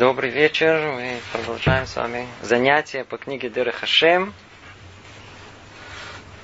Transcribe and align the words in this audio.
Добрый 0.00 0.30
вечер. 0.30 0.80
Мы 0.94 1.20
продолжаем 1.30 1.86
с 1.86 1.94
вами 1.94 2.26
занятия 2.40 3.04
по 3.04 3.18
книге 3.18 3.50
Дера 3.50 3.70
Хашем. 3.70 4.32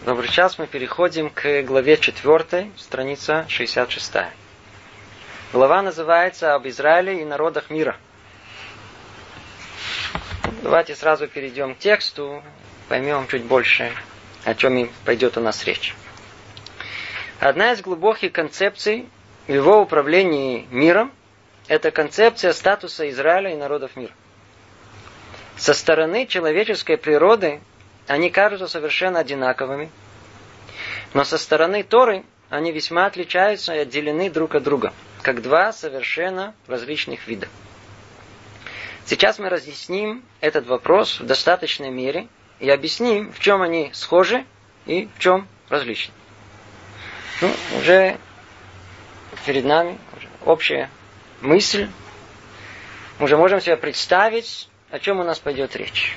Добрый 0.04 0.28
час. 0.28 0.58
Мы 0.58 0.66
переходим 0.66 1.30
к 1.30 1.62
главе 1.62 1.96
4, 1.96 2.70
страница 2.76 3.46
66. 3.48 4.12
Глава 5.54 5.80
называется 5.80 6.54
«Об 6.54 6.68
Израиле 6.68 7.22
и 7.22 7.24
народах 7.24 7.70
мира». 7.70 7.96
Давайте 10.62 10.94
сразу 10.94 11.26
перейдем 11.26 11.76
к 11.76 11.78
тексту, 11.78 12.42
поймем 12.90 13.26
чуть 13.26 13.44
больше, 13.44 13.90
о 14.44 14.54
чем 14.54 14.76
и 14.76 14.90
пойдет 15.06 15.38
у 15.38 15.40
нас 15.40 15.64
речь. 15.64 15.94
Одна 17.40 17.72
из 17.72 17.80
глубоких 17.80 18.32
концепций 18.32 19.08
в 19.46 19.50
его 19.50 19.80
управлении 19.80 20.66
миром– 20.70 21.10
это 21.68 21.90
концепция 21.90 22.52
статуса 22.52 23.08
Израиля 23.10 23.52
и 23.52 23.56
народов 23.56 23.96
мира. 23.96 24.12
Со 25.56 25.74
стороны 25.74 26.26
человеческой 26.26 26.96
природы 26.96 27.60
они 28.06 28.30
кажутся 28.30 28.68
совершенно 28.68 29.20
одинаковыми, 29.20 29.90
но 31.14 31.24
со 31.24 31.38
стороны 31.38 31.82
Торы 31.82 32.24
они 32.50 32.72
весьма 32.72 33.06
отличаются 33.06 33.74
и 33.74 33.78
отделены 33.78 34.30
друг 34.30 34.54
от 34.54 34.62
друга, 34.62 34.92
как 35.22 35.42
два 35.42 35.72
совершенно 35.72 36.54
различных 36.66 37.26
вида. 37.26 37.48
Сейчас 39.06 39.38
мы 39.38 39.48
разъясним 39.48 40.24
этот 40.40 40.66
вопрос 40.66 41.20
в 41.20 41.26
достаточной 41.26 41.90
мере 41.90 42.28
и 42.60 42.68
объясним, 42.70 43.32
в 43.32 43.40
чем 43.40 43.62
они 43.62 43.90
схожи 43.92 44.44
и 44.84 45.08
в 45.16 45.18
чем 45.20 45.48
различны. 45.68 46.12
Ну, 47.40 47.50
уже 47.78 48.18
перед 49.44 49.64
нами 49.64 49.98
общая 50.44 50.90
мысль. 51.40 51.88
Мы 53.18 53.24
уже 53.24 53.36
можем 53.36 53.60
себе 53.60 53.76
представить, 53.76 54.68
о 54.90 54.98
чем 54.98 55.20
у 55.20 55.24
нас 55.24 55.38
пойдет 55.38 55.74
речь. 55.76 56.16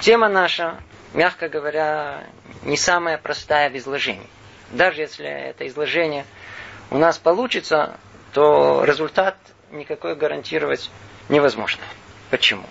Тема 0.00 0.28
наша, 0.28 0.80
мягко 1.12 1.48
говоря, 1.48 2.24
не 2.62 2.76
самая 2.76 3.18
простая 3.18 3.70
в 3.70 3.76
изложении. 3.76 4.28
Даже 4.70 5.02
если 5.02 5.26
это 5.26 5.66
изложение 5.66 6.24
у 6.90 6.98
нас 6.98 7.18
получится, 7.18 7.96
то 8.32 8.84
результат 8.84 9.36
никакой 9.70 10.16
гарантировать 10.16 10.90
невозможно. 11.28 11.82
Почему? 12.30 12.66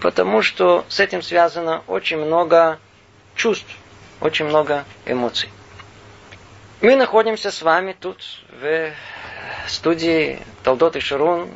Потому 0.00 0.42
что 0.42 0.84
с 0.88 1.00
этим 1.00 1.22
связано 1.22 1.82
очень 1.86 2.18
много 2.18 2.78
чувств, 3.34 3.74
очень 4.20 4.44
много 4.44 4.84
эмоций. 5.06 5.48
Мы 6.82 6.96
находимся 6.96 7.50
с 7.50 7.60
вами 7.60 7.94
тут, 7.98 8.24
в 8.58 8.92
студии 9.68 10.38
Талдот 10.62 10.96
и 10.96 11.00
Шарун. 11.00 11.50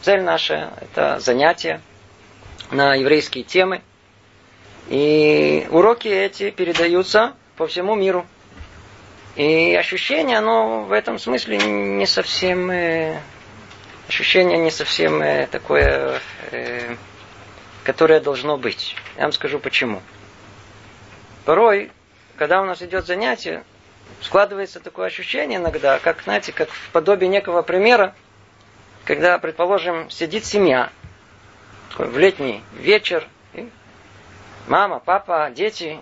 Цель 0.00 0.22
наша– 0.22 0.72
это 0.80 1.20
занятие 1.20 1.82
на 2.70 2.94
еврейские 2.94 3.44
темы. 3.44 3.82
И 4.88 5.66
уроки 5.68 6.08
эти 6.08 6.48
передаются 6.48 7.34
по 7.58 7.66
всему 7.66 7.96
миру. 7.96 8.26
И 9.36 9.74
ощущение, 9.74 10.38
оно 10.38 10.84
в 10.84 10.92
этом 10.92 11.18
смысле 11.18 11.58
не 11.58 12.06
совсем 12.06 12.70
э, 12.70 13.20
ощущение 14.08 14.56
не 14.56 14.70
совсем 14.70 15.20
э, 15.20 15.48
такое, 15.48 16.18
э, 16.50 16.96
которое 17.84 18.20
должно 18.20 18.56
быть. 18.56 18.96
Я 19.16 19.24
вам 19.24 19.32
скажу 19.32 19.58
почему. 19.58 20.00
Порой, 21.44 21.92
когда 22.36 22.62
у 22.62 22.64
нас 22.64 22.80
идет 22.80 23.06
занятие, 23.06 23.64
складывается 24.22 24.80
такое 24.80 25.06
ощущение 25.06 25.58
иногда, 25.58 25.98
как, 25.98 26.22
знаете, 26.22 26.52
как 26.52 26.68
в 26.70 26.90
подобии 26.90 27.26
некого 27.26 27.62
примера, 27.62 28.14
когда, 29.04 29.38
предположим, 29.38 30.10
сидит 30.10 30.44
семья, 30.44 30.90
в 31.96 32.18
летний 32.18 32.62
вечер, 32.74 33.26
и 33.54 33.68
мама, 34.66 35.00
папа, 35.00 35.50
дети, 35.54 36.00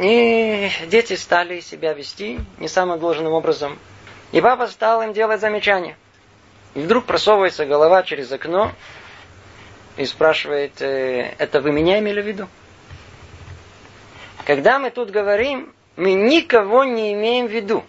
и 0.00 0.70
дети 0.88 1.14
стали 1.14 1.60
себя 1.60 1.92
вести 1.94 2.40
не 2.58 2.68
самым 2.68 2.98
должным 2.98 3.32
образом. 3.32 3.78
И 4.32 4.40
папа 4.40 4.66
стал 4.66 5.02
им 5.02 5.12
делать 5.12 5.40
замечания. 5.40 5.96
И 6.74 6.80
вдруг 6.80 7.06
просовывается 7.06 7.64
голова 7.64 8.02
через 8.02 8.30
окно 8.32 8.72
и 9.96 10.04
спрашивает, 10.04 10.82
«Э, 10.82 11.34
это 11.38 11.60
вы 11.60 11.72
меня 11.72 11.98
имели 12.00 12.20
в 12.20 12.26
виду? 12.26 12.48
Когда 14.44 14.78
мы 14.78 14.90
тут 14.90 15.10
говорим, 15.10 15.72
мы 15.96 16.12
никого 16.12 16.84
не 16.84 17.12
имеем 17.14 17.46
в 17.46 17.50
виду. 17.50 17.84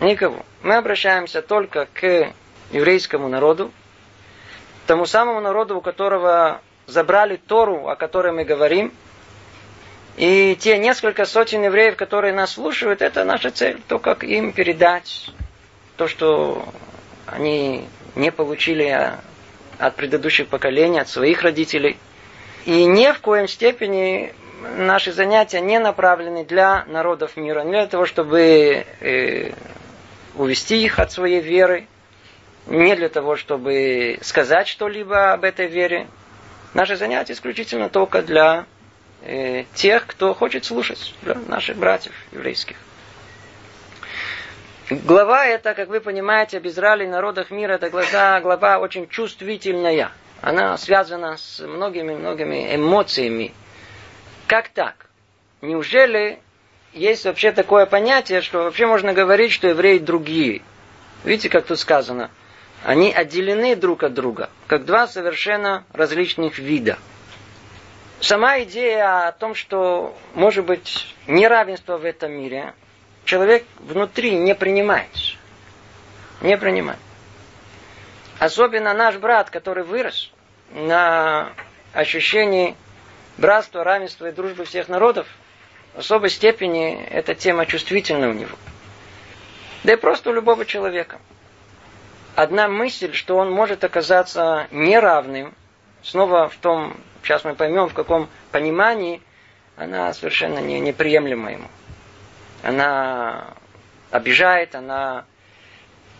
Никого. 0.00 0.44
Мы 0.62 0.76
обращаемся 0.76 1.42
только 1.42 1.86
к 1.92 2.32
еврейскому 2.72 3.28
народу, 3.28 3.70
тому 4.86 5.06
самому 5.06 5.40
народу, 5.40 5.76
у 5.76 5.80
которого 5.80 6.60
забрали 6.86 7.36
Тору, 7.36 7.88
о 7.88 7.96
которой 7.96 8.32
мы 8.32 8.44
говорим. 8.44 8.92
И 10.16 10.56
те 10.58 10.78
несколько 10.78 11.26
сотен 11.26 11.62
евреев, 11.64 11.96
которые 11.96 12.32
нас 12.32 12.52
слушают, 12.52 13.02
это 13.02 13.24
наша 13.24 13.50
цель. 13.50 13.80
То, 13.86 13.98
как 13.98 14.24
им 14.24 14.52
передать 14.52 15.30
то, 15.96 16.08
что 16.08 16.66
они 17.26 17.86
не 18.14 18.32
получили 18.32 19.12
от 19.78 19.96
предыдущих 19.96 20.48
поколений, 20.48 21.00
от 21.00 21.08
своих 21.08 21.42
родителей. 21.42 21.98
И 22.64 22.84
ни 22.86 23.12
в 23.12 23.20
коем 23.20 23.46
степени 23.46 24.32
наши 24.76 25.12
занятия 25.12 25.60
не 25.60 25.78
направлены 25.78 26.44
для 26.44 26.84
народов 26.86 27.36
мира, 27.36 27.62
не 27.62 27.72
для 27.72 27.86
того, 27.86 28.06
чтобы 28.06 28.84
э, 29.00 29.52
увести 30.34 30.82
их 30.82 30.98
от 30.98 31.12
своей 31.12 31.40
веры, 31.40 31.86
не 32.66 32.94
для 32.96 33.08
того, 33.08 33.36
чтобы 33.36 34.18
сказать 34.22 34.68
что-либо 34.68 35.32
об 35.32 35.44
этой 35.44 35.66
вере. 35.66 36.06
Наши 36.74 36.96
занятия 36.96 37.32
исключительно 37.32 37.88
только 37.88 38.22
для 38.22 38.66
э, 39.22 39.64
тех, 39.74 40.06
кто 40.06 40.34
хочет 40.34 40.64
слушать, 40.64 41.14
для 41.22 41.34
наших 41.34 41.76
братьев 41.76 42.12
еврейских. 42.32 42.76
Глава 44.88 45.46
эта, 45.46 45.74
как 45.74 45.88
вы 45.88 46.00
понимаете, 46.00 46.58
об 46.58 46.66
Израиле 46.68 47.06
и 47.06 47.08
народах 47.08 47.50
мира, 47.50 47.72
это 47.72 47.90
глава, 47.90 48.40
глава 48.40 48.78
очень 48.78 49.08
чувствительная. 49.08 50.12
Она 50.42 50.76
связана 50.76 51.36
с 51.36 51.58
многими-многими 51.58 52.76
эмоциями. 52.76 53.52
Как 54.46 54.68
так? 54.68 55.06
Неужели 55.60 56.38
есть 56.92 57.24
вообще 57.24 57.52
такое 57.52 57.86
понятие, 57.86 58.42
что 58.42 58.64
вообще 58.64 58.86
можно 58.86 59.12
говорить, 59.12 59.52
что 59.52 59.68
евреи 59.68 59.98
другие? 59.98 60.62
Видите, 61.24 61.48
как 61.48 61.66
тут 61.66 61.78
сказано? 61.80 62.30
Они 62.84 63.12
отделены 63.12 63.74
друг 63.74 64.04
от 64.04 64.14
друга, 64.14 64.50
как 64.68 64.84
два 64.84 65.08
совершенно 65.08 65.84
различных 65.92 66.58
вида. 66.58 66.98
Сама 68.20 68.62
идея 68.62 69.28
о 69.28 69.32
том, 69.32 69.54
что 69.54 70.16
может 70.34 70.64
быть 70.64 71.14
неравенство 71.26 71.98
в 71.98 72.04
этом 72.04 72.32
мире, 72.32 72.74
человек 73.24 73.64
внутри 73.80 74.36
не 74.36 74.54
принимает. 74.54 75.10
Не 76.40 76.56
принимает. 76.56 77.00
Особенно 78.38 78.94
наш 78.94 79.16
брат, 79.16 79.50
который 79.50 79.84
вырос 79.84 80.30
на 80.72 81.52
ощущении 81.92 82.76
братства, 83.38 83.84
равенства 83.84 84.28
и 84.28 84.32
дружбы 84.32 84.64
всех 84.64 84.88
народов, 84.88 85.26
в 85.94 85.98
особой 85.98 86.30
степени 86.30 87.02
эта 87.04 87.34
тема 87.34 87.66
чувствительна 87.66 88.28
у 88.28 88.32
него. 88.32 88.56
Да 89.84 89.94
и 89.94 89.96
просто 89.96 90.30
у 90.30 90.32
любого 90.32 90.64
человека. 90.64 91.18
Одна 92.34 92.68
мысль, 92.68 93.12
что 93.12 93.36
он 93.36 93.50
может 93.50 93.82
оказаться 93.84 94.66
неравным, 94.70 95.54
снова 96.02 96.48
в 96.48 96.56
том, 96.56 96.96
сейчас 97.22 97.44
мы 97.44 97.54
поймем, 97.54 97.88
в 97.88 97.94
каком 97.94 98.28
понимании, 98.52 99.22
она 99.76 100.12
совершенно 100.12 100.58
не, 100.58 100.80
неприемлема 100.80 101.52
ему 101.52 101.68
она 102.66 103.54
обижает, 104.10 104.74
она 104.74 105.24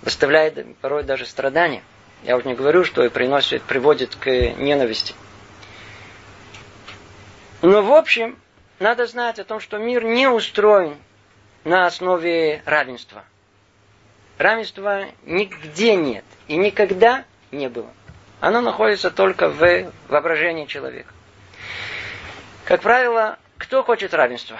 доставляет 0.02 0.76
порой 0.78 1.02
даже 1.02 1.26
страдания. 1.26 1.82
Я 2.22 2.36
уже 2.36 2.46
не 2.46 2.54
говорю, 2.54 2.84
что 2.84 3.04
и 3.04 3.08
приносит, 3.08 3.62
приводит 3.62 4.14
к 4.16 4.26
ненависти. 4.30 5.14
Но 7.62 7.82
в 7.82 7.92
общем, 7.92 8.38
надо 8.78 9.06
знать 9.06 9.38
о 9.38 9.44
том, 9.44 9.60
что 9.60 9.78
мир 9.78 10.04
не 10.04 10.28
устроен 10.28 10.96
на 11.64 11.86
основе 11.86 12.62
равенства. 12.64 13.24
Равенства 14.38 15.06
нигде 15.24 15.96
нет 15.96 16.24
и 16.46 16.56
никогда 16.56 17.24
не 17.50 17.68
было. 17.68 17.90
Оно 18.40 18.60
находится 18.60 19.10
только 19.10 19.48
в 19.48 19.90
воображении 20.08 20.66
человека. 20.66 21.12
Как 22.64 22.82
правило, 22.82 23.38
кто 23.56 23.82
хочет 23.82 24.12
равенства? 24.12 24.58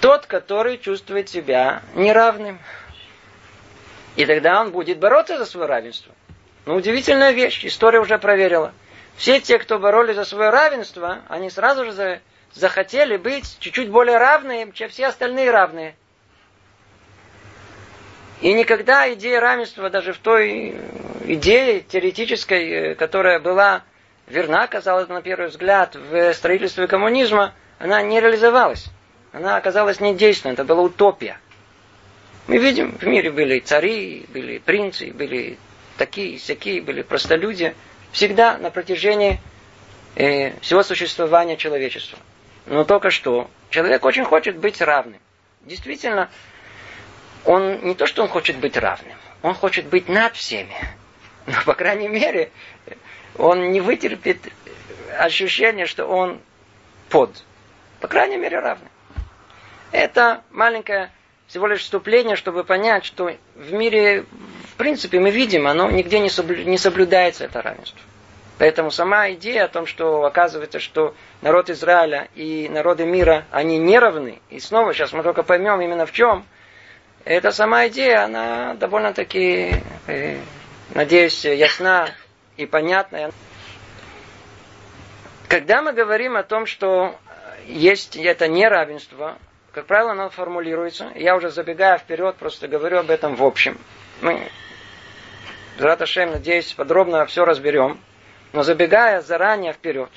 Тот, 0.00 0.26
который 0.26 0.78
чувствует 0.78 1.28
себя 1.28 1.82
неравным. 1.94 2.58
И 4.14 4.26
тогда 4.26 4.60
он 4.60 4.70
будет 4.70 4.98
бороться 4.98 5.38
за 5.38 5.46
свое 5.46 5.66
равенство. 5.66 6.14
Но 6.66 6.76
удивительная 6.76 7.32
вещь, 7.32 7.64
история 7.64 8.00
уже 8.00 8.18
проверила. 8.18 8.72
Все 9.16 9.40
те, 9.40 9.58
кто 9.58 9.78
боролись 9.78 10.16
за 10.16 10.24
свое 10.24 10.50
равенство, 10.50 11.20
они 11.28 11.50
сразу 11.50 11.84
же 11.84 12.20
захотели 12.52 13.16
быть 13.16 13.56
чуть-чуть 13.60 13.90
более 13.90 14.18
равными, 14.18 14.70
чем 14.72 14.88
все 14.88 15.06
остальные 15.06 15.50
равные. 15.50 15.94
И 18.40 18.52
никогда 18.52 19.12
идея 19.14 19.40
равенства 19.40 19.88
даже 19.88 20.12
в 20.12 20.18
той 20.18 20.74
идеи 21.26 21.80
теоретической, 21.80 22.70
э, 22.70 22.94
которая 22.96 23.38
была 23.38 23.82
верна, 24.26 24.66
казалось 24.66 25.08
на 25.08 25.22
первый 25.22 25.48
взгляд, 25.48 25.94
в 25.94 26.32
строительстве 26.34 26.88
коммунизма, 26.88 27.54
она 27.78 28.02
не 28.02 28.20
реализовалась. 28.20 28.86
Она 29.32 29.56
оказалась 29.56 30.00
недейственной, 30.00 30.54
это 30.54 30.64
была 30.64 30.82
утопия. 30.82 31.38
Мы 32.48 32.58
видим, 32.58 32.98
в 32.98 33.04
мире 33.04 33.30
были 33.30 33.60
цари, 33.60 34.26
были 34.28 34.58
принцы, 34.58 35.12
были 35.12 35.58
такие, 35.96 36.38
всякие, 36.38 36.82
были 36.82 37.02
простолюди. 37.02 37.74
Всегда 38.12 38.58
на 38.58 38.70
протяжении 38.70 39.40
э, 40.16 40.58
всего 40.60 40.82
существования 40.82 41.56
человечества. 41.56 42.18
Но 42.66 42.84
только 42.84 43.10
что 43.10 43.50
человек 43.70 44.04
очень 44.04 44.24
хочет 44.24 44.58
быть 44.58 44.80
равным. 44.80 45.20
Действительно, 45.62 46.30
он 47.44 47.80
не 47.82 47.94
то, 47.94 48.06
что 48.06 48.22
он 48.22 48.28
хочет 48.28 48.58
быть 48.58 48.76
равным, 48.76 49.16
он 49.42 49.54
хочет 49.54 49.86
быть 49.86 50.08
над 50.08 50.36
всеми. 50.36 50.74
Но, 51.46 51.54
по 51.64 51.74
крайней 51.74 52.08
мере, 52.08 52.52
он 53.36 53.72
не 53.72 53.80
вытерпит 53.80 54.38
ощущение, 55.18 55.86
что 55.86 56.06
он 56.06 56.40
под. 57.08 57.30
По 58.00 58.08
крайней 58.08 58.36
мере, 58.36 58.58
равный. 58.60 58.88
Это 59.90 60.42
маленькое 60.50 61.10
всего 61.46 61.66
лишь 61.66 61.80
вступление, 61.80 62.36
чтобы 62.36 62.64
понять, 62.64 63.04
что 63.04 63.30
в 63.54 63.72
мире, 63.72 64.24
в 64.72 64.74
принципе, 64.76 65.20
мы 65.20 65.30
видим, 65.30 65.66
оно 65.66 65.90
нигде 65.90 66.18
не, 66.18 66.30
соблю, 66.30 66.64
не 66.64 66.78
соблюдается, 66.78 67.44
это 67.44 67.60
равенство. 67.60 68.00
Поэтому 68.58 68.90
сама 68.90 69.30
идея 69.32 69.64
о 69.64 69.68
том, 69.68 69.86
что 69.86 70.24
оказывается, 70.24 70.80
что 70.80 71.14
народ 71.42 71.68
Израиля 71.68 72.28
и 72.34 72.70
народы 72.70 73.04
мира, 73.04 73.44
они 73.50 73.76
не 73.76 73.98
равны, 73.98 74.40
и 74.48 74.60
снова 74.60 74.94
сейчас 74.94 75.12
мы 75.12 75.22
только 75.22 75.42
поймем 75.42 75.80
именно 75.82 76.06
в 76.06 76.12
чем, 76.12 76.46
эта 77.24 77.50
сама 77.50 77.86
идея, 77.88 78.24
она 78.24 78.74
довольно-таки, 78.74 79.74
э, 80.06 80.38
надеюсь, 80.94 81.44
ясна 81.44 82.08
и 82.56 82.64
понятная. 82.64 83.30
Когда 85.48 85.82
мы 85.82 85.92
говорим 85.92 86.36
о 86.36 86.42
том, 86.44 86.64
что 86.64 87.14
есть 87.66 88.16
это 88.16 88.48
неравенство, 88.48 89.36
как 89.72 89.86
правило, 89.86 90.12
оно 90.12 90.30
формулируется. 90.30 91.10
Я 91.14 91.36
уже 91.36 91.50
забегая 91.50 91.98
вперед, 91.98 92.36
просто 92.36 92.68
говорю 92.68 92.98
об 92.98 93.10
этом 93.10 93.36
в 93.36 93.44
общем. 93.44 93.78
Мы, 94.22 94.48
Раташем, 95.78 96.30
надеюсь, 96.30 96.72
подробно 96.74 97.26
все 97.26 97.44
разберем. 97.44 97.98
Но 98.52 98.62
забегая 98.62 99.20
заранее 99.20 99.72
вперед, 99.72 100.10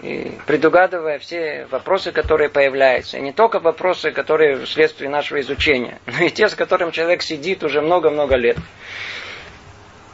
и 0.00 0.38
предугадывая 0.46 1.18
все 1.18 1.66
вопросы, 1.70 2.12
которые 2.12 2.50
появляются, 2.50 3.18
и 3.18 3.20
не 3.20 3.32
только 3.32 3.58
вопросы, 3.58 4.12
которые 4.12 4.64
вследствие 4.64 5.10
нашего 5.10 5.40
изучения, 5.40 5.98
но 6.06 6.24
и 6.24 6.30
те, 6.30 6.48
с 6.48 6.54
которыми 6.54 6.92
человек 6.92 7.22
сидит 7.22 7.64
уже 7.64 7.80
много-много 7.80 8.36
лет. 8.36 8.58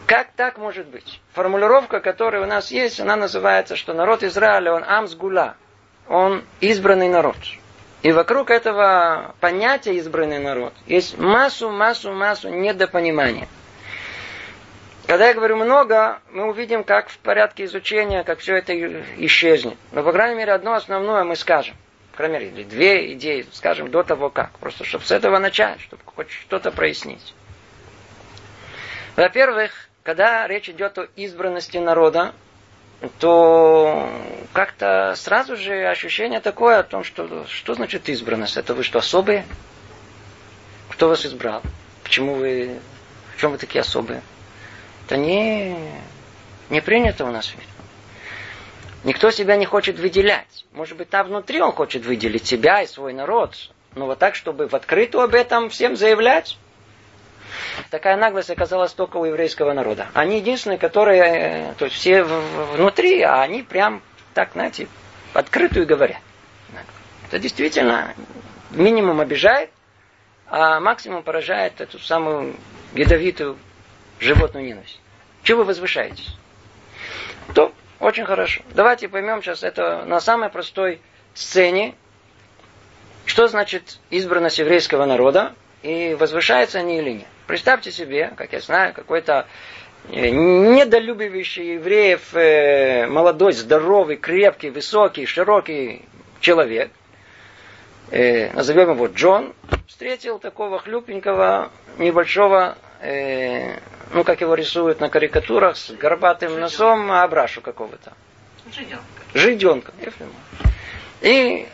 Как 0.07 0.29
так 0.37 0.57
может 0.57 0.87
быть? 0.87 1.21
Формулировка, 1.35 2.01
которая 2.01 2.43
у 2.43 2.47
нас 2.47 2.71
есть, 2.71 2.99
она 2.99 3.17
называется, 3.17 3.77
что 3.77 3.93
народ 3.93 4.23
Израиля, 4.23 4.73
он 4.73 4.85
амсгула, 4.85 5.57
он 6.09 6.45
избранный 6.61 7.09
народ. 7.09 7.37
И 8.03 8.13
вокруг 8.13 8.51
этого 8.51 9.35
понятия 9.41 9.95
избранный 9.95 10.39
народ 10.39 10.73
есть 10.87 11.19
массу, 11.19 11.71
массу, 11.71 12.13
массу 12.13 12.49
недопонимания. 12.49 13.49
Когда 15.09 15.29
я 15.29 15.35
говорю 15.35 15.57
много, 15.57 16.21
мы 16.31 16.49
увидим, 16.49 16.85
как 16.85 17.09
в 17.09 17.19
порядке 17.19 17.65
изучения, 17.65 18.25
как 18.25 18.41
все 18.41 18.57
это 18.57 18.75
исчезнет. 19.17 19.77
Но, 19.93 20.03
по 20.03 20.13
крайней 20.13 20.37
мере, 20.37 20.53
одно 20.53 20.75
основное 20.75 21.25
мы 21.25 21.35
скажем. 21.35 21.77
По 22.13 22.19
крайней 22.19 22.51
мере, 22.51 22.65
две 22.65 23.15
идеи 23.15 23.47
скажем 23.53 23.91
до 23.91 24.03
того 24.03 24.29
как. 24.29 24.51
Просто 24.59 24.85
чтобы 24.85 25.05
с 25.05 25.11
этого 25.11 25.39
начать, 25.39 25.81
чтобы 25.81 26.03
хоть 26.05 26.31
что-то 26.31 26.71
прояснить. 26.71 27.35
Во-первых, 29.17 29.73
когда 30.03 30.47
речь 30.47 30.69
идет 30.69 30.99
о 30.99 31.09
избранности 31.17 31.79
народа, 31.79 32.35
то 33.19 34.11
как-то 34.53 35.15
сразу 35.17 35.57
же 35.57 35.87
ощущение 35.87 36.41
такое 36.41 36.81
о 36.81 36.83
том, 36.83 37.05
что 37.05 37.47
что 37.47 37.75
значит 37.75 38.09
избранность? 38.09 38.57
Это 38.57 38.75
вы 38.75 38.83
что, 38.83 38.99
особые? 38.99 39.45
Кто 40.89 41.09
вас 41.09 41.25
избрал? 41.25 41.63
Почему 42.03 42.35
вы... 42.35 42.79
В 43.37 43.41
чем 43.41 43.53
вы 43.53 43.59
такие 43.59 43.81
особые? 43.83 44.23
Это 45.07 45.17
не, 45.17 45.77
не 46.71 46.81
принято 46.81 47.25
у 47.25 47.31
нас. 47.31 47.55
Никто 49.05 49.31
себя 49.31 49.57
не 49.57 49.65
хочет 49.65 49.99
выделять. 49.99 50.67
Может 50.73 50.99
быть, 50.99 51.09
там 51.09 51.29
внутри 51.29 51.61
он 51.61 51.73
хочет 51.73 52.05
выделить 52.05 52.47
себя 52.47 52.83
и 52.83 52.87
свой 52.87 53.13
народ. 53.13 53.55
Но 53.95 54.07
вот 54.07 54.19
так, 54.19 54.35
чтобы 54.35 54.67
в 54.67 54.75
открытую 54.75 55.25
об 55.25 55.35
этом 55.35 55.71
всем 55.71 55.97
заявлять, 55.97 56.59
Такая 57.91 58.17
наглость 58.17 58.51
оказалась 58.51 58.93
только 58.93 59.17
у 59.17 59.25
еврейского 59.25 59.73
народа. 59.73 60.09
Они 60.15 60.39
единственные, 60.39 60.79
которые, 60.79 61.23
э, 61.23 61.75
то 61.79 61.87
есть 61.87 61.97
все 61.97 62.23
внутри, 62.23 63.23
а 63.23 63.43
они 63.43 63.63
прям 63.63 64.03
так, 64.35 64.51
знаете, 64.53 64.89
открытую 65.33 65.87
говорят. 65.87 66.21
Это 67.29 67.39
действительно 67.39 68.15
минимум 68.71 69.21
обижает, 69.21 69.71
а 70.47 70.81
максимум 70.81 71.23
поражает 71.23 71.81
эту 71.81 71.99
самую 71.99 72.57
ядовитую 72.95 73.59
животную 74.19 74.65
ненависть. 74.67 75.01
Чего 75.43 75.59
вы 75.59 75.65
возвышаетесь? 75.67 76.37
То 77.55 77.73
очень 78.01 78.25
хорошо. 78.25 78.63
Давайте 78.71 79.09
поймем 79.09 79.43
сейчас 79.43 79.63
это 79.63 80.05
на 80.05 80.21
самой 80.21 80.49
простой 80.49 81.01
сцене, 81.35 81.95
что 83.27 83.49
значит 83.49 83.99
избранность 84.11 84.59
еврейского 84.59 85.05
народа 85.05 85.55
и 85.83 86.15
возвышаются 86.15 86.79
они 86.79 86.99
или 86.99 87.11
нет. 87.11 87.27
Представьте 87.47 87.91
себе, 87.91 88.33
как 88.37 88.53
я 88.53 88.61
знаю, 88.61 88.93
какой-то 88.93 89.47
э, 90.11 90.29
недолюбивающий 90.29 91.75
евреев 91.75 92.35
э, 92.35 93.07
молодой, 93.07 93.53
здоровый, 93.53 94.17
крепкий, 94.17 94.71
высокий, 94.71 95.27
широкий 95.27 96.03
человек, 96.41 96.91
э, 98.11 98.53
назовем 98.53 98.91
его 98.91 99.07
Джон, 99.07 99.55
встретил 99.87 100.39
такого 100.39 100.79
хлюпенького, 100.79 101.71
небольшого, 101.99 102.77
ну, 104.13 104.25
как 104.25 104.41
его 104.41 104.55
рисуют 104.55 105.01
на 105.01 105.09
карикатурах, 105.09 105.77
с 105.77 105.91
горбатым 105.91 106.59
носом, 106.59 107.11
абрашу 107.13 107.61
какого-то. 107.61 108.13
Жиденка. 108.73 109.03
Жиденка. 109.35 109.93
И 111.21 111.67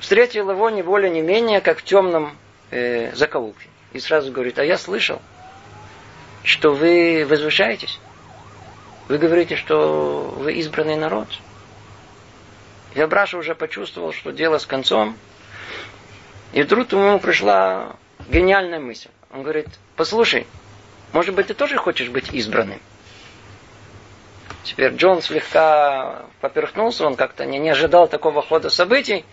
встретил 0.00 0.50
его 0.50 0.70
не 0.70 0.82
более 0.82 1.10
не 1.10 1.22
менее, 1.22 1.60
как 1.60 1.78
в 1.78 1.84
темном 1.84 2.36
э, 2.72 3.14
закоулке 3.14 3.68
и 3.92 4.00
сразу 4.00 4.32
говорит, 4.32 4.58
а 4.58 4.64
я 4.64 4.78
слышал, 4.78 5.20
что 6.42 6.72
вы 6.74 7.24
возвышаетесь. 7.28 8.00
Вы 9.08 9.18
говорите, 9.18 9.56
что 9.56 10.34
вы 10.38 10.54
избранный 10.54 10.96
народ. 10.96 11.28
Я 12.94 13.06
Браша 13.06 13.38
уже 13.38 13.54
почувствовал, 13.54 14.12
что 14.12 14.32
дело 14.32 14.58
с 14.58 14.66
концом. 14.66 15.16
И 16.52 16.62
вдруг 16.62 16.92
ему 16.92 17.18
пришла 17.18 17.96
гениальная 18.28 18.80
мысль. 18.80 19.08
Он 19.30 19.42
говорит, 19.42 19.68
послушай, 19.96 20.46
может 21.12 21.34
быть, 21.34 21.46
ты 21.46 21.54
тоже 21.54 21.76
хочешь 21.76 22.08
быть 22.08 22.32
избранным? 22.32 22.80
Теперь 24.62 24.94
Джон 24.94 25.22
слегка 25.22 26.26
поперхнулся, 26.40 27.06
он 27.06 27.16
как-то 27.16 27.44
не, 27.44 27.58
не 27.58 27.70
ожидал 27.70 28.08
такого 28.08 28.42
хода 28.42 28.70
событий 28.70 29.24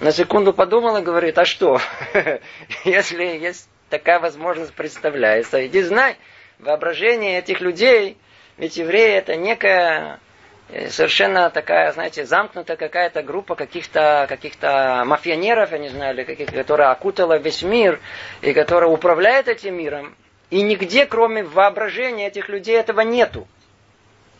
на 0.00 0.12
секунду 0.12 0.52
подумал 0.52 0.96
и 0.96 1.02
говорит, 1.02 1.38
а 1.38 1.44
что, 1.44 1.78
если 2.84 3.24
есть 3.24 3.68
такая 3.90 4.18
возможность 4.18 4.72
представляется, 4.72 5.66
иди 5.66 5.82
знай, 5.82 6.16
воображение 6.58 7.38
этих 7.38 7.60
людей, 7.60 8.16
ведь 8.56 8.76
евреи 8.76 9.14
это 9.14 9.36
некая 9.36 10.20
э, 10.68 10.88
совершенно 10.88 11.50
такая, 11.50 11.92
знаете, 11.92 12.24
замкнутая 12.24 12.76
какая-то 12.76 13.22
группа 13.22 13.54
каких-то 13.54 14.26
каких 14.28 14.54
мафионеров, 14.62 15.72
я 15.72 15.78
не 15.78 15.88
знаю, 15.88 16.14
или 16.14 16.24
каких, 16.24 16.50
которая 16.50 16.90
окутала 16.90 17.38
весь 17.38 17.62
мир 17.62 18.00
и 18.40 18.52
которая 18.52 18.90
управляет 18.90 19.48
этим 19.48 19.76
миром. 19.76 20.14
И 20.50 20.62
нигде, 20.62 21.06
кроме 21.06 21.44
воображения 21.44 22.26
этих 22.26 22.48
людей, 22.48 22.76
этого 22.76 23.02
нету. 23.02 23.46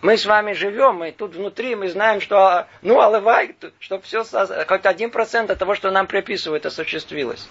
Мы 0.02 0.16
с 0.16 0.24
вами 0.24 0.54
живем, 0.54 0.96
мы 0.96 1.12
тут 1.12 1.34
внутри, 1.34 1.74
мы 1.74 1.88
знаем, 1.88 2.20
что, 2.22 2.66
ну, 2.80 3.00
алывай, 3.00 3.54
чтобы 3.80 4.02
все, 4.02 4.24
хоть 4.66 4.86
один 4.86 5.10
процент 5.10 5.50
от 5.50 5.58
того, 5.58 5.74
что 5.74 5.90
нам 5.90 6.06
приписывают, 6.06 6.64
осуществилось. 6.64 7.46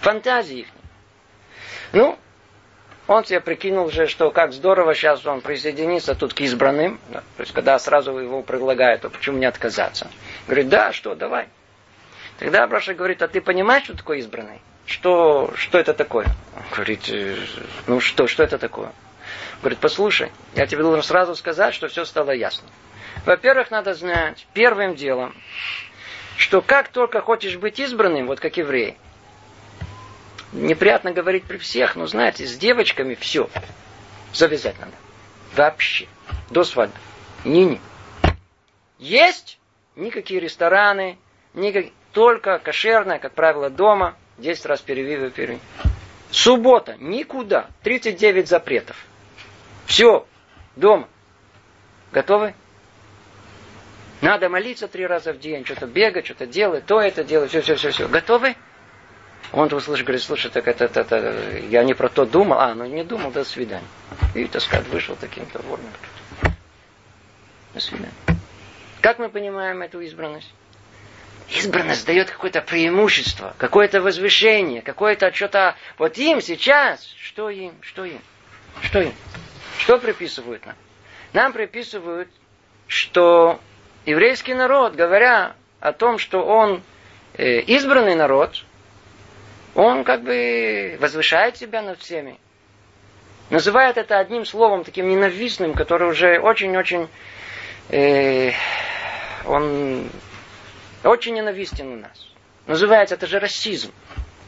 Фантазии 0.00 0.60
их. 0.60 0.66
Ну, 1.92 2.18
он 3.06 3.24
себе 3.24 3.40
прикинул 3.40 3.86
уже, 3.86 4.06
что 4.06 4.30
как 4.30 4.52
здорово 4.52 4.94
сейчас 4.94 5.24
он 5.24 5.40
присоединится 5.40 6.14
тут 6.14 6.34
к 6.34 6.40
избранным. 6.42 7.00
Да, 7.08 7.20
то 7.20 7.40
есть, 7.40 7.52
когда 7.54 7.78
сразу 7.78 8.16
его 8.18 8.42
предлагают, 8.42 9.00
то 9.00 9.08
почему 9.08 9.38
не 9.38 9.46
отказаться? 9.46 10.10
Говорит, 10.46 10.68
да, 10.68 10.92
что, 10.92 11.14
давай. 11.14 11.48
Тогда 12.38 12.64
Абраша 12.64 12.92
говорит, 12.92 13.22
а 13.22 13.28
ты 13.28 13.40
понимаешь, 13.40 13.84
что 13.84 13.96
такое 13.96 14.18
избранный? 14.18 14.60
Что, 14.84 15.52
что 15.56 15.78
это 15.78 15.94
такое? 15.94 16.26
Он 16.54 16.62
говорит, 16.70 17.08
«Э, 17.08 17.36
ну 17.86 18.00
что, 18.00 18.26
что 18.26 18.42
это 18.42 18.58
такое? 18.58 18.92
Говорит, 19.60 19.78
послушай, 19.80 20.30
я 20.54 20.66
тебе 20.66 20.82
должен 20.82 21.02
сразу 21.02 21.34
сказать, 21.34 21.74
что 21.74 21.88
все 21.88 22.04
стало 22.04 22.30
ясно. 22.30 22.68
Во-первых, 23.26 23.70
надо 23.70 23.94
знать 23.94 24.46
первым 24.54 24.94
делом, 24.94 25.34
что 26.36 26.62
как 26.62 26.88
только 26.88 27.20
хочешь 27.20 27.56
быть 27.56 27.80
избранным, 27.80 28.26
вот 28.26 28.38
как 28.38 28.56
еврей, 28.56 28.96
неприятно 30.52 31.10
говорить 31.12 31.44
при 31.44 31.58
всех, 31.58 31.96
но 31.96 32.06
знаете, 32.06 32.46
с 32.46 32.56
девочками 32.56 33.14
все 33.14 33.50
завязать 34.32 34.78
надо. 34.78 34.92
Вообще. 35.56 36.06
До 36.50 36.62
свадьбы. 36.62 36.96
Не-не. 37.44 37.80
Есть 38.98 39.58
никакие 39.96 40.40
рестораны, 40.40 41.18
никак... 41.54 41.86
только 42.12 42.58
кошерное, 42.58 43.18
как 43.18 43.32
правило, 43.32 43.70
дома, 43.70 44.16
10 44.38 44.66
раз 44.66 44.80
перевивы 44.80 45.30
перевивы. 45.30 45.60
Суббота, 46.30 46.96
никуда. 46.98 47.68
39 47.82 48.48
запретов. 48.48 48.96
Все, 49.88 50.26
дома. 50.76 51.08
Готовы? 52.12 52.54
Надо 54.20 54.50
молиться 54.50 54.86
три 54.86 55.06
раза 55.06 55.32
в 55.32 55.40
день, 55.40 55.64
что-то 55.64 55.86
бегать, 55.86 56.26
что-то 56.26 56.46
делать, 56.46 56.84
то 56.84 57.00
это 57.00 57.24
делать, 57.24 57.48
все, 57.48 57.62
все, 57.62 57.74
все, 57.76 57.90
все. 57.90 58.06
Готовы? 58.06 58.54
Он 59.50 59.72
услышал, 59.72 60.04
говорит, 60.04 60.22
слушай, 60.22 60.50
так 60.50 60.68
это, 60.68 60.84
это, 60.84 61.00
это, 61.00 61.58
я 61.70 61.84
не 61.84 61.94
про 61.94 62.10
то 62.10 62.26
думал, 62.26 62.58
а, 62.60 62.74
ну 62.74 62.84
не 62.84 63.02
думал, 63.02 63.30
до 63.30 63.44
свидания. 63.44 63.86
И, 64.34 64.44
так 64.44 64.60
сказать, 64.60 64.86
вышел 64.88 65.16
таким-то 65.16 65.58
ворным. 65.62 65.90
До 67.72 67.80
свидания. 67.80 68.12
Как 69.00 69.18
мы 69.18 69.30
понимаем 69.30 69.80
эту 69.80 70.00
избранность? 70.02 70.52
Избранность 71.48 72.04
дает 72.04 72.30
какое-то 72.30 72.60
преимущество, 72.60 73.54
какое-то 73.56 74.02
возвышение, 74.02 74.82
какое-то 74.82 75.32
что-то... 75.32 75.76
Вот 75.96 76.18
им 76.18 76.42
сейчас, 76.42 77.06
что 77.18 77.48
им, 77.48 77.72
что 77.80 78.04
им, 78.04 78.20
что 78.82 79.00
им, 79.00 79.14
что 79.78 79.98
приписывают 79.98 80.64
нам? 80.66 80.76
Нам 81.32 81.52
приписывают, 81.52 82.28
что 82.86 83.60
еврейский 84.06 84.54
народ, 84.54 84.94
говоря 84.94 85.54
о 85.80 85.92
том, 85.92 86.18
что 86.18 86.44
он 86.44 86.82
э, 87.34 87.60
избранный 87.60 88.14
народ, 88.14 88.64
он 89.74 90.04
как 90.04 90.22
бы 90.22 90.96
возвышает 91.00 91.56
себя 91.56 91.82
над 91.82 92.00
всеми. 92.00 92.38
Называет 93.50 93.96
это 93.96 94.18
одним 94.18 94.44
словом, 94.44 94.84
таким 94.84 95.08
ненавистным, 95.08 95.74
который 95.74 96.08
уже 96.08 96.38
очень-очень 96.38 97.08
э, 97.88 98.52
он 99.46 100.10
очень 101.04 101.34
ненавистен 101.34 101.92
у 101.92 101.96
нас. 101.96 102.30
Называется 102.66 103.14
это 103.14 103.26
же 103.26 103.38
расизм. 103.38 103.92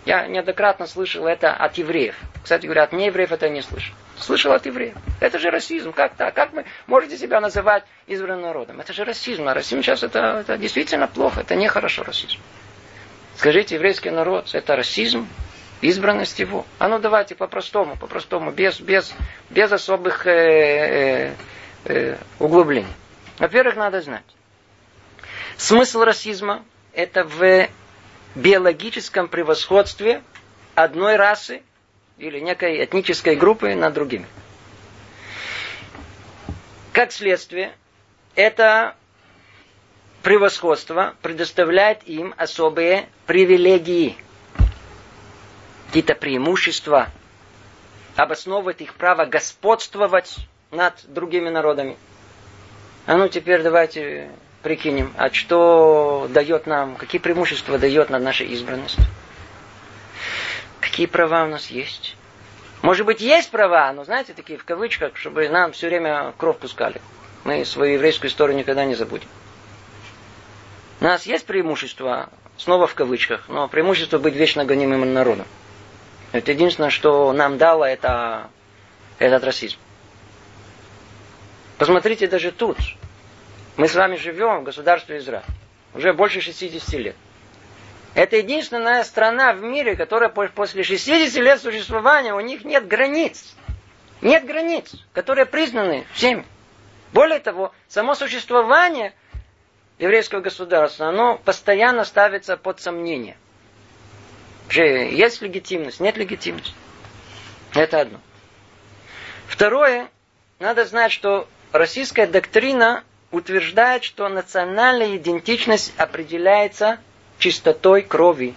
Я 0.04 0.26
неоднократно 0.26 0.86
слышал 0.86 1.26
это 1.26 1.52
от 1.52 1.78
евреев. 1.78 2.16
Кстати 2.42 2.66
говоря, 2.66 2.84
от 2.84 2.92
неевреев 2.92 3.32
это 3.32 3.48
не 3.48 3.62
слышал. 3.62 3.94
Слышал 4.20 4.52
от 4.52 4.66
евреев. 4.66 4.94
Это 5.18 5.38
же 5.38 5.50
расизм. 5.50 5.92
Как 5.92 6.14
так? 6.14 6.34
Как 6.34 6.52
вы 6.52 6.66
можете 6.86 7.16
себя 7.16 7.40
называть 7.40 7.84
избранным 8.06 8.42
народом? 8.42 8.80
Это 8.80 8.92
же 8.92 9.04
расизм. 9.04 9.48
А 9.48 9.54
расизм 9.54 9.82
сейчас 9.82 10.02
это, 10.02 10.40
это 10.40 10.58
действительно 10.58 11.08
плохо. 11.08 11.40
Это 11.40 11.54
нехорошо 11.54 12.02
расизм. 12.02 12.38
Скажите, 13.36 13.76
еврейский 13.76 14.10
народ, 14.10 14.54
это 14.54 14.76
расизм? 14.76 15.26
Избранность 15.80 16.38
его? 16.38 16.66
А 16.78 16.88
ну 16.88 16.98
давайте 16.98 17.34
по-простому, 17.34 17.96
по-простому, 17.96 18.50
без, 18.50 18.78
без, 18.80 19.14
без 19.48 19.72
особых 19.72 20.26
э, 20.26 20.30
э, 20.30 21.34
э, 21.86 22.16
углублений. 22.38 22.92
Во-первых, 23.38 23.76
надо 23.76 24.02
знать. 24.02 24.24
Смысл 25.56 26.02
расизма– 26.02 26.62
это 26.92 27.24
в 27.24 27.66
биологическом 28.34 29.28
превосходстве 29.28 30.22
одной 30.74 31.16
расы 31.16 31.62
или 32.20 32.38
некой 32.38 32.84
этнической 32.84 33.34
группы 33.34 33.74
над 33.74 33.94
другими. 33.94 34.26
Как 36.92 37.12
следствие, 37.12 37.72
это 38.34 38.94
превосходство 40.22 41.14
предоставляет 41.22 42.02
им 42.04 42.34
особые 42.36 43.08
привилегии, 43.26 44.16
какие-то 45.86 46.14
преимущества, 46.14 47.08
обосновывает 48.16 48.80
их 48.80 48.94
право 48.94 49.24
господствовать 49.24 50.36
над 50.70 50.94
другими 51.08 51.48
народами. 51.48 51.96
А 53.06 53.16
ну 53.16 53.28
теперь 53.28 53.62
давайте 53.62 54.30
прикинем, 54.62 55.12
а 55.16 55.30
что 55.30 56.28
дает 56.28 56.66
нам, 56.66 56.96
какие 56.96 57.20
преимущества 57.20 57.78
дает 57.78 58.10
над 58.10 58.22
нашей 58.22 58.46
избранностью? 58.48 59.02
Какие 60.90 61.06
права 61.06 61.44
у 61.44 61.46
нас 61.46 61.68
есть? 61.68 62.16
Может 62.82 63.06
быть, 63.06 63.20
есть 63.20 63.50
права, 63.50 63.92
но 63.92 64.04
знаете, 64.04 64.32
такие 64.34 64.58
в 64.58 64.64
кавычках, 64.64 65.16
чтобы 65.16 65.48
нам 65.48 65.70
все 65.70 65.86
время 65.86 66.34
кровь 66.36 66.58
пускали. 66.58 67.00
Мы 67.44 67.64
свою 67.64 67.94
еврейскую 67.94 68.28
историю 68.28 68.58
никогда 68.58 68.84
не 68.84 68.96
забудем. 68.96 69.28
У 71.00 71.04
нас 71.04 71.26
есть 71.26 71.46
преимущество, 71.46 72.28
снова 72.56 72.88
в 72.88 72.94
кавычках, 72.94 73.48
но 73.48 73.68
преимущество 73.68 74.18
быть 74.18 74.34
вечно 74.34 74.64
гонимым 74.64 75.14
народом. 75.14 75.46
Это 76.32 76.50
единственное, 76.50 76.90
что 76.90 77.32
нам 77.32 77.56
дало 77.56 77.86
это, 77.86 78.48
этот 79.18 79.44
расизм. 79.44 79.78
Посмотрите 81.78 82.26
даже 82.26 82.50
тут. 82.50 82.78
Мы 83.76 83.86
с 83.86 83.94
вами 83.94 84.16
живем 84.16 84.60
в 84.60 84.64
государстве 84.64 85.18
Израиль. 85.18 85.44
Уже 85.94 86.12
больше 86.12 86.40
60 86.40 86.94
лет. 86.94 87.16
Это 88.14 88.36
единственная 88.36 89.04
страна 89.04 89.52
в 89.52 89.62
мире, 89.62 89.94
которая 89.96 90.28
после 90.28 90.82
60 90.82 91.34
лет 91.36 91.60
существования, 91.60 92.34
у 92.34 92.40
них 92.40 92.64
нет 92.64 92.86
границ. 92.88 93.54
Нет 94.20 94.44
границ, 94.44 94.92
которые 95.12 95.46
признаны 95.46 96.04
всеми. 96.12 96.44
Более 97.12 97.38
того, 97.38 97.72
само 97.88 98.14
существование 98.14 99.14
еврейского 99.98 100.40
государства, 100.40 101.08
оно 101.08 101.38
постоянно 101.38 102.04
ставится 102.04 102.56
под 102.56 102.80
сомнение. 102.80 103.36
Есть 104.70 105.42
легитимность, 105.42 106.00
нет 106.00 106.16
легитимности. 106.16 106.74
Это 107.74 108.00
одно. 108.00 108.20
Второе, 109.46 110.08
надо 110.58 110.84
знать, 110.84 111.12
что 111.12 111.48
российская 111.72 112.26
доктрина 112.26 113.04
утверждает, 113.30 114.04
что 114.04 114.28
национальная 114.28 115.16
идентичность 115.16 115.92
определяется 115.96 116.98
чистотой 117.40 118.02
крови. 118.02 118.54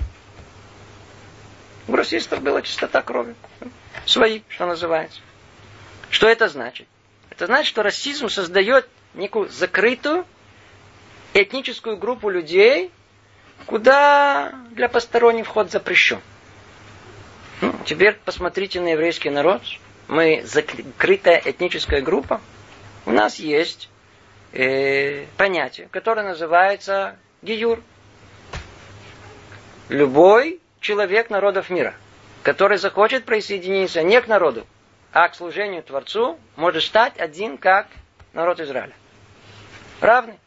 У 1.87 1.95
расистов 1.95 2.41
была 2.41 2.61
чистота 2.61 3.01
крови. 3.01 3.35
Свои, 4.05 4.41
что 4.49 4.65
называется. 4.65 5.21
Что 6.09 6.27
это 6.27 6.47
значит? 6.47 6.87
Это 7.29 7.47
значит, 7.47 7.67
что 7.67 7.81
расизм 7.81 8.29
создает 8.29 8.87
некую 9.15 9.49
закрытую 9.49 10.25
этническую 11.33 11.97
группу 11.97 12.29
людей, 12.29 12.91
куда 13.65 14.53
для 14.71 14.87
посторонних 14.87 15.47
вход 15.47 15.71
запрещен. 15.71 16.19
Ну, 17.61 17.73
теперь 17.85 18.19
посмотрите 18.25 18.79
на 18.81 18.89
еврейский 18.89 19.29
народ. 19.29 19.61
Мы 20.07 20.43
закрытая 20.45 21.41
этническая 21.43 22.01
группа. 22.01 22.41
У 23.05 23.11
нас 23.11 23.39
есть 23.39 23.89
э, 24.51 25.25
понятие, 25.37 25.87
которое 25.91 26.27
называется 26.27 27.17
гиюр. 27.41 27.81
Любой 29.93 30.59
человек 30.79 31.29
народов 31.29 31.69
мира, 31.69 31.93
который 32.41 32.79
захочет 32.79 33.25
присоединиться 33.25 34.01
не 34.01 34.19
к 34.21 34.27
народу, 34.27 34.65
а 35.11 35.29
к 35.29 35.35
служению 35.35 35.83
Творцу, 35.83 36.39
может 36.55 36.81
стать 36.81 37.19
один 37.19 37.59
как 37.59 37.85
народ 38.33 38.59
Израиля. 38.59 38.93
Равный. 40.01 40.39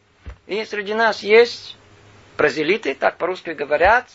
И 0.47 0.65
среди 0.65 0.93
нас 0.93 1.23
есть 1.23 1.77
празелиты, 2.35 2.93
так 2.93 3.15
по-русски 3.15 3.51
говорят, 3.51 4.09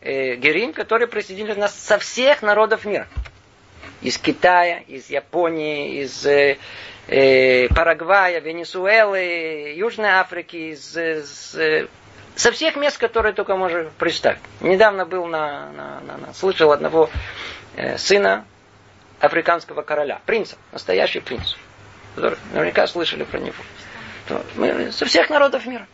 э, 0.00 0.34
герим, 0.34 0.72
которые 0.72 1.06
присоединились 1.06 1.56
нас 1.56 1.78
со 1.78 1.98
всех 1.98 2.42
народов 2.42 2.84
мира. 2.84 3.06
Из 4.02 4.18
Китая, 4.18 4.80
из 4.88 5.08
Японии, 5.08 6.00
из 6.02 6.26
э, 6.26 6.58
э, 7.06 7.68
Парагвая, 7.68 8.40
Венесуэлы, 8.40 9.72
Южной 9.76 10.10
Африки, 10.10 10.72
из, 10.72 10.96
из, 10.96 11.54
э, 11.54 11.86
со 12.36 12.52
всех 12.52 12.76
мест, 12.76 12.98
которые 12.98 13.32
только 13.32 13.56
можно 13.56 13.90
представить. 13.98 14.40
Недавно 14.60 15.06
был 15.06 15.26
на, 15.26 15.70
на, 15.72 16.00
на, 16.00 16.16
на 16.18 16.34
слышал 16.34 16.72
одного 16.72 17.10
э, 17.76 17.96
сына 17.98 18.44
африканского 19.20 19.82
короля, 19.82 20.20
принца, 20.26 20.56
настоящий 20.72 21.20
принц. 21.20 21.54
Наверняка 22.16 22.86
слышали 22.86 23.24
про 23.24 23.38
него. 23.38 23.54
Мы, 24.56 24.92
со 24.92 25.04
всех 25.06 25.30
народов 25.30 25.66
мира. 25.66 25.86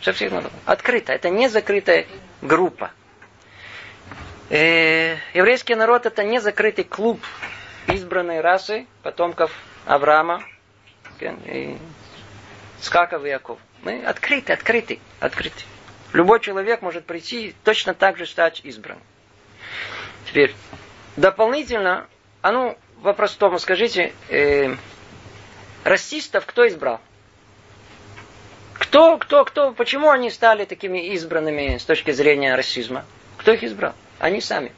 Со 0.00 0.12
всех 0.12 0.32
народов. 0.32 0.52
Открыто. 0.66 1.12
Это 1.12 1.30
не 1.30 1.48
закрытая 1.48 2.06
группа. 2.42 2.90
Э, 4.50 5.16
еврейский 5.32 5.74
народ 5.74 6.06
это 6.06 6.22
не 6.22 6.40
закрытый 6.40 6.84
клуб 6.84 7.20
избранной 7.86 8.40
расы 8.40 8.86
потомков 9.02 9.50
Авраама, 9.86 10.42
и 11.20 11.76
Скаков 12.80 13.24
и 13.24 13.28
Яков. 13.28 13.58
Мы 13.84 14.02
открыты, 14.02 14.54
открыты, 14.54 14.98
открыты. 15.20 15.62
Любой 16.14 16.40
человек 16.40 16.80
может 16.80 17.04
прийти 17.04 17.54
точно 17.64 17.92
так 17.92 18.16
же 18.16 18.24
стать 18.24 18.60
избранным. 18.64 19.02
Теперь, 20.26 20.54
дополнительно, 21.16 22.06
а 22.40 22.52
ну, 22.52 22.78
по-простому 23.02 23.58
скажите, 23.58 24.14
э, 24.30 24.74
расистов 25.84 26.46
кто 26.46 26.66
избрал? 26.66 27.00
Кто, 28.72 29.18
кто, 29.18 29.44
кто, 29.44 29.72
почему 29.72 30.10
они 30.10 30.30
стали 30.30 30.64
такими 30.64 31.12
избранными 31.12 31.76
с 31.76 31.84
точки 31.84 32.10
зрения 32.12 32.54
расизма? 32.54 33.04
Кто 33.36 33.52
их 33.52 33.62
избрал? 33.64 33.94
Они 34.18 34.40
сами. 34.40 34.72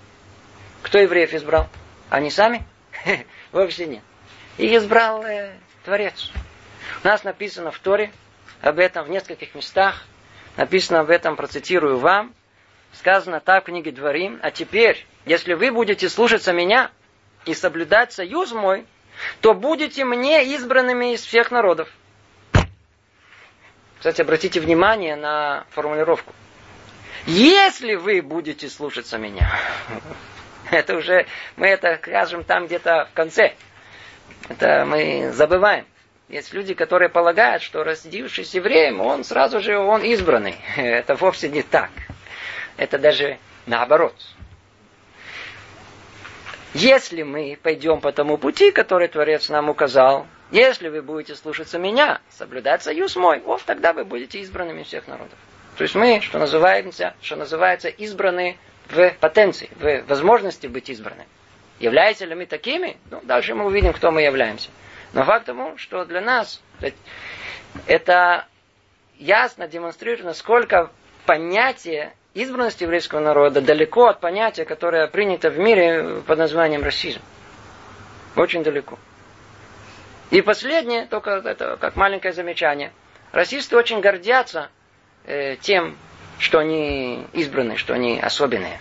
Кто 0.82 0.98
евреев 0.98 1.32
избрал? 1.32 1.68
Они 2.10 2.30
сами? 2.30 2.64
Вовсе 3.52 3.86
нет. 3.86 4.02
Их 4.58 4.72
избрал 4.72 5.22
э, 5.24 5.52
Творец. 5.84 6.32
У 7.04 7.06
нас 7.06 7.22
написано 7.22 7.70
в 7.70 7.78
Торе 7.78 8.10
об 8.62 8.78
этом 8.78 9.04
в 9.04 9.10
нескольких 9.10 9.54
местах. 9.54 10.04
Написано 10.56 11.00
об 11.00 11.10
этом, 11.10 11.36
процитирую 11.36 11.98
вам. 11.98 12.34
Сказано 12.92 13.40
так 13.40 13.64
в 13.64 13.66
книге 13.66 13.92
Дворим. 13.92 14.38
А 14.42 14.50
теперь, 14.50 15.06
если 15.26 15.54
вы 15.54 15.70
будете 15.70 16.08
слушаться 16.08 16.52
меня 16.52 16.90
и 17.44 17.54
соблюдать 17.54 18.12
союз 18.12 18.52
мой, 18.52 18.86
то 19.40 19.54
будете 19.54 20.04
мне 20.04 20.44
избранными 20.54 21.14
из 21.14 21.22
всех 21.22 21.50
народов. 21.50 21.88
Кстати, 23.98 24.20
обратите 24.20 24.60
внимание 24.60 25.16
на 25.16 25.66
формулировку. 25.70 26.32
Если 27.26 27.94
вы 27.94 28.22
будете 28.22 28.68
слушаться 28.68 29.18
меня, 29.18 29.50
это 30.70 30.96
уже, 30.96 31.26
мы 31.56 31.66
это 31.66 31.98
скажем 32.00 32.44
там 32.44 32.66
где-то 32.66 33.08
в 33.10 33.14
конце. 33.14 33.54
Это 34.48 34.84
мы 34.86 35.32
забываем. 35.32 35.86
Есть 36.28 36.52
люди, 36.52 36.74
которые 36.74 37.08
полагают, 37.08 37.62
что 37.62 37.84
родившись 37.84 38.54
евреем, 38.54 39.00
он 39.00 39.22
сразу 39.22 39.60
же 39.60 39.78
он 39.78 40.02
избранный. 40.02 40.56
Это 40.76 41.14
вовсе 41.14 41.48
не 41.48 41.62
так. 41.62 41.90
Это 42.76 42.98
даже 42.98 43.38
наоборот. 43.66 44.14
Если 46.74 47.22
мы 47.22 47.56
пойдем 47.62 48.00
по 48.00 48.12
тому 48.12 48.38
пути, 48.38 48.72
который 48.72 49.08
Творец 49.08 49.48
нам 49.48 49.70
указал, 49.70 50.26
если 50.50 50.88
вы 50.88 51.00
будете 51.00 51.34
слушаться 51.36 51.78
меня, 51.78 52.20
соблюдать 52.30 52.82
союз 52.82 53.16
мой, 53.16 53.40
вот 53.40 53.62
тогда 53.64 53.92
вы 53.92 54.04
будете 54.04 54.40
избранными 54.40 54.82
всех 54.82 55.06
народов. 55.06 55.38
То 55.76 55.82
есть 55.82 55.94
мы, 55.94 56.20
что 56.20 56.38
называется, 56.38 57.14
что 57.22 57.36
называется, 57.36 57.88
избраны 57.88 58.58
в 58.88 59.10
потенции, 59.20 59.70
в 59.76 60.02
возможности 60.08 60.66
быть 60.66 60.90
избраны. 60.90 61.24
Являемся 61.78 62.24
ли 62.24 62.34
мы 62.34 62.46
такими? 62.46 62.96
Ну, 63.10 63.20
дальше 63.22 63.54
мы 63.54 63.64
увидим, 63.64 63.92
кто 63.92 64.10
мы 64.10 64.22
являемся. 64.22 64.70
Но 65.12 65.24
факт 65.24 65.46
тому, 65.46 65.78
что 65.78 66.04
для 66.04 66.20
нас 66.20 66.62
это 67.86 68.46
ясно 69.18 69.66
демонстрирует, 69.68 70.24
насколько 70.24 70.90
понятие 71.24 72.14
избранность 72.34 72.80
еврейского 72.80 73.20
народа 73.20 73.60
далеко 73.60 74.06
от 74.08 74.20
понятия, 74.20 74.64
которое 74.64 75.06
принято 75.06 75.50
в 75.50 75.58
мире 75.58 76.22
под 76.26 76.38
названием 76.38 76.82
расизм. 76.82 77.20
Очень 78.36 78.62
далеко. 78.62 78.98
И 80.30 80.42
последнее, 80.42 81.06
только 81.06 81.30
это 81.30 81.76
как 81.78 81.96
маленькое 81.96 82.34
замечание. 82.34 82.92
Расисты 83.32 83.76
очень 83.76 84.00
гордятся 84.00 84.68
э, 85.24 85.56
тем, 85.56 85.96
что 86.38 86.58
они 86.58 87.26
избраны, 87.32 87.76
что 87.76 87.94
они 87.94 88.20
особенные. 88.20 88.78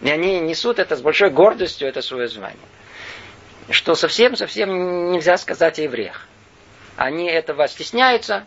И 0.00 0.10
они 0.10 0.40
несут 0.40 0.78
это 0.78 0.96
с 0.96 1.00
большой 1.00 1.30
гордостью, 1.30 1.88
это 1.88 2.02
свое 2.02 2.28
звание. 2.28 2.58
Что 3.70 3.94
совсем-совсем 3.94 5.12
нельзя 5.12 5.36
сказать 5.36 5.78
о 5.78 5.82
евреях. 5.82 6.26
Они 6.96 7.26
этого 7.26 7.68
стесняются, 7.68 8.46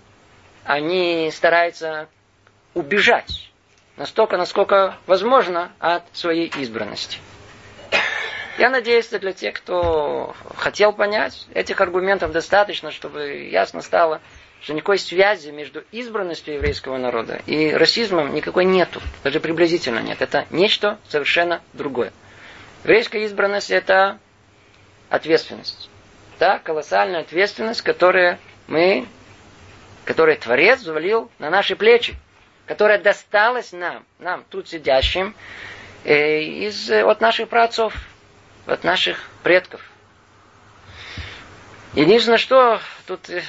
они 0.64 1.32
стараются 1.32 2.08
убежать 2.74 3.52
настолько, 3.98 4.38
насколько 4.38 4.98
возможно 5.06 5.72
от 5.80 6.04
своей 6.14 6.52
избранности. 6.58 7.20
Я 8.58 8.70
надеюсь, 8.70 9.06
что 9.06 9.20
для 9.20 9.32
тех, 9.32 9.56
кто 9.56 10.36
хотел 10.58 10.92
понять, 10.92 11.48
этих 11.54 11.80
аргументов 11.82 12.32
достаточно, 12.32 12.92
чтобы 12.92 13.48
ясно 13.50 13.82
стало, 13.82 14.22
что 14.62 14.74
никакой 14.74 15.00
связи 15.00 15.50
между 15.50 15.84
избранностью 15.92 16.56
еврейского 16.56 16.98
народа 16.98 17.42
и 17.46 17.72
расизмом 17.72 18.34
никакой 18.34 18.66
нету. 18.66 19.02
Даже 19.24 19.40
приблизительно 19.40 20.00
нет. 20.00 20.22
Это 20.22 20.46
нечто 20.52 21.00
совершенно 21.08 21.62
другое. 21.74 22.12
Еврейская 22.84 23.24
избранность– 23.26 23.72
это 23.72 24.20
ответственность. 25.12 25.90
Да, 26.40 26.58
колоссальная 26.58 27.22
ответственность, 27.22 27.84
которую 27.84 28.40
мы, 28.66 29.06
которую 30.06 30.38
Творец 30.38 30.80
завалил 30.80 31.30
на 31.38 31.52
наши 31.52 31.76
плечи 31.76 32.18
которая 32.72 33.00
досталась 33.00 33.74
нам, 33.74 34.06
нам 34.20 34.46
тут 34.50 34.70
сидящим, 34.70 35.36
э, 36.06 36.42
из, 36.42 36.90
э, 36.90 37.04
от 37.04 37.20
наших 37.20 37.50
праотцов, 37.50 37.94
от 38.66 38.86
наших 38.86 39.30
предков. 39.44 39.82
Единственное, 41.94 42.38
что 42.38 42.80
тут 43.08 43.30
э, 43.30 43.42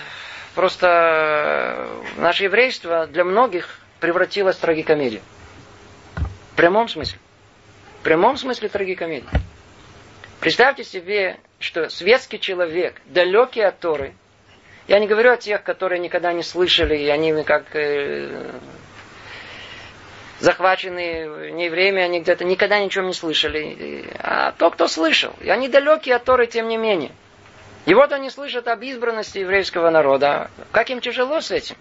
просто 0.57 1.89
наше 2.17 2.43
еврейство 2.43 3.07
для 3.07 3.23
многих 3.23 3.79
превратилось 4.01 4.57
в 4.57 4.61
трагикомедию. 4.61 5.23
В 6.53 6.57
прямом 6.57 6.89
смысле. 6.89 7.21
В 8.01 8.03
прямом 8.03 8.37
смысле 8.37 8.71
трагикомедию. 8.71 9.31
Представьте 10.41 10.83
себе, 10.83 11.39
что 11.63 11.89
светский 11.89 12.39
человек, 12.39 13.01
далекий 13.07 13.63
от 13.63 13.79
Торы, 13.79 14.15
я 14.89 14.99
не 14.99 15.07
говорю 15.07 15.33
о 15.33 15.37
тех, 15.37 15.63
которые 15.63 16.01
никогда 16.01 16.33
не 16.33 16.43
слышали, 16.43 16.97
и 16.97 17.09
они 17.09 17.43
как 17.45 17.65
захвачены 20.41 21.53
не 21.53 21.71
время, 21.71 22.03
они 22.03 22.21
где-то 22.21 22.45
никогда 22.45 22.81
ничего 22.81 23.05
не 23.05 23.15
слышали. 23.15 24.09
А 24.19 24.53
то, 24.53 24.71
кто 24.71 24.89
слышал. 24.89 25.33
И 25.41 25.49
они 25.49 25.69
далекие 25.69 26.17
от 26.17 26.25
Торы, 26.25 26.47
тем 26.49 26.69
не 26.69 26.77
менее. 26.77 27.13
И 27.87 27.95
вот 27.95 28.13
они 28.13 28.29
слышат 28.29 28.67
об 28.69 28.83
избранности 28.83 29.39
еврейского 29.39 29.91
народа. 29.91 30.51
Как 30.73 30.91
им 30.91 31.01
тяжело 31.01 31.41
с 31.41 31.51
этим. 31.53 31.77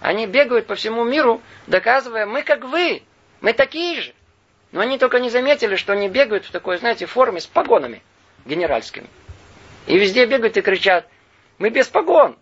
Они 0.00 0.26
бегают 0.26 0.66
по 0.66 0.74
всему 0.74 1.04
миру, 1.04 1.40
доказывая, 1.66 2.26
мы 2.26 2.42
как 2.42 2.64
вы, 2.64 3.02
мы 3.40 3.52
такие 3.52 4.00
же. 4.00 4.12
Но 4.70 4.80
они 4.80 4.98
только 4.98 5.18
не 5.18 5.30
заметили, 5.30 5.76
что 5.76 5.92
они 5.92 6.08
бегают 6.08 6.44
в 6.44 6.50
такой, 6.50 6.78
знаете, 6.78 7.06
форме 7.06 7.40
с 7.40 7.46
погонами 7.46 8.02
генеральскими. 8.44 9.06
И 9.86 9.98
везде 9.98 10.26
бегают 10.26 10.56
и 10.56 10.62
кричат, 10.62 11.06
мы 11.58 11.70
без 11.70 11.88
погон. 11.88 12.36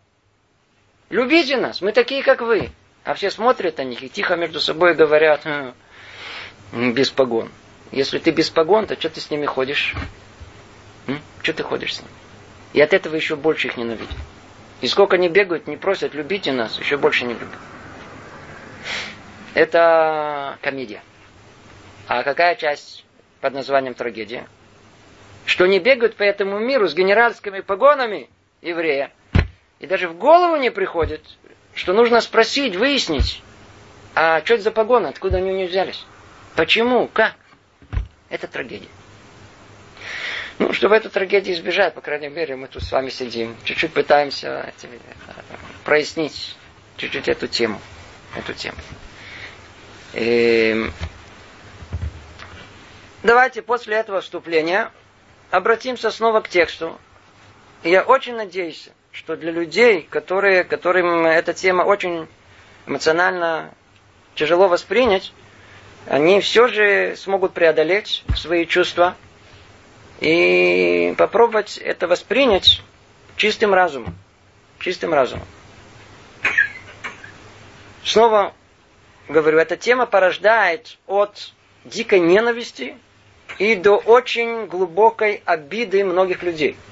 Любите 1.10 1.56
нас, 1.56 1.80
мы 1.80 1.92
такие, 1.92 2.22
как 2.22 2.40
вы. 2.40 2.70
А 3.04 3.14
все 3.14 3.30
смотрят 3.30 3.78
на 3.78 3.82
них 3.82 4.02
и 4.02 4.08
тихо 4.08 4.36
между 4.36 4.60
собой 4.60 4.94
говорят, 4.94 5.46
без 6.72 7.10
погон. 7.10 7.50
Если 7.90 8.18
ты 8.18 8.30
без 8.30 8.48
погон, 8.48 8.86
то 8.86 8.94
что 8.94 9.10
ты 9.10 9.20
с 9.20 9.30
ними 9.30 9.44
ходишь? 9.44 9.94
Что 11.42 11.52
ты 11.52 11.62
ходишь 11.62 11.96
с 11.96 12.00
ними? 12.00 12.12
И 12.72 12.80
от 12.80 12.94
этого 12.94 13.16
еще 13.16 13.36
больше 13.36 13.68
их 13.68 13.76
ненавидят. 13.76 14.16
И 14.80 14.88
сколько 14.88 15.16
они 15.16 15.28
бегают, 15.28 15.66
не 15.66 15.76
просят, 15.76 16.14
любите 16.14 16.52
нас, 16.52 16.78
еще 16.78 16.96
больше 16.96 17.24
не 17.24 17.34
любят. 17.34 17.58
Это 19.54 20.58
комедия. 20.62 21.02
А 22.06 22.22
какая 22.22 22.54
часть 22.54 23.04
под 23.40 23.52
названием 23.52 23.94
трагедия? 23.94 24.48
Что 25.46 25.66
не 25.66 25.78
бегают 25.80 26.16
по 26.16 26.22
этому 26.22 26.58
миру 26.58 26.88
с 26.88 26.94
генеральскими 26.94 27.60
погонами 27.60 28.28
еврея. 28.60 29.12
И 29.80 29.86
даже 29.86 30.08
в 30.08 30.16
голову 30.16 30.56
не 30.56 30.70
приходит, 30.70 31.22
что 31.74 31.92
нужно 31.92 32.20
спросить, 32.20 32.76
выяснить, 32.76 33.42
а 34.14 34.42
что 34.44 34.54
это 34.54 34.62
за 34.64 34.70
погоны, 34.70 35.08
откуда 35.08 35.38
они 35.38 35.50
у 35.50 35.56
них 35.56 35.70
взялись? 35.70 36.04
Почему? 36.54 37.08
Как? 37.08 37.34
Это 38.28 38.46
трагедия. 38.46 38.88
Ну, 40.58 40.72
чтобы 40.72 40.94
эту 40.94 41.10
трагедию 41.10 41.56
избежать, 41.56 41.94
по 41.94 42.00
крайней 42.00 42.28
мере, 42.28 42.56
мы 42.56 42.68
тут 42.68 42.82
с 42.82 42.92
вами 42.92 43.08
сидим, 43.08 43.56
чуть-чуть 43.64 43.92
пытаемся 43.92 44.72
э, 44.82 44.86
прояснить 45.84 46.56
чуть-чуть 46.96 47.28
эту 47.28 47.48
тему. 47.48 47.80
Эту 48.36 48.54
тему. 48.54 48.76
И... 50.12 50.70
Эм, 50.72 50.92
давайте 53.22 53.62
после 53.62 53.96
этого 53.96 54.20
вступления 54.20 54.90
обратимся 55.52 56.10
снова 56.10 56.40
к 56.40 56.48
тексту. 56.48 56.98
я 57.84 58.02
очень 58.02 58.34
надеюсь, 58.34 58.88
что 59.12 59.36
для 59.36 59.52
людей, 59.52 60.00
которые, 60.02 60.64
которым 60.64 61.26
эта 61.26 61.52
тема 61.52 61.82
очень 61.82 62.26
эмоционально 62.86 63.72
тяжело 64.34 64.66
воспринять, 64.66 65.32
они 66.06 66.40
все 66.40 66.68
же 66.68 67.14
смогут 67.16 67.52
преодолеть 67.52 68.24
свои 68.34 68.66
чувства 68.66 69.14
и 70.20 71.14
попробовать 71.18 71.76
это 71.76 72.08
воспринять 72.08 72.82
чистым 73.36 73.74
разумом. 73.74 74.16
Чистым 74.80 75.12
разумом. 75.12 75.46
Снова 78.04 78.54
говорю, 79.28 79.58
эта 79.58 79.76
тема 79.76 80.06
порождает 80.06 80.96
от 81.06 81.52
дикой 81.84 82.20
ненависти 82.20 82.96
и 83.58 83.74
до 83.74 83.96
очень 83.96 84.66
глубокой 84.66 85.42
обиды 85.44 86.04
многих 86.04 86.42
людей– 86.42 86.76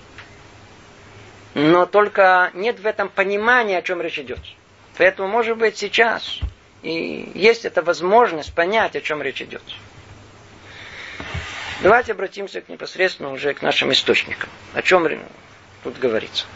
но 1.55 1.87
только 1.87 2.51
нет 2.55 2.79
в 2.79 2.87
этом 2.87 3.09
понимания, 3.09 3.79
о 3.79 3.83
чем 3.83 4.01
речь 4.01 4.19
идет. 4.19 4.39
Поэтому, 4.97 5.29
может 5.29 5.57
быть, 5.57 5.77
сейчас 5.77 6.39
и 6.83 7.31
есть 7.35 7.65
эта 7.65 7.83
возможность 7.83 8.55
понять, 8.55 8.97
о 8.97 9.01
чем 9.01 9.21
речь 9.21 9.43
идет. 9.43 9.63
Давайте 11.83 12.13
обратимся 12.13 12.61
к 12.61 12.69
непосредственно 12.69 13.33
уже 13.33 13.55
к 13.55 13.63
нашим 13.63 13.91
источникам. 13.93 14.49
О 14.75 14.83
чем 14.83 15.09
тут 15.83 15.99
говорится. 15.99 16.47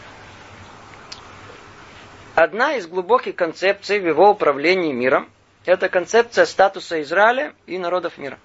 Одна 2.35 2.75
из 2.75 2.87
глубоких 2.87 3.35
концепций 3.35 3.99
в 3.99 4.07
его 4.07 4.31
управлении 4.31 4.93
миром– 4.93 5.29
это 5.65 5.89
концепция 5.89 6.45
статуса 6.45 7.01
Израиля 7.01 7.53
и 7.65 7.77
народов 7.77 8.17
мира. 8.17 8.37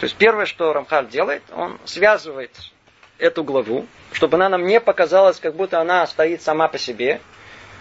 То 0.00 0.04
есть 0.04 0.16
первое, 0.16 0.46
что 0.46 0.72
Рамхаль 0.72 1.08
делает, 1.08 1.42
он 1.52 1.78
связывает 1.84 2.50
эту 3.18 3.44
главу, 3.44 3.86
чтобы 4.12 4.36
она 4.36 4.48
нам 4.48 4.64
не 4.64 4.80
показалась, 4.80 5.38
как 5.38 5.54
будто 5.54 5.78
она 5.78 6.06
стоит 6.06 6.40
сама 6.40 6.68
по 6.68 6.78
себе. 6.78 7.20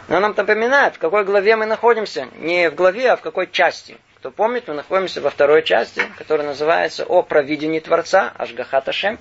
Она 0.09 0.19
нам 0.19 0.33
напоминает, 0.35 0.95
в 0.95 0.99
какой 0.99 1.23
главе 1.23 1.55
мы 1.55 1.65
находимся. 1.65 2.27
Не 2.35 2.69
в 2.69 2.75
главе, 2.75 3.11
а 3.11 3.15
в 3.15 3.21
какой 3.21 3.49
части. 3.49 3.97
Кто 4.17 4.31
помнит, 4.31 4.67
мы 4.67 4.73
находимся 4.73 5.21
во 5.21 5.29
второй 5.29 5.63
части, 5.63 6.03
которая 6.17 6.45
называется 6.45 7.05
«О 7.05 7.23
провидении 7.23 7.79
Творца», 7.79 8.33
Ашгахат 8.37 8.89
Ашем. 8.89 9.17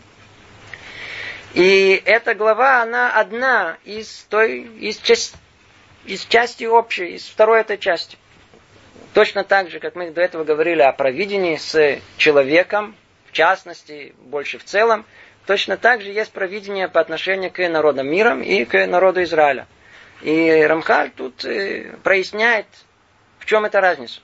И 1.54 2.02
эта 2.04 2.34
глава, 2.34 2.82
она 2.82 3.12
одна 3.12 3.76
из 3.84 4.26
той, 4.28 4.62
из, 4.62 4.98
части, 4.98 5.36
из 6.04 6.24
части 6.24 6.64
общей, 6.64 7.14
из 7.14 7.28
второй 7.28 7.60
этой 7.60 7.78
части. 7.78 8.18
Точно 9.14 9.44
так 9.44 9.70
же, 9.70 9.80
как 9.80 9.94
мы 9.94 10.10
до 10.10 10.20
этого 10.20 10.44
говорили 10.44 10.82
о 10.82 10.92
провидении 10.92 11.56
с 11.56 12.00
человеком, 12.16 12.94
в 13.26 13.32
частности, 13.32 14.14
больше 14.18 14.58
в 14.58 14.64
целом, 14.64 15.04
точно 15.46 15.76
так 15.76 16.02
же 16.02 16.10
есть 16.10 16.32
провидение 16.32 16.88
по 16.88 17.00
отношению 17.00 17.50
к 17.50 17.66
народам 17.68 18.08
мира 18.08 18.40
и 18.40 18.64
к 18.64 18.86
народу 18.86 19.22
Израиля. 19.22 19.66
И 20.22 20.62
Рамхаль 20.62 21.10
тут 21.10 21.44
э, 21.44 21.96
проясняет, 22.02 22.66
в 23.38 23.46
чем 23.46 23.64
эта 23.64 23.80
разница. 23.80 24.20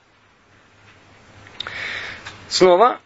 Снова, 2.49 2.99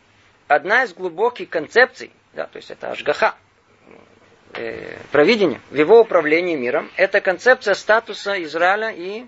одна 0.48 0.84
из 0.84 0.94
глубоких 0.94 1.50
концепций, 1.50 2.12
да, 2.34 2.46
то 2.48 2.58
есть 2.58 2.72
это 2.72 2.92
Ашгаха, 2.92 3.36
э, 4.54 4.98
провидение 5.12 5.62
в 5.70 5.76
его 5.76 6.02
управлении 6.02 6.56
миром, 6.56 6.90
это 6.98 7.22
концепция 7.22 7.76
статуса 7.76 8.42
Израиля 8.44 8.92
и 8.92 9.26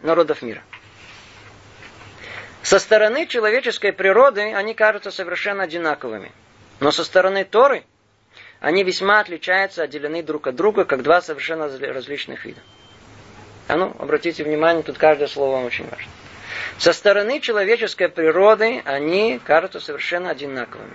народов 0.00 0.42
мира. 0.42 0.62
Со 2.64 2.78
стороны 2.78 3.26
человеческой 3.26 3.92
природы 3.92 4.54
они 4.54 4.72
кажутся 4.72 5.10
совершенно 5.10 5.64
одинаковыми. 5.64 6.32
Но 6.80 6.92
со 6.92 7.04
стороны 7.04 7.44
Торы 7.44 7.84
они 8.58 8.82
весьма 8.82 9.20
отличаются, 9.20 9.82
отделены 9.82 10.22
друг 10.22 10.46
от 10.46 10.56
друга, 10.56 10.86
как 10.86 11.02
два 11.02 11.20
совершенно 11.20 11.68
различных 11.68 12.46
вида. 12.46 12.60
А 13.68 13.76
ну, 13.76 13.94
обратите 13.98 14.44
внимание, 14.44 14.82
тут 14.82 14.96
каждое 14.96 15.28
слово 15.28 15.62
очень 15.62 15.84
важно. 15.84 16.10
Со 16.78 16.94
стороны 16.94 17.40
человеческой 17.40 18.08
природы 18.08 18.80
они 18.86 19.38
кажутся 19.44 19.78
совершенно 19.78 20.30
одинаковыми. 20.30 20.94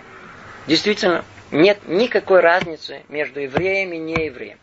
Действительно, 0.65 1.23
нет 1.51 1.82
никакой 1.86 2.39
разницы 2.39 3.03
между 3.10 3.41
евреем 3.41 3.93
и 3.93 3.99
неевреем. 3.99 4.58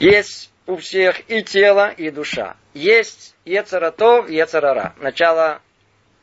Есть 0.00 0.50
у 0.66 0.76
всех 0.76 1.30
и 1.30 1.42
тело, 1.42 1.90
и 1.90 2.10
душа. 2.10 2.56
Есть 2.72 3.34
Ецаратов, 3.44 4.30
Ецарара. 4.30 4.94
Начало 4.98 5.60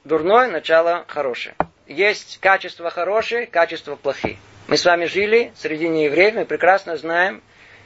дурное, 0.04 0.48
начало 0.48 1.06
хорошее. 1.08 1.56
Есть 1.88 2.40
качество 2.40 2.90
хорошее, 2.90 3.46
качество 3.46 3.96
плохие. 3.96 4.38
Мы 4.68 4.78
с 4.78 4.86
вами 4.86 5.06
жили 5.06 5.52
среди 5.56 5.88
неевреев, 5.88 6.36
мы 6.36 6.46
прекрасно 6.46 6.98
знаем, 6.98 7.42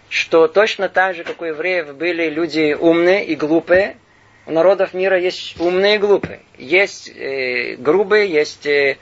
что 0.09 0.47
точно 0.47 0.87
так 0.87 1.15
же, 1.15 1.23
как 1.23 1.41
у 1.41 1.45
евреев 1.45 1.95
были 1.95 2.29
люди 2.29 2.73
умные 2.73 3.25
и 3.25 3.35
глупые, 3.35 3.97
у 4.45 4.51
народов 4.51 4.93
мира 4.93 5.19
есть 5.19 5.59
умные 5.59 5.95
и 5.95 5.97
глупые. 5.97 6.41
Есть 6.57 7.09
э, 7.09 7.75
грубые, 7.77 8.29
есть 8.29 8.67
э, 8.67 8.97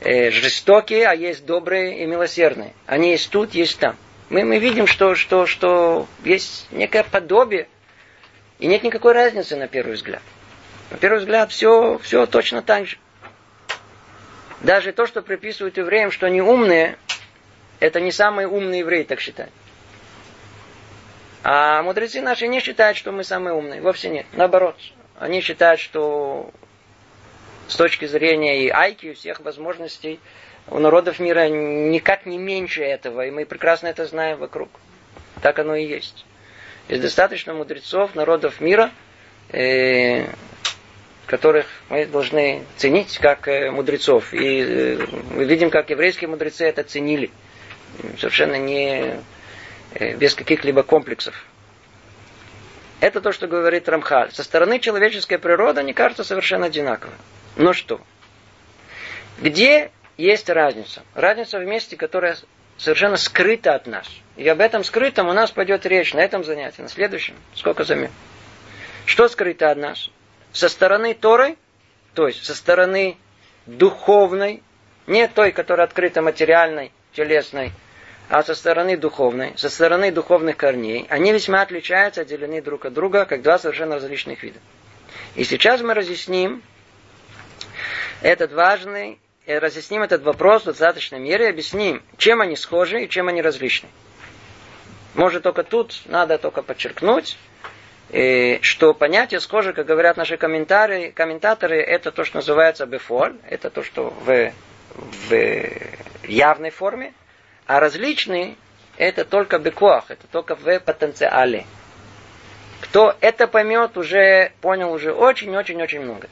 э, 0.00 0.30
жестокие, 0.32 1.06
а 1.06 1.14
есть 1.14 1.46
добрые 1.46 2.02
и 2.02 2.06
милосердные. 2.06 2.72
Они 2.86 3.10
есть 3.12 3.30
тут, 3.30 3.54
есть 3.54 3.78
там 3.78 3.96
мы, 4.30 4.44
мы 4.44 4.58
видим, 4.58 4.86
что, 4.86 5.14
что, 5.14 5.46
что 5.46 6.06
есть 6.24 6.66
некое 6.70 7.04
подобие, 7.04 7.68
и 8.58 8.66
нет 8.66 8.82
никакой 8.82 9.12
разницы 9.12 9.56
на 9.56 9.68
первый 9.68 9.94
взгляд. 9.94 10.22
На 10.90 10.98
первый 10.98 11.20
взгляд 11.20 11.50
все, 11.50 11.98
все 11.98 12.26
точно 12.26 12.62
так 12.62 12.86
же. 12.86 12.98
Даже 14.60 14.92
то, 14.92 15.06
что 15.06 15.22
приписывают 15.22 15.76
евреям, 15.76 16.10
что 16.10 16.26
они 16.26 16.42
умные, 16.42 16.98
это 17.80 18.00
не 18.00 18.10
самые 18.10 18.48
умные 18.48 18.80
евреи 18.80 19.04
так 19.04 19.20
считают. 19.20 19.52
А 21.44 21.82
мудрецы 21.82 22.20
наши 22.20 22.48
не 22.48 22.60
считают, 22.60 22.96
что 22.96 23.12
мы 23.12 23.22
самые 23.22 23.54
умные. 23.54 23.80
Вовсе 23.80 24.10
нет. 24.10 24.26
Наоборот. 24.32 24.76
Они 25.18 25.40
считают, 25.40 25.80
что 25.80 26.50
с 27.68 27.76
точки 27.76 28.06
зрения 28.06 28.64
и 28.64 28.70
IQ, 28.70 29.14
всех 29.14 29.40
возможностей, 29.40 30.20
у 30.70 30.78
народов 30.78 31.18
мира 31.18 31.48
никак 31.48 32.26
не 32.26 32.38
меньше 32.38 32.82
этого, 32.82 33.26
и 33.26 33.30
мы 33.30 33.44
прекрасно 33.46 33.88
это 33.88 34.06
знаем 34.06 34.38
вокруг. 34.38 34.68
Так 35.42 35.58
оно 35.58 35.74
и 35.74 35.86
есть. 35.86 36.24
Есть 36.88 37.02
достаточно 37.02 37.54
мудрецов 37.54 38.14
народов 38.14 38.60
мира, 38.60 38.90
э, 39.50 40.26
которых 41.26 41.66
мы 41.90 42.06
должны 42.06 42.64
ценить 42.76 43.18
как 43.18 43.46
э, 43.48 43.70
мудрецов. 43.70 44.32
И 44.32 44.62
э, 44.62 45.06
мы 45.30 45.44
видим, 45.44 45.70
как 45.70 45.90
еврейские 45.90 46.28
мудрецы 46.28 46.64
это 46.64 46.82
ценили. 46.82 47.30
Совершенно 48.18 48.56
не 48.56 49.20
э, 49.94 50.16
без 50.16 50.34
каких-либо 50.34 50.82
комплексов. 50.82 51.44
Это 53.00 53.20
то, 53.20 53.30
что 53.32 53.46
говорит 53.46 53.88
Рамхаль. 53.88 54.32
Со 54.32 54.42
стороны 54.42 54.80
человеческой 54.80 55.38
природы 55.38 55.80
они 55.80 55.92
кажутся 55.92 56.24
совершенно 56.24 56.66
одинаковыми. 56.66 57.16
Но 57.56 57.72
что? 57.72 58.00
Где 59.38 59.92
есть 60.18 60.50
разница. 60.50 61.02
Разница 61.14 61.58
в 61.58 61.64
месте, 61.64 61.96
которая 61.96 62.36
совершенно 62.76 63.16
скрыта 63.16 63.74
от 63.74 63.86
нас. 63.86 64.06
И 64.36 64.46
об 64.48 64.60
этом 64.60 64.84
скрытом 64.84 65.28
у 65.28 65.32
нас 65.32 65.50
пойдет 65.50 65.86
речь 65.86 66.12
на 66.12 66.20
этом 66.20 66.44
занятии, 66.44 66.82
на 66.82 66.88
следующем. 66.88 67.34
Сколько 67.54 67.84
займет? 67.84 68.10
Что 69.06 69.28
скрыто 69.28 69.70
от 69.70 69.78
нас? 69.78 70.10
Со 70.52 70.68
стороны 70.68 71.14
Торы, 71.14 71.56
то 72.14 72.26
есть 72.26 72.44
со 72.44 72.54
стороны 72.54 73.16
духовной, 73.66 74.62
не 75.06 75.26
той, 75.28 75.52
которая 75.52 75.86
открыта 75.86 76.20
материальной, 76.20 76.92
телесной, 77.12 77.72
а 78.28 78.42
со 78.42 78.54
стороны 78.54 78.96
духовной, 78.96 79.54
со 79.56 79.70
стороны 79.70 80.12
духовных 80.12 80.56
корней, 80.56 81.06
они 81.08 81.32
весьма 81.32 81.62
отличаются, 81.62 82.22
отделены 82.22 82.60
друг 82.60 82.84
от 82.84 82.92
друга, 82.92 83.24
как 83.24 83.42
два 83.42 83.58
совершенно 83.58 83.94
различных 83.94 84.42
вида. 84.42 84.58
И 85.34 85.44
сейчас 85.44 85.80
мы 85.80 85.94
разъясним 85.94 86.62
этот 88.20 88.52
важный 88.52 89.18
разъясним 89.48 90.02
этот 90.02 90.22
вопрос 90.22 90.62
в 90.62 90.66
достаточной 90.66 91.18
мере 91.18 91.48
объясним, 91.48 92.02
чем 92.16 92.40
они 92.40 92.56
схожи 92.56 93.04
и 93.04 93.08
чем 93.08 93.28
они 93.28 93.42
различны. 93.42 93.88
Может, 95.14 95.42
только 95.42 95.64
тут 95.64 96.02
надо 96.06 96.38
только 96.38 96.62
подчеркнуть, 96.62 97.36
э, 98.10 98.60
что 98.62 98.94
понятие 98.94 99.40
схоже, 99.40 99.72
как 99.72 99.86
говорят 99.86 100.16
наши 100.16 100.36
комментаторы, 100.36 101.12
комментаторы, 101.12 101.80
это 101.80 102.12
то, 102.12 102.24
что 102.24 102.36
называется 102.36 102.86
бефоль, 102.86 103.36
это 103.48 103.70
то, 103.70 103.82
что 103.82 104.10
в, 104.24 104.52
в 104.94 106.24
явной 106.24 106.70
форме, 106.70 107.14
а 107.66 107.80
различный 107.80 108.56
это 108.98 109.24
только 109.24 109.58
бекуах, 109.58 110.10
это 110.10 110.26
только 110.26 110.56
в 110.56 110.80
потенциале. 110.80 111.64
Кто 112.80 113.16
это 113.20 113.46
поймет, 113.46 113.96
уже 113.96 114.52
понял 114.60 114.92
уже 114.92 115.12
очень-очень-очень 115.12 116.00
много. 116.00 116.28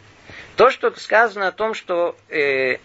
То, 0.56 0.70
что 0.70 0.90
сказано 0.96 1.48
о 1.48 1.52
том, 1.52 1.74
что 1.74 2.16
э, 2.28 2.74
э, 2.74 2.78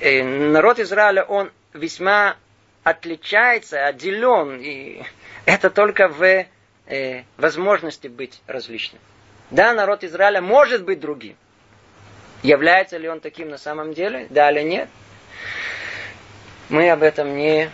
народ 0.00 0.78
Израиля, 0.78 1.24
он 1.24 1.50
весьма 1.72 2.36
отличается, 2.84 3.86
отделен, 3.86 4.60
и 4.60 5.02
это 5.44 5.70
только 5.70 6.08
в 6.08 6.46
э, 6.86 7.22
возможности 7.36 8.08
быть 8.08 8.40
различным. 8.46 9.00
Да, 9.50 9.72
народ 9.72 10.04
Израиля 10.04 10.40
может 10.40 10.84
быть 10.84 11.00
другим. 11.00 11.36
Является 12.42 12.98
ли 12.98 13.08
он 13.08 13.20
таким 13.20 13.48
на 13.48 13.58
самом 13.58 13.94
деле, 13.94 14.26
да 14.30 14.50
или 14.50 14.62
нет? 14.62 14.88
Мы 16.68 16.90
об 16.90 17.02
этом 17.02 17.36
не 17.36 17.70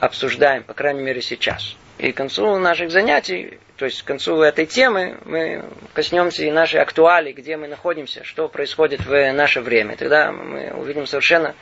обсуждаем, 0.00 0.64
по 0.64 0.74
крайней 0.74 1.02
мере 1.02 1.22
сейчас. 1.22 1.76
И 1.98 2.12
к 2.12 2.16
концу 2.16 2.58
наших 2.58 2.92
занятий, 2.92 3.58
то 3.76 3.84
есть 3.84 4.02
к 4.02 4.04
концу 4.06 4.40
этой 4.42 4.66
темы, 4.66 5.18
мы 5.24 5.64
коснемся 5.94 6.44
и 6.44 6.50
нашей 6.52 6.80
актуали, 6.80 7.32
где 7.32 7.56
мы 7.56 7.66
находимся, 7.66 8.22
что 8.22 8.48
происходит 8.48 9.04
в 9.04 9.32
наше 9.32 9.60
время. 9.60 9.96
Тогда 9.96 10.30
мы 10.30 10.70
увидим 10.74 11.08
совершенно 11.08 11.56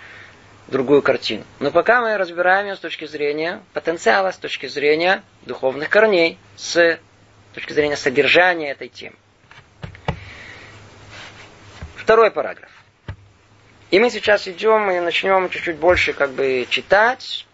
другую 0.68 1.00
картину. 1.00 1.44
Но 1.58 1.70
пока 1.70 2.02
мы 2.02 2.18
разбираем 2.18 2.66
ее 2.66 2.76
с 2.76 2.80
точки 2.80 3.06
зрения 3.06 3.62
потенциала, 3.72 4.30
с 4.30 4.36
точки 4.36 4.66
зрения 4.66 5.22
духовных 5.46 5.88
корней, 5.88 6.38
с 6.56 6.98
точки 7.54 7.72
зрения 7.72 7.96
содержания 7.96 8.72
этой 8.72 8.88
темы. 8.88 9.16
Второй 11.96 12.30
параграф. 12.30 12.70
И 13.90 13.98
мы 13.98 14.10
сейчас 14.10 14.46
идем 14.48 14.90
и 14.90 15.00
начнем 15.00 15.48
чуть-чуть 15.48 15.76
больше 15.76 16.12
как 16.12 16.32
бы 16.32 16.66
читать 16.68 17.46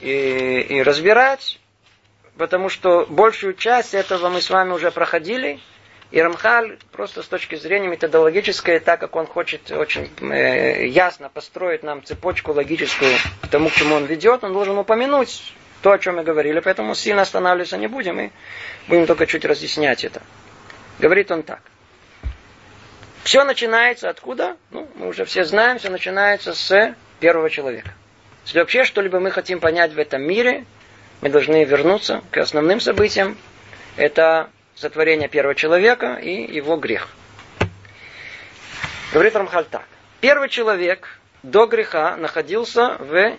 и, 0.00 0.60
и 0.70 0.82
разбирать 0.82 1.60
потому 2.38 2.68
что 2.68 3.04
большую 3.08 3.54
часть 3.54 3.94
этого 3.94 4.28
мы 4.28 4.40
с 4.40 4.48
вами 4.48 4.72
уже 4.72 4.90
проходили, 4.90 5.60
и 6.10 6.22
Рамхаль 6.22 6.78
просто 6.92 7.22
с 7.22 7.26
точки 7.26 7.56
зрения 7.56 7.88
методологической, 7.88 8.78
так 8.78 9.00
как 9.00 9.14
он 9.16 9.26
хочет 9.26 9.70
очень 9.70 10.10
э, 10.20 10.86
ясно 10.86 11.28
построить 11.28 11.82
нам 11.82 12.02
цепочку 12.02 12.52
логическую 12.52 13.12
к 13.42 13.48
тому, 13.48 13.68
к 13.68 13.74
чему 13.74 13.96
он 13.96 14.06
ведет, 14.06 14.42
он 14.42 14.54
должен 14.54 14.78
упомянуть 14.78 15.52
то, 15.82 15.92
о 15.92 15.98
чем 15.98 16.16
мы 16.16 16.22
говорили, 16.22 16.60
поэтому 16.60 16.94
сильно 16.94 17.22
останавливаться 17.22 17.76
не 17.76 17.88
будем, 17.88 18.18
и 18.20 18.30
будем 18.86 19.06
только 19.06 19.26
чуть 19.26 19.44
разъяснять 19.44 20.04
это. 20.04 20.22
Говорит 20.98 21.30
он 21.30 21.42
так. 21.42 21.60
Все 23.22 23.44
начинается 23.44 24.08
откуда? 24.08 24.56
Ну, 24.70 24.88
мы 24.94 25.08
уже 25.08 25.24
все 25.26 25.44
знаем, 25.44 25.78
все 25.78 25.90
начинается 25.90 26.54
с 26.54 26.94
первого 27.20 27.50
человека. 27.50 27.90
Если 28.46 28.60
вообще 28.60 28.84
что-либо 28.84 29.20
мы 29.20 29.30
хотим 29.30 29.60
понять 29.60 29.92
в 29.92 29.98
этом 29.98 30.22
мире, 30.22 30.64
мы 31.20 31.28
должны 31.28 31.64
вернуться 31.64 32.22
к 32.30 32.38
основным 32.38 32.80
событиям. 32.80 33.36
Это 33.96 34.50
сотворение 34.74 35.28
первого 35.28 35.54
человека 35.54 36.14
и 36.14 36.54
его 36.54 36.76
грех. 36.76 37.08
Говорит 39.12 39.34
Рамхаль 39.34 39.64
так. 39.64 39.84
Первый 40.20 40.48
человек 40.48 41.18
до 41.42 41.66
греха 41.66 42.16
находился 42.16 42.96
в 42.98 43.36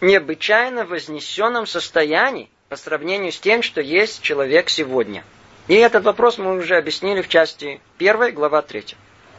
необычайно 0.00 0.84
вознесенном 0.84 1.66
состоянии 1.66 2.48
по 2.68 2.76
сравнению 2.76 3.32
с 3.32 3.38
тем, 3.38 3.62
что 3.62 3.80
есть 3.80 4.22
человек 4.22 4.68
сегодня. 4.68 5.24
И 5.68 5.74
этот 5.74 6.04
вопрос 6.04 6.38
мы 6.38 6.56
уже 6.56 6.76
объяснили 6.76 7.22
в 7.22 7.28
части 7.28 7.80
1, 7.98 8.34
глава 8.34 8.62
3. 8.62 8.84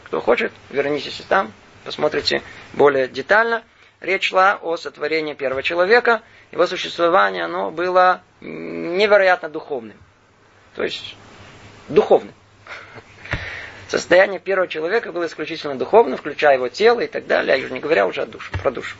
Кто 0.05 0.21
хочет, 0.21 0.51
вернитесь 0.69 1.21
там, 1.29 1.51
посмотрите 1.83 2.41
более 2.73 3.07
детально. 3.07 3.63
Речь 3.99 4.29
шла 4.29 4.59
о 4.61 4.77
сотворении 4.77 5.33
первого 5.33 5.63
человека. 5.63 6.21
Его 6.51 6.67
существование 6.67 7.45
оно 7.45 7.71
было 7.71 8.21
невероятно 8.41 9.49
духовным. 9.49 9.97
То 10.75 10.83
есть 10.83 11.15
духовным. 11.87 12.33
Состояние 13.87 14.39
первого 14.39 14.67
человека 14.67 15.11
было 15.11 15.25
исключительно 15.25 15.75
духовным, 15.75 16.17
включая 16.17 16.55
его 16.55 16.67
тело 16.67 16.99
и 16.99 17.07
так 17.07 17.25
далее, 17.25 17.55
а 17.55 17.69
не 17.69 17.79
говоря 17.79 18.05
уже 18.05 18.21
о 18.21 18.25
душе, 18.25 18.51
про 18.61 18.69
душу. 18.69 18.97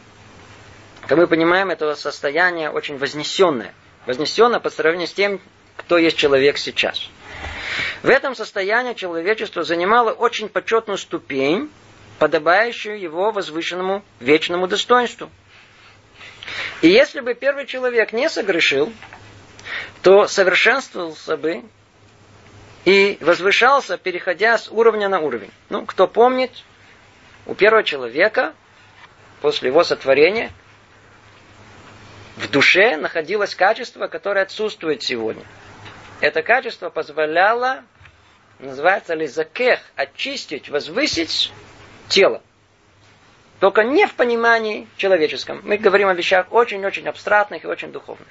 Как 1.08 1.18
мы 1.18 1.28
понимаем, 1.28 1.70
это 1.70 1.94
состояние 1.96 2.70
очень 2.70 2.98
вознесенное. 2.98 3.74
Вознесенное 4.06 4.60
по 4.60 4.70
сравнению 4.70 5.08
с 5.08 5.14
тем, 5.14 5.42
кто 5.76 5.98
есть 5.98 6.18
человек 6.18 6.58
сейчас. 6.58 7.10
В 8.02 8.10
этом 8.10 8.34
состоянии 8.34 8.94
человечество 8.94 9.64
занимало 9.64 10.12
очень 10.12 10.50
почетную 10.50 10.98
ступень, 10.98 11.70
подобающую 12.20 13.00
его 13.00 13.32
возвышенному 13.32 14.04
вечному 14.20 14.68
достоинству. 14.68 15.30
И 16.82 16.88
если 16.88 17.20
бы 17.20 17.34
первый 17.34 17.66
человек 17.66 18.14
не 18.14 18.30
согрешил, 18.30 18.92
то 20.02 20.28
совершенствовался 20.28 21.38
бы 21.38 21.64
и 22.86 23.18
возвышался, 23.20 23.98
переходя 23.98 24.58
с 24.58 24.70
уровня 24.70 25.10
на 25.10 25.20
уровень. 25.20 25.52
Ну, 25.70 25.86
кто 25.86 26.08
помнит, 26.08 26.52
у 27.46 27.54
первого 27.54 27.84
человека 27.84 28.54
после 29.42 29.70
его 29.70 29.84
сотворения 29.84 30.52
в 32.38 32.50
душе 32.50 32.98
находилось 32.98 33.56
качество, 33.56 34.08
которое 34.08 34.42
отсутствует 34.44 35.04
сегодня. 35.04 35.44
Это 36.22 36.42
качество 36.42 36.90
позволяло, 36.90 37.84
называется 38.60 39.16
лизакех, 39.16 39.80
очистить, 39.96 40.70
возвысить 40.70 41.52
тело. 42.10 42.42
Только 43.60 43.84
не 43.84 44.06
в 44.06 44.14
понимании 44.14 44.88
человеческом. 44.98 45.62
Мы 45.64 45.78
говорим 45.78 46.10
о 46.10 46.14
вещах 46.14 46.48
очень-очень 46.52 47.08
абстрактных 47.08 47.64
и 47.64 47.68
очень 47.68 47.92
духовных. 47.92 48.28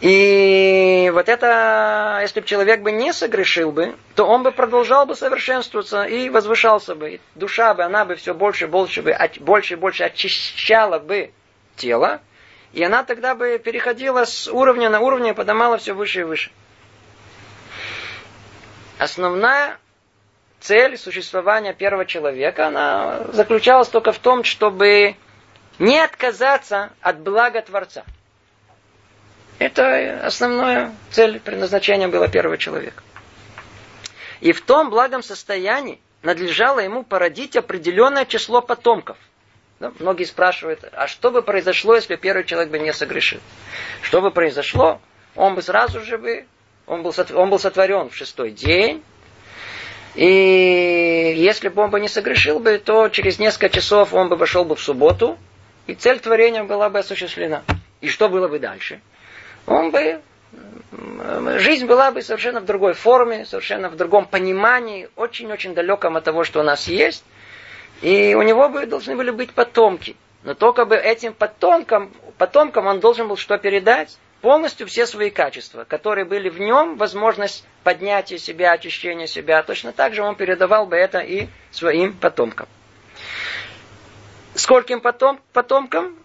И 0.00 1.10
вот 1.14 1.28
это, 1.28 2.18
если 2.20 2.40
бы 2.40 2.46
человек 2.46 2.82
бы 2.82 2.92
не 2.92 3.12
согрешил 3.12 3.72
бы, 3.72 3.96
то 4.14 4.26
он 4.26 4.42
бы 4.42 4.52
продолжал 4.52 5.06
бы 5.06 5.14
совершенствоваться 5.14 6.04
и 6.04 6.28
возвышался 6.28 6.94
бы. 6.94 7.12
И 7.12 7.20
душа 7.34 7.72
бы, 7.74 7.82
она 7.82 8.04
бы 8.04 8.16
все 8.16 8.34
больше 8.34 8.64
и 8.64 8.68
больше, 8.68 9.02
бы, 9.02 9.16
больше 9.40 9.74
и 9.74 9.76
больше 9.76 10.04
очищала 10.04 10.98
бы 10.98 11.30
тело, 11.76 12.20
и 12.72 12.82
она 12.82 13.04
тогда 13.04 13.34
бы 13.34 13.58
переходила 13.58 14.24
с 14.24 14.48
уровня 14.48 14.90
на 14.90 15.00
уровень 15.00 15.28
и 15.28 15.32
поднимала 15.32 15.78
все 15.78 15.94
выше 15.94 16.20
и 16.20 16.24
выше. 16.24 16.50
Основная 18.98 19.78
цель 20.60 20.96
существования 20.96 21.72
первого 21.72 22.06
человека, 22.06 22.68
она 22.68 23.24
заключалась 23.32 23.88
только 23.88 24.12
в 24.12 24.18
том, 24.18 24.44
чтобы 24.44 25.16
не 25.78 25.98
отказаться 25.98 26.90
от 27.00 27.20
блага 27.20 27.62
Творца. 27.62 28.04
Это 29.58 30.26
основная 30.26 30.92
цель 31.10 31.40
предназначения 31.40 32.08
было 32.08 32.28
первого 32.28 32.58
человека. 32.58 33.02
И 34.40 34.52
в 34.52 34.60
том 34.60 34.90
благом 34.90 35.22
состоянии 35.22 36.00
надлежало 36.22 36.80
ему 36.80 37.04
породить 37.04 37.56
определенное 37.56 38.24
число 38.26 38.60
потомков– 38.60 39.16
да? 39.78 39.92
Многие 39.98 40.24
спрашивают, 40.24 40.84
а 40.92 41.06
что 41.06 41.30
бы 41.30 41.42
произошло, 41.42 41.94
если 41.96 42.16
первый 42.16 42.44
человек 42.44 42.70
бы 42.70 42.78
не 42.78 42.92
согрешил? 42.92 43.40
Что 44.02 44.22
бы 44.22 44.30
произошло? 44.30 45.00
Он 45.34 45.54
бы 45.54 45.62
сразу 45.62 46.00
же 46.00 46.16
бы, 46.16 46.46
он 46.86 47.02
был, 47.02 47.14
он 47.34 47.50
был 47.50 47.58
сотворен 47.58 48.08
в 48.08 48.16
шестой 48.16 48.52
день, 48.52 49.02
и 50.16 51.34
если 51.36 51.68
бы 51.68 51.82
он 51.82 51.90
бы 51.90 52.00
не 52.00 52.08
согрешил 52.08 52.58
бы, 52.58 52.78
то 52.78 53.08
через 53.10 53.38
несколько 53.38 53.68
часов 53.68 54.14
он 54.14 54.28
бы 54.30 54.36
вошел 54.36 54.64
бы 54.64 54.74
в 54.74 54.80
субботу, 54.80 55.38
и 55.86 55.94
цель 55.94 56.20
творения 56.20 56.64
была 56.64 56.88
бы 56.88 56.98
осуществлена. 56.98 57.62
И 58.00 58.08
что 58.08 58.28
было 58.28 58.48
бы 58.48 58.58
дальше? 58.58 59.00
Он 59.66 59.90
бы 59.90 60.20
жизнь 61.58 61.86
была 61.86 62.12
бы 62.12 62.22
совершенно 62.22 62.60
в 62.60 62.64
другой 62.64 62.94
форме, 62.94 63.44
совершенно 63.44 63.90
в 63.90 63.96
другом 63.96 64.24
понимании, 64.24 65.10
очень-очень 65.16 65.74
далеком 65.74 66.16
от 66.16 66.24
того, 66.24 66.44
что 66.44 66.60
у 66.60 66.62
нас 66.62 66.88
есть. 66.88 67.24
И 68.00 68.34
у 68.34 68.42
него 68.42 68.68
бы 68.68 68.86
должны 68.86 69.16
были 69.16 69.30
быть 69.30 69.52
потомки. 69.52 70.16
Но 70.44 70.54
только 70.54 70.84
бы 70.84 70.96
этим 70.96 71.34
потомкам, 71.34 72.12
потомкам 72.38 72.86
он 72.86 73.00
должен 73.00 73.28
был 73.28 73.36
что 73.36 73.58
передать? 73.58 74.16
Полностью 74.46 74.86
все 74.86 75.08
свои 75.08 75.30
качества, 75.30 75.82
которые 75.82 76.24
были 76.24 76.48
в 76.48 76.60
нем, 76.60 76.98
возможность 76.98 77.64
поднятия 77.82 78.38
себя, 78.38 78.70
очищения 78.70 79.26
себя. 79.26 79.60
Точно 79.64 79.90
так 79.92 80.14
же 80.14 80.22
он 80.22 80.36
передавал 80.36 80.86
бы 80.86 80.94
это 80.94 81.18
и 81.18 81.48
своим 81.72 82.12
потомкам. 82.12 82.68
Скольким 84.54 85.00
потом, 85.00 85.40
потомкам? 85.52 86.16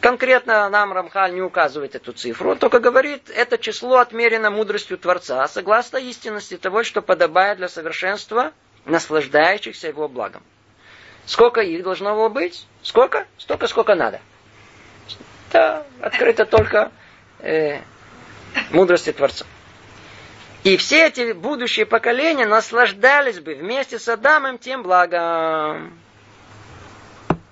Конкретно 0.00 0.66
нам 0.70 0.94
Рамхаль 0.94 1.34
не 1.34 1.42
указывает 1.42 1.94
эту 1.94 2.14
цифру, 2.14 2.52
он 2.52 2.58
только 2.58 2.80
говорит, 2.80 3.28
это 3.28 3.58
число 3.58 3.98
отмерено 3.98 4.50
мудростью 4.50 4.96
Творца, 4.96 5.46
согласно 5.46 5.98
истинности 5.98 6.56
того, 6.56 6.84
что 6.84 7.02
подобает 7.02 7.58
для 7.58 7.68
совершенства 7.68 8.52
наслаждающихся 8.86 9.88
его 9.88 10.08
благом. 10.08 10.42
Сколько 11.26 11.60
их 11.60 11.84
должно 11.84 12.14
было 12.14 12.30
быть? 12.30 12.66
Сколько? 12.80 13.26
Столько, 13.36 13.66
сколько 13.66 13.94
надо. 13.94 14.22
Это 15.50 15.86
открыто 16.00 16.46
только 16.46 16.90
э, 17.42 17.80
мудрости 18.70 19.12
Творца. 19.12 19.44
И 20.64 20.76
все 20.76 21.08
эти 21.08 21.32
будущие 21.32 21.86
поколения 21.86 22.46
наслаждались 22.46 23.40
бы 23.40 23.54
вместе 23.54 23.98
с 23.98 24.08
Адамом 24.08 24.58
тем 24.58 24.82
благом. 24.82 25.98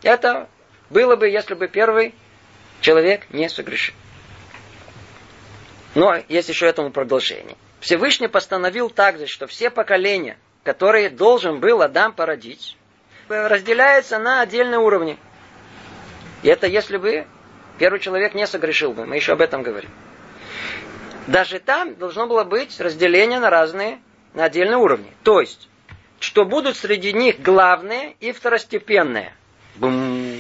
Это 0.03 0.49
было 0.91 1.17
бы, 1.17 1.29
если 1.29 1.55
бы 1.55 1.67
первый 1.67 2.15
человек 2.81 3.29
не 3.31 3.49
согрешил. 3.49 3.95
Но 5.95 6.17
есть 6.29 6.49
еще 6.49 6.67
этому 6.67 6.91
продолжение. 6.91 7.57
Всевышний 7.81 8.29
постановил 8.29 8.91
также, 8.91 9.27
что 9.27 9.47
все 9.49 9.71
поколения, 9.71 10.39
которые 10.63 11.11
должен 11.11 11.59
был 11.59 11.83
Адам 11.83 12.13
породить, 12.13 12.77
разделяется 13.29 14.19
на 14.19 14.43
отдельные 14.43 14.79
уровни. 14.79 15.19
И 16.43 16.49
это 16.49 16.69
если 16.69 16.97
бы 16.97 17.27
первый 17.81 17.99
человек 17.99 18.35
не 18.35 18.47
согрешил 18.47 18.93
бы. 18.93 19.07
Мы 19.07 19.17
еще 19.17 19.33
об 19.33 19.41
этом 19.41 19.63
говорим. 19.63 19.91
Даже 21.27 21.59
там 21.61 21.95
должно 21.95 22.27
было 22.27 22.45
быть 22.45 22.79
разделение 22.79 23.41
на 23.41 23.49
разные, 23.49 24.01
на 24.35 24.45
отдельные 24.45 24.77
уровни. 24.77 25.11
То 25.25 25.41
есть, 25.41 25.69
что 26.21 26.45
будут 26.45 26.77
среди 26.77 27.15
них 27.15 27.41
главные 27.41 28.17
и 28.21 28.33
второстепенные. 28.33 29.33
Бум. 29.77 30.40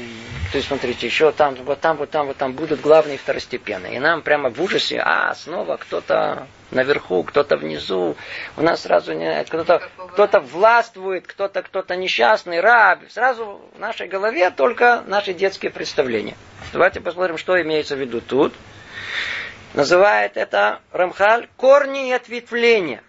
То 0.51 0.57
есть, 0.57 0.67
смотрите, 0.67 1.07
еще 1.07 1.31
там, 1.31 1.55
вот 1.55 1.81
там, 1.81 1.97
вот 1.97 2.11
там, 2.11 2.27
вот 2.27 2.37
там 2.37 2.55
будут 2.55 2.81
главные 2.81 3.19
второстепенные. 3.19 3.95
И 3.95 3.99
нам 4.01 4.23
прямо 4.23 4.51
в 4.51 4.61
ужасе, 4.61 5.01
а 5.01 5.33
снова 5.37 5.77
кто-то 5.77 6.49
наверху, 6.73 7.23
кто-то 7.23 7.57
внизу. 7.57 8.17
У 8.57 8.63
нас 8.63 8.83
сразу 8.83 9.13
не 9.13 9.45
кто-то, 9.45 9.81
кто-то 9.97 10.41
властвует, 10.41 11.29
кто-то, 11.29 11.63
кто-то 11.63 11.95
несчастный, 11.95 12.61
раб. 12.61 12.99
Сразу 13.11 13.61
в 13.75 13.79
нашей 13.79 14.09
голове 14.09 14.51
только 14.51 15.05
наши 15.07 15.35
детские 15.35 15.71
представления. 15.71 16.37
Давайте 16.73 17.01
посмотрим, 17.01 17.39
что 17.39 17.61
имеется 17.63 17.95
в 17.95 18.01
виду 18.01 18.21
тут. 18.21 18.53
Называет 19.75 20.37
это 20.37 20.81
Рамхаль 20.91 21.49
корни 21.57 22.09
и 22.09 22.13
ответвления, 22.13 23.05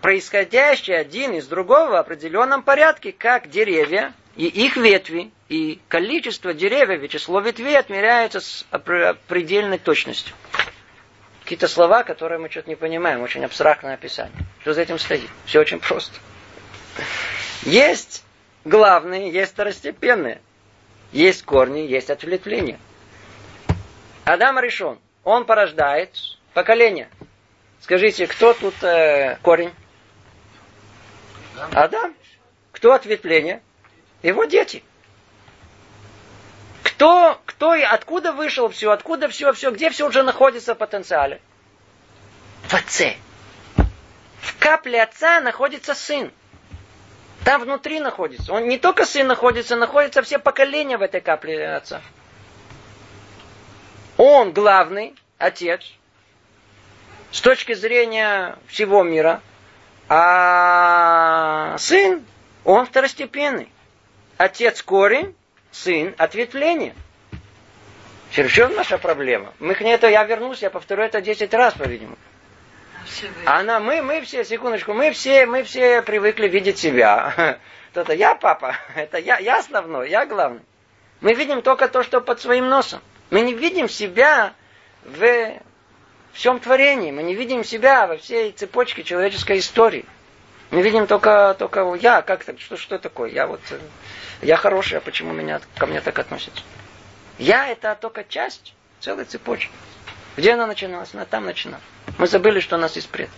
происходящие 0.00 0.98
один 0.98 1.34
из 1.34 1.46
другого 1.46 1.90
в 1.90 1.94
определенном 1.94 2.64
порядке, 2.64 3.12
как 3.12 3.48
деревья 3.48 4.12
и 4.46 4.64
их 4.64 4.76
ветви, 4.76 5.30
и 5.48 5.80
количество 5.88 6.54
деревьев 6.54 7.02
и 7.02 7.08
число 7.08 7.40
ветвей 7.40 7.78
отмеряется 7.78 8.40
с 8.40 8.64
предельной 9.28 9.78
точностью 9.78 10.34
какие-то 11.50 11.66
слова, 11.66 12.04
которые 12.04 12.38
мы 12.38 12.48
что-то 12.48 12.68
не 12.68 12.76
понимаем, 12.76 13.22
очень 13.22 13.44
абстрактное 13.44 13.94
описание. 13.94 14.38
Что 14.60 14.72
за 14.72 14.82
этим 14.82 15.00
стоит? 15.00 15.28
Все 15.46 15.58
очень 15.58 15.80
просто. 15.80 16.14
Есть 17.62 18.24
главные, 18.64 19.32
есть 19.32 19.52
второстепенные. 19.52 20.40
Есть 21.10 21.44
корни, 21.44 21.80
есть 21.80 22.08
ответвления. 22.08 22.78
Адам 24.24 24.60
решен. 24.60 25.00
Он 25.24 25.44
порождает 25.44 26.14
поколение. 26.54 27.10
Скажите, 27.80 28.28
кто 28.28 28.52
тут 28.52 28.80
э, 28.84 29.36
корень? 29.42 29.72
Адам. 31.72 32.14
Кто 32.70 32.92
ответвление? 32.92 33.60
Его 34.22 34.44
дети. 34.44 34.82
Кто, 36.82 37.40
кто 37.46 37.74
и 37.74 37.82
откуда 37.82 38.32
вышел 38.32 38.68
все, 38.68 38.90
откуда 38.90 39.28
все, 39.28 39.52
все, 39.52 39.70
где 39.70 39.90
все 39.90 40.06
уже 40.06 40.22
находится 40.22 40.74
в 40.74 40.78
потенциале? 40.78 41.40
В 42.64 42.74
отце. 42.74 43.16
В 44.40 44.58
капле 44.58 45.02
отца 45.02 45.40
находится 45.40 45.94
сын. 45.94 46.30
Там 47.44 47.62
внутри 47.62 48.00
находится. 48.00 48.52
Он 48.52 48.68
не 48.68 48.78
только 48.78 49.06
сын 49.06 49.26
находится, 49.26 49.76
находятся 49.76 50.22
все 50.22 50.38
поколения 50.38 50.98
в 50.98 51.02
этой 51.02 51.22
капле 51.22 51.74
отца. 51.74 52.02
Он 54.18 54.52
главный, 54.52 55.14
отец, 55.38 55.80
с 57.32 57.40
точки 57.40 57.72
зрения 57.72 58.58
всего 58.66 59.02
мира, 59.02 59.40
а 60.08 61.78
сын, 61.78 62.22
он 62.64 62.84
второстепенный. 62.84 63.72
Отец 64.40 64.82
корень, 64.82 65.34
сын 65.70 66.14
ответвление. 66.16 66.94
В 68.30 68.48
чем 68.48 68.74
наша 68.74 68.96
проблема? 68.96 69.52
Мы 69.58 69.74
к 69.74 69.82
ней 69.82 69.92
это, 69.92 70.08
я 70.08 70.24
вернусь, 70.24 70.62
я 70.62 70.70
повторю 70.70 71.02
это 71.02 71.20
10 71.20 71.52
раз, 71.52 71.74
по-видимому. 71.74 72.16
Она, 73.44 73.80
мы, 73.80 74.00
мы 74.00 74.22
все, 74.22 74.42
секундочку, 74.46 74.94
мы 74.94 75.10
все, 75.10 75.44
мы 75.44 75.62
все 75.62 76.00
привыкли 76.00 76.48
видеть 76.48 76.78
себя. 76.78 77.58
Это 77.94 78.14
я 78.14 78.34
папа, 78.34 78.76
это 78.94 79.18
я, 79.18 79.36
я 79.38 79.58
основной, 79.58 80.08
я 80.08 80.24
главный. 80.24 80.62
Мы 81.20 81.34
видим 81.34 81.60
только 81.60 81.88
то, 81.88 82.02
что 82.02 82.22
под 82.22 82.40
своим 82.40 82.66
носом. 82.66 83.02
Мы 83.28 83.42
не 83.42 83.52
видим 83.52 83.90
себя 83.90 84.54
в 85.04 85.52
всем 86.32 86.60
творении. 86.60 87.10
Мы 87.10 87.24
не 87.24 87.34
видим 87.34 87.62
себя 87.62 88.06
во 88.06 88.16
всей 88.16 88.52
цепочке 88.52 89.02
человеческой 89.02 89.58
истории. 89.58 90.06
Мы 90.70 90.82
видим 90.82 91.08
только, 91.08 91.56
только 91.58 91.94
я, 92.00 92.22
как 92.22 92.44
так, 92.44 92.60
что, 92.60 92.76
что 92.76 92.98
такое? 92.98 93.30
Я 93.30 93.48
вот, 93.48 93.60
э, 93.70 93.78
я 94.42 94.56
хороший, 94.56 94.98
а 94.98 95.00
почему 95.00 95.32
меня, 95.32 95.60
ко 95.76 95.86
мне 95.86 96.00
так 96.00 96.18
относятся? 96.18 96.62
Я 97.38 97.68
это 97.68 97.96
только 98.00 98.24
часть 98.24 98.74
целой 99.00 99.24
цепочки. 99.24 99.70
Где 100.36 100.52
она 100.52 100.66
начиналась? 100.66 101.10
Она 101.14 101.24
там 101.24 101.44
начиналась. 101.44 101.84
Мы 102.18 102.26
забыли, 102.26 102.60
что 102.60 102.76
у 102.76 102.78
нас 102.78 102.96
есть 102.96 103.08
пред. 103.08 103.28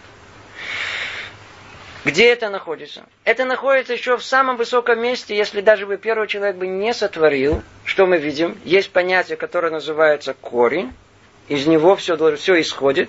Где 2.05 2.29
это 2.33 2.51
находится? 2.51 3.05
Это 3.25 3.45
находится 3.45 3.93
еще 3.93 4.17
в 4.17 4.25
самом 4.25 4.57
высоком 4.57 5.01
месте, 5.01 5.37
если 5.37 5.61
даже 5.61 5.87
бы 5.87 5.97
первый 5.97 6.27
человек 6.27 6.57
бы 6.57 6.67
не 6.67 6.93
сотворил. 6.93 7.63
Что 7.85 8.07
мы 8.07 8.19
видим? 8.19 8.59
Есть 8.65 8.91
понятие, 8.91 9.37
которое 9.37 9.71
называется 9.71 10.35
корень. 10.35 10.93
Из 11.49 11.67
него 11.67 11.95
все, 11.97 12.17
все 12.37 12.61
исходит. 12.61 13.09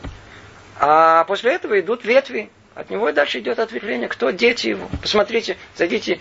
А 0.80 1.24
после 1.26 1.54
этого 1.54 1.80
идут 1.80 2.06
ветви. 2.06 2.50
От 2.76 2.90
него 2.90 3.10
и 3.10 3.14
дальше 3.14 3.40
идет 3.40 3.60
ответвление. 3.60 4.10
Кто 4.10 4.32
дети 4.32 4.70
его? 4.70 4.88
Посмотрите, 5.02 5.58
зайдите 5.76 6.20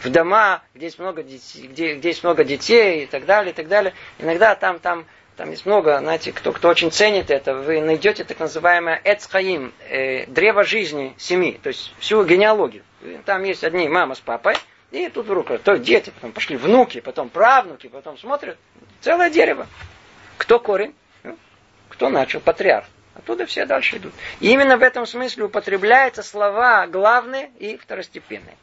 в 0.00 0.10
дома, 0.10 0.62
где 0.74 0.86
есть 0.86 0.98
много 0.98 1.22
детей, 1.22 1.66
где, 1.66 1.94
где 1.94 2.08
есть 2.08 2.22
много 2.22 2.44
детей 2.44 3.04
и 3.04 3.06
так 3.06 3.24
далее, 3.26 3.52
и 3.52 3.54
так 3.54 3.68
далее. 3.68 3.94
Иногда 4.18 4.54
там, 4.54 4.78
там 4.78 5.06
там 5.38 5.50
есть 5.50 5.66
много, 5.66 5.98
знаете, 6.00 6.32
кто, 6.32 6.50
кто 6.52 6.68
очень 6.68 6.90
ценит 6.90 7.30
это, 7.30 7.54
вы 7.54 7.80
найдете 7.80 8.24
так 8.24 8.40
называемое 8.40 9.00
Эцхаим, 9.04 9.72
э, 9.88 10.26
древо 10.26 10.64
жизни 10.64 11.14
семьи, 11.16 11.60
то 11.62 11.68
есть 11.68 11.94
всю 12.00 12.24
генеалогию. 12.24 12.82
Там 13.24 13.44
есть 13.44 13.62
одни 13.62 13.88
мама 13.88 14.16
с 14.16 14.20
папой, 14.20 14.56
и 14.90 15.08
тут 15.08 15.26
вдруг 15.26 15.56
то 15.62 15.76
дети, 15.78 16.10
потом 16.10 16.32
пошли 16.32 16.56
внуки, 16.56 17.00
потом 17.00 17.28
правнуки, 17.28 17.86
потом 17.86 18.18
смотрят, 18.18 18.58
целое 19.00 19.30
дерево. 19.30 19.68
Кто 20.38 20.58
корень? 20.58 20.92
Ну, 21.22 21.38
кто 21.88 22.08
начал? 22.08 22.40
Патриарх. 22.40 22.86
Оттуда 23.14 23.46
все 23.46 23.64
дальше 23.64 23.98
идут. 23.98 24.14
И 24.40 24.50
именно 24.50 24.76
в 24.76 24.82
этом 24.82 25.06
смысле 25.06 25.44
употребляются 25.44 26.24
слова 26.24 26.88
главные 26.88 27.50
и 27.60 27.76
второстепенные. 27.76 28.56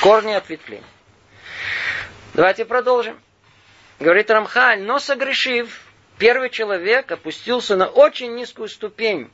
Корни 0.00 0.32
ответвления. 0.32 0.84
Давайте 2.34 2.64
продолжим. 2.64 3.20
Говорит 3.98 4.30
Рамхаль, 4.30 4.82
но 4.82 4.98
согрешив, 4.98 5.82
первый 6.18 6.48
человек 6.48 7.10
опустился 7.12 7.76
на 7.76 7.86
очень 7.86 8.34
низкую 8.34 8.68
ступень. 8.68 9.30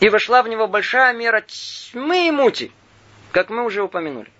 И 0.00 0.08
вошла 0.08 0.42
в 0.42 0.48
него 0.48 0.68
большая 0.68 1.12
мера 1.12 1.44
тьмы 1.46 2.28
и 2.28 2.30
мути, 2.30 2.72
как 3.32 3.50
мы 3.50 3.64
уже 3.64 3.82
упомянули. 3.82 4.30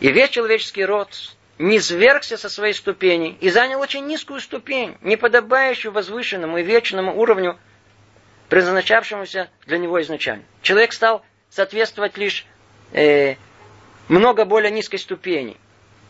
И 0.00 0.10
весь 0.10 0.30
человеческий 0.30 0.84
род 0.84 1.10
не 1.58 1.78
свергся 1.80 2.36
со 2.36 2.48
своей 2.48 2.74
ступени 2.74 3.36
и 3.40 3.50
занял 3.50 3.80
очень 3.80 4.06
низкую 4.06 4.40
ступень, 4.40 4.96
не 5.00 5.16
подобающую 5.16 5.92
возвышенному 5.92 6.58
и 6.58 6.62
вечному 6.62 7.18
уровню, 7.18 7.58
предназначавшемуся 8.48 9.50
для 9.66 9.78
него 9.78 10.00
изначально. 10.02 10.44
Человек 10.62 10.92
стал 10.92 11.24
соответствовать 11.50 12.16
лишь 12.16 12.46
э, 12.92 13.36
много 14.08 14.44
более 14.44 14.70
низкой 14.70 14.98
ступени. 14.98 15.56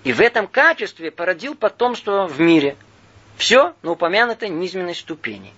И 0.04 0.12
в 0.12 0.20
этом 0.20 0.46
качестве 0.46 1.10
породил 1.10 1.54
потомство 1.54 2.26
в 2.26 2.40
мире. 2.40 2.76
Все 3.36 3.74
на 3.82 3.92
упомянутой 3.92 4.48
низменной 4.48 4.94
ступени. 4.94 5.52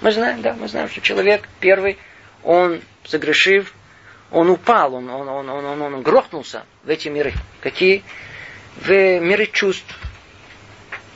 Мы 0.00 0.12
знаем, 0.12 0.40
да, 0.40 0.54
мы 0.54 0.68
знаем, 0.68 0.88
что 0.88 1.00
человек 1.00 1.48
первый, 1.60 1.98
он 2.42 2.80
согрешив, 3.04 3.74
он 4.30 4.48
упал, 4.50 4.94
он, 4.94 5.10
он, 5.10 5.28
он, 5.28 5.48
он, 5.48 5.64
он, 5.64 5.82
он 5.82 6.02
грохнулся 6.02 6.64
в 6.84 6.88
эти 6.88 7.08
миры. 7.08 7.32
Какие? 7.60 8.02
В 8.76 8.88
миры 8.88 9.46
чувств, 9.46 9.94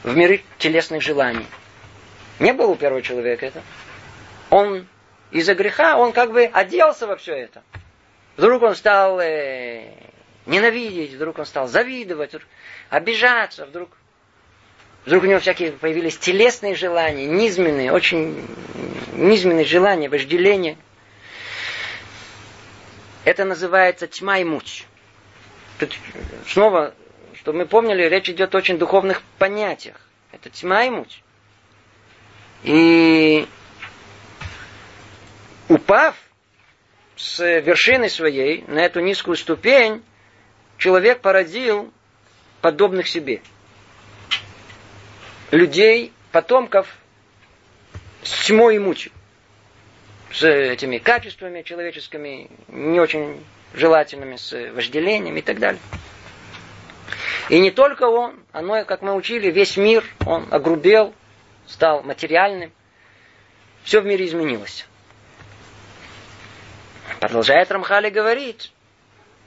в 0.03 0.15
миры 0.17 0.43
телесных 0.59 1.03
желаний. 1.03 1.47
Не 2.41 2.53
было 2.53 2.67
у 2.67 2.75
первого 2.75 3.01
человека 3.01 3.47
это. 3.47 3.63
Он 4.51 4.87
из-за 5.31 5.55
греха, 5.55 5.97
он 5.97 6.13
как 6.13 6.33
бы 6.33 6.45
оделся 6.45 7.07
во 7.07 7.17
все 7.17 7.35
это. 7.35 7.63
Вдруг 8.37 8.63
он 8.63 8.75
стал 8.75 9.21
э, 9.21 9.95
ненавидеть, 10.46 11.12
вдруг 11.12 11.38
он 11.38 11.46
стал 11.46 11.68
завидовать, 11.68 12.33
обижаться, 12.90 13.66
вдруг 13.66 13.90
Вдруг 15.07 15.24
у 15.24 15.26
него 15.26 15.38
всякие 15.38 15.72
появились 15.72 16.16
телесные 16.16 16.74
желания, 16.74 17.26
низменные, 17.26 17.92
очень 17.92 18.46
низменные 19.12 19.66
желания, 19.66 20.09
вожделения. 20.09 20.78
Это 23.24 23.44
называется 23.44 24.07
тьма 24.07 24.38
и 24.38 24.44
муть. 24.44 24.87
Тут 25.78 25.94
снова, 26.46 26.94
чтобы 27.35 27.59
мы 27.59 27.66
помнили, 27.66 28.02
речь 28.04 28.30
идет 28.30 28.54
о 28.54 28.59
очень 28.59 28.78
духовных 28.78 29.22
понятиях. 29.38 29.96
Это 30.33 30.48
тьма 30.48 30.85
и 30.85 30.90
муть. 30.90 31.22
И 32.62 33.46
упав 35.68 36.14
с 37.16 37.61
вершины 37.61 38.09
своей 38.09 38.64
на 38.68 38.78
эту 38.78 39.00
низкую 39.00 39.37
ступень, 39.37 40.02
человек 40.79 41.21
породил 41.21 41.93
подобных 42.61 43.09
себе. 43.09 43.41
Людей, 45.51 46.13
потомков 46.33 46.89
с 48.23 48.47
тьмой 48.47 48.77
и 48.77 48.79
мучью. 48.79 49.13
С 50.33 50.43
этими 50.43 50.99
качествами 50.99 51.63
человеческими, 51.63 52.51
не 52.69 52.99
очень 52.99 53.45
желательными, 53.73 54.37
с 54.37 54.53
вожделением 54.73 55.37
и 55.37 55.43
так 55.43 55.59
далее. 55.59 55.81
И 57.51 57.61
не 57.61 57.71
только 57.71 58.05
он, 58.05 58.43
оно, 58.53 58.85
как 58.85 59.03
мы 59.03 59.15
учили, 59.15 59.51
весь 59.51 59.77
мир, 59.77 60.05
он 60.27 60.49
огрубел, 60.51 61.15
стал 61.67 62.03
материальным. 62.03 62.73
Все 63.85 64.01
в 64.01 64.07
мире 64.07 64.27
изменилось. 64.27 64.87
Продолжает 67.21 67.71
Рамхали 67.71 68.11
говорить, 68.11 68.73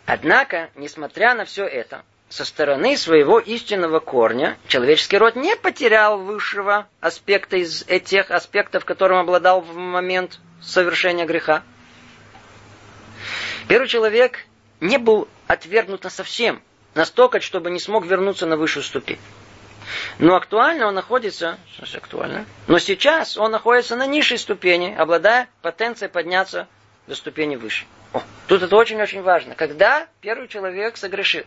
Однако, 0.08 0.70
несмотря 0.76 1.36
на 1.36 1.43
все 1.43 1.65
это, 1.65 2.02
со 2.30 2.46
стороны 2.46 2.96
своего 2.96 3.39
истинного 3.39 4.00
корня 4.00 4.58
человеческий 4.70 5.17
род 5.17 5.36
не 5.36 5.54
потерял 5.58 6.17
высшего 6.17 6.88
аспекта 7.02 7.58
из 7.58 7.84
этих 7.88 8.32
аспектов, 8.32 8.86
которым 8.86 9.17
обладал 9.20 9.60
в 9.60 9.76
момент 9.76 10.39
совершения 10.62 11.26
греха. 11.26 11.62
Первый 13.67 13.89
человек 13.89 14.46
не 14.80 14.98
был 14.98 15.28
отвергнут 15.46 16.06
совсем, 16.10 16.62
настолько, 16.96 17.42
чтобы 17.42 17.69
не 17.69 17.79
смог 17.79 18.06
вернуться 18.06 18.46
на 18.46 18.56
высшую 18.56 18.84
ступень. 18.84 19.19
Но 20.19 20.38
актуально 20.38 20.88
он 20.88 20.96
находится, 20.96 21.58
актуально, 21.94 22.46
но 22.67 22.79
сейчас 22.79 23.36
он 23.36 23.52
находится 23.52 23.98
на 23.98 24.08
низшей 24.08 24.38
ступени, 24.38 24.96
обладая 24.98 25.50
потенцией 25.62 26.10
подняться 26.10 26.69
до 27.08 27.15
ступени 27.15 27.58
выше. 27.58 27.86
Тут 28.47 28.63
это 28.63 28.75
очень-очень 28.75 29.21
важно. 29.21 29.55
Когда 29.55 30.08
первый 30.21 30.47
человек 30.47 30.95
согрешил 30.97 31.43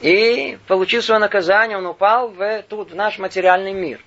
и 0.00 0.58
получил 0.66 1.02
свое 1.02 1.18
наказание, 1.18 1.78
он 1.78 1.86
упал 1.86 2.28
в, 2.28 2.62
тут, 2.68 2.90
в 2.90 2.94
наш 2.94 3.18
материальный 3.18 3.72
мир. 3.72 4.00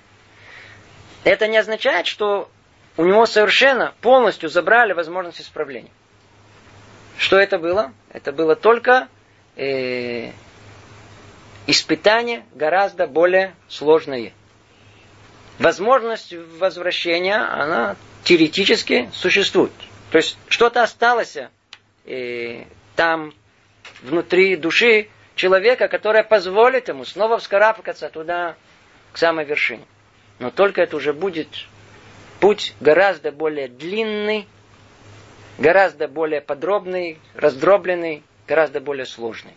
Это 1.24 1.47
не 1.47 1.57
означает, 1.57 2.05
что 2.05 2.49
у 2.97 3.05
него 3.05 3.26
совершенно 3.26 3.93
полностью 4.01 4.49
забрали 4.49 4.93
возможность 4.93 5.41
исправления. 5.41 5.91
Что 7.17 7.38
это 7.38 7.57
было? 7.57 7.93
Это 8.11 8.32
было 8.32 8.55
только 8.55 9.07
э, 9.55 10.32
испытание 11.65 12.43
гораздо 12.53 13.07
более 13.07 13.55
сложное. 13.67 14.34
Возможность 15.59 16.34
возвращения, 16.59 17.38
она 17.38 17.95
теоретически 18.24 19.09
существует. 19.13 19.71
То 20.11 20.17
есть 20.17 20.38
что-то 20.47 20.84
осталось 20.84 21.38
и 22.06 22.68
там 22.95 23.34
внутри 24.01 24.56
души, 24.56 25.10
человека, 25.36 25.88
которое 25.88 26.24
позволит 26.24 26.88
ему 26.89 27.06
снова 27.06 27.38
вскарабкаться 27.38 28.10
туда, 28.10 28.56
к 29.12 29.18
самой 29.18 29.45
вершине. 29.45 29.86
Но 30.39 30.51
только 30.51 30.82
это 30.82 30.97
уже 30.97 31.14
будет 31.14 31.47
путь 32.39 32.76
гораздо 32.80 33.32
более 33.32 33.68
длинный, 33.68 34.47
гораздо 35.58 36.08
более 36.08 36.41
подробный, 36.41 37.20
раздробленный, 37.36 38.24
гораздо 38.47 38.82
более 38.82 39.06
сложный. 39.06 39.54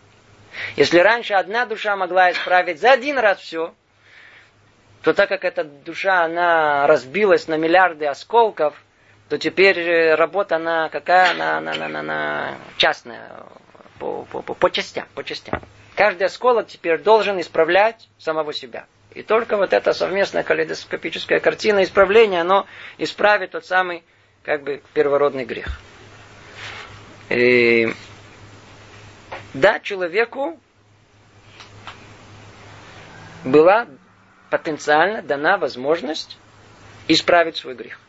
Если 0.75 0.99
раньше 0.99 1.33
одна 1.33 1.65
душа 1.65 1.95
могла 1.95 2.31
исправить 2.31 2.79
за 2.79 2.91
один 2.91 3.17
раз 3.17 3.39
все, 3.39 3.73
то 5.01 5.13
так 5.13 5.29
как 5.29 5.43
эта 5.45 5.63
душа, 5.63 6.23
она 6.23 6.87
разбилась 6.87 7.47
на 7.47 7.57
миллиарды 7.57 8.05
осколков, 8.05 8.75
то 9.29 9.37
теперь 9.37 10.13
работа, 10.15 10.55
она 10.55 10.89
какая? 10.89 11.31
Она, 11.31 11.57
она, 11.57 11.71
она, 11.73 11.99
она 11.99 12.57
частная, 12.77 13.43
по, 13.99 14.23
по, 14.23 14.41
по, 14.41 14.53
по 14.53 14.69
частям, 14.69 15.07
по 15.15 15.23
частям. 15.23 15.61
Каждый 15.95 16.23
осколок 16.23 16.67
теперь 16.67 16.99
должен 16.99 17.39
исправлять 17.41 18.07
самого 18.19 18.53
себя. 18.53 18.85
И 19.13 19.23
только 19.23 19.57
вот 19.57 19.73
эта 19.73 19.93
совместная 19.93 20.43
калейдоскопическая 20.43 21.39
картина 21.39 21.83
исправления, 21.83 22.41
оно 22.41 22.67
исправит 22.97 23.51
тот 23.51 23.65
самый, 23.65 24.03
как 24.43 24.63
бы, 24.63 24.81
первородный 24.93 25.43
грех. 25.43 25.79
И, 27.29 27.91
да, 29.53 29.79
человеку 29.79 30.59
была 33.43 33.87
потенциально 34.49 35.21
дана 35.21 35.57
возможность 35.57 36.37
исправить 37.07 37.57
свой 37.57 37.75
грех. 37.75 37.99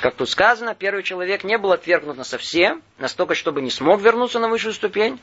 Как 0.00 0.14
тут 0.14 0.28
сказано, 0.28 0.74
первый 0.74 1.02
человек 1.02 1.44
не 1.44 1.56
был 1.56 1.72
отвергнут 1.72 2.16
на 2.16 2.24
совсем, 2.24 2.82
настолько, 2.98 3.34
чтобы 3.34 3.62
не 3.62 3.70
смог 3.70 4.00
вернуться 4.00 4.38
на 4.38 4.48
высшую 4.48 4.74
ступень. 4.74 5.20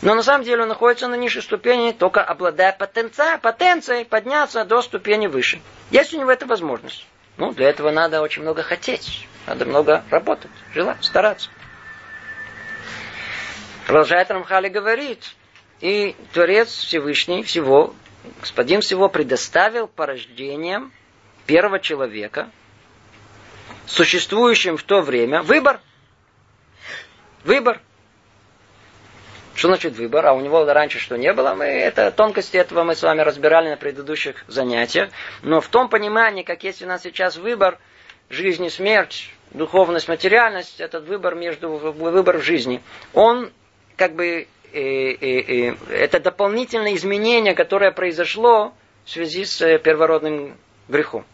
Но 0.00 0.14
на 0.14 0.22
самом 0.22 0.44
деле 0.44 0.62
он 0.62 0.68
находится 0.68 1.08
на 1.08 1.14
низшей 1.14 1.42
ступени, 1.42 1.92
только 1.92 2.22
обладая 2.22 2.72
потенцией, 2.72 3.38
потенцией 3.38 4.04
подняться 4.04 4.64
до 4.64 4.82
ступени 4.82 5.26
выше. 5.26 5.60
Есть 5.90 6.14
у 6.14 6.20
него 6.20 6.30
эта 6.30 6.46
возможность. 6.46 7.06
Ну, 7.36 7.52
для 7.52 7.68
этого 7.68 7.90
надо 7.90 8.20
очень 8.20 8.42
много 8.42 8.62
хотеть. 8.62 9.26
Надо 9.46 9.64
много 9.64 10.04
работать, 10.10 10.50
желать, 10.74 11.02
стараться. 11.02 11.50
Продолжает 13.86 14.30
Рамхали 14.30 14.68
говорит, 14.68 15.34
и 15.80 16.14
Творец 16.32 16.68
Всевышний 16.68 17.42
всего, 17.42 17.94
Господин 18.40 18.82
всего 18.82 19.08
предоставил 19.08 19.88
порождением 19.88 20.92
первого 21.46 21.80
человека– 21.80 22.50
существующим 23.86 24.76
в 24.76 24.82
то 24.82 25.00
время 25.00 25.42
выбор. 25.42 25.80
Выбор. 27.44 27.80
Что 29.54 29.68
значит 29.68 29.94
выбор? 29.96 30.26
А 30.26 30.32
у 30.32 30.40
него 30.40 30.64
раньше 30.64 30.98
что 30.98 31.16
не 31.16 31.32
было? 31.32 31.54
Мы, 31.54 31.64
это 31.64 32.10
тонкости 32.10 32.56
этого 32.56 32.84
мы 32.84 32.94
с 32.94 33.02
вами 33.02 33.20
разбирали 33.20 33.68
на 33.68 33.76
предыдущих 33.76 34.44
занятиях. 34.48 35.10
Но 35.42 35.60
в 35.60 35.68
том 35.68 35.88
понимании, 35.88 36.42
как 36.42 36.64
есть 36.64 36.82
у 36.82 36.86
нас 36.86 37.02
сейчас 37.02 37.36
выбор, 37.36 37.78
жизнь 38.30 38.64
и 38.64 38.70
смерть, 38.70 39.30
духовность, 39.50 40.08
материальность, 40.08 40.80
этот 40.80 41.04
выбор 41.04 41.34
между 41.34 41.68
выбор 41.68 42.38
в 42.38 42.42
жизни, 42.42 42.82
он 43.12 43.52
как 43.96 44.14
бы 44.14 44.46
э, 44.72 44.78
э, 44.80 45.70
э, 45.70 45.76
это 45.90 46.18
дополнительное 46.18 46.94
изменение, 46.94 47.54
которое 47.54 47.90
произошло 47.92 48.72
в 49.04 49.10
связи 49.10 49.44
с 49.44 49.60
э, 49.60 49.78
первородным 49.78 50.56
грехом 50.88 51.26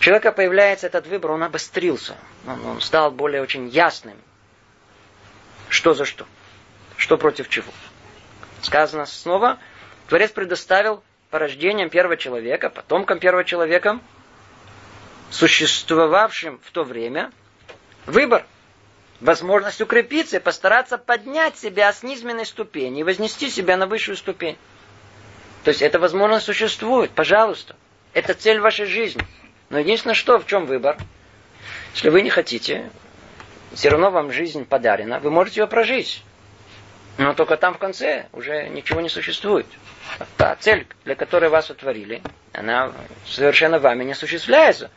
человека 0.00 0.32
появляется 0.32 0.88
этот 0.88 1.06
выбор, 1.06 1.32
он 1.32 1.42
обострился. 1.44 2.16
Он, 2.46 2.66
он 2.66 2.80
стал 2.80 3.10
более 3.10 3.42
очень 3.42 3.68
ясным. 3.68 4.16
Что 5.68 5.94
за 5.94 6.04
что? 6.04 6.26
Что 6.96 7.16
против 7.16 7.48
чего? 7.48 7.70
Сказано 8.62 9.06
снова, 9.06 9.58
Творец 10.08 10.32
предоставил 10.32 11.02
порождением 11.30 11.90
первого 11.90 12.16
человека, 12.16 12.68
потомкам 12.68 13.20
первого 13.20 13.44
человека, 13.44 14.00
существовавшим 15.30 16.60
в 16.64 16.70
то 16.72 16.82
время, 16.82 17.30
выбор, 18.06 18.44
возможность 19.20 19.80
укрепиться 19.80 20.38
и 20.38 20.40
постараться 20.40 20.98
поднять 20.98 21.56
себя 21.56 21.92
с 21.92 22.02
низменной 22.02 22.46
ступени 22.46 23.00
и 23.00 23.04
вознести 23.04 23.48
себя 23.48 23.76
на 23.76 23.86
высшую 23.86 24.16
ступень. 24.16 24.58
То 25.62 25.68
есть 25.68 25.82
эта 25.82 25.98
возможность 25.98 26.46
существует, 26.46 27.10
пожалуйста. 27.12 27.76
Это 28.12 28.34
цель 28.34 28.60
вашей 28.60 28.86
жизни. 28.86 29.24
Но 29.70 29.78
единственное, 29.78 30.14
что, 30.14 30.38
в 30.38 30.46
чем 30.46 30.66
выбор? 30.66 30.98
Если 31.94 32.10
вы 32.10 32.22
не 32.22 32.30
хотите, 32.30 32.90
все 33.72 33.88
равно 33.88 34.10
вам 34.10 34.32
жизнь 34.32 34.64
подарена, 34.64 35.20
вы 35.20 35.30
можете 35.30 35.60
ее 35.60 35.66
прожить. 35.66 36.22
Но 37.18 37.34
только 37.34 37.56
там 37.56 37.74
в 37.74 37.78
конце 37.78 38.26
уже 38.32 38.68
ничего 38.68 39.00
не 39.00 39.08
существует. 39.08 39.66
Та 40.36 40.56
цель, 40.56 40.86
для 41.04 41.14
которой 41.14 41.50
вас 41.50 41.70
утворили, 41.70 42.22
она 42.52 42.92
совершенно 43.26 43.78
вами 43.78 44.04
не 44.04 44.12
осуществляется. 44.12 44.90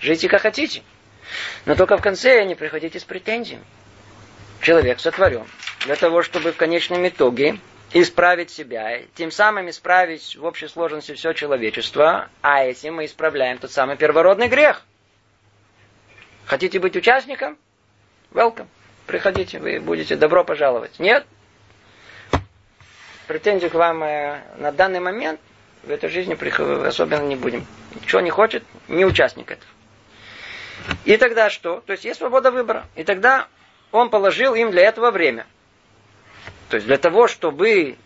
Живите 0.00 0.28
как 0.28 0.42
хотите. 0.42 0.82
Но 1.64 1.74
только 1.74 1.96
в 1.96 2.02
конце 2.02 2.44
не 2.44 2.54
приходите 2.54 3.00
с 3.00 3.04
претензиями. 3.04 3.64
Человек 4.60 5.00
сотворен 5.00 5.46
для 5.84 5.96
того, 5.96 6.22
чтобы 6.22 6.52
в 6.52 6.56
конечном 6.56 7.06
итоге 7.06 7.58
исправить 7.92 8.50
себя, 8.50 9.00
тем 9.14 9.30
самым 9.30 9.70
исправить 9.70 10.36
в 10.36 10.44
общей 10.44 10.68
сложности 10.68 11.14
все 11.14 11.32
человечество, 11.32 12.28
а 12.42 12.64
этим 12.64 12.96
мы 12.96 13.06
исправляем 13.06 13.58
тот 13.58 13.72
самый 13.72 13.96
первородный 13.96 14.48
грех. 14.48 14.82
Хотите 16.44 16.78
быть 16.78 16.96
участником? 16.96 17.56
Welcome. 18.32 18.66
Приходите, 19.06 19.58
вы 19.58 19.80
будете 19.80 20.16
добро 20.16 20.44
пожаловать. 20.44 20.98
Нет? 20.98 21.26
Претензий 23.26 23.68
к 23.68 23.74
вам 23.74 24.02
э, 24.02 24.42
на 24.56 24.72
данный 24.72 25.00
момент 25.00 25.40
в 25.82 25.90
этой 25.90 26.08
жизни 26.08 26.34
особенно 26.86 27.22
не 27.22 27.36
будем. 27.36 27.66
Что 28.06 28.20
не 28.20 28.30
хочет, 28.30 28.64
не 28.88 29.04
участник 29.04 29.50
этого. 29.50 29.70
И 31.04 31.16
тогда 31.16 31.50
что? 31.50 31.80
То 31.86 31.92
есть 31.92 32.04
есть 32.04 32.18
свобода 32.18 32.50
выбора. 32.50 32.86
И 32.96 33.04
тогда 33.04 33.48
он 33.92 34.10
положил 34.10 34.54
им 34.54 34.70
для 34.70 34.82
этого 34.82 35.10
время– 35.10 35.46
то 36.68 36.76
есть 36.76 36.86
для 36.86 36.98
того, 36.98 37.26
чтобы 37.26 37.96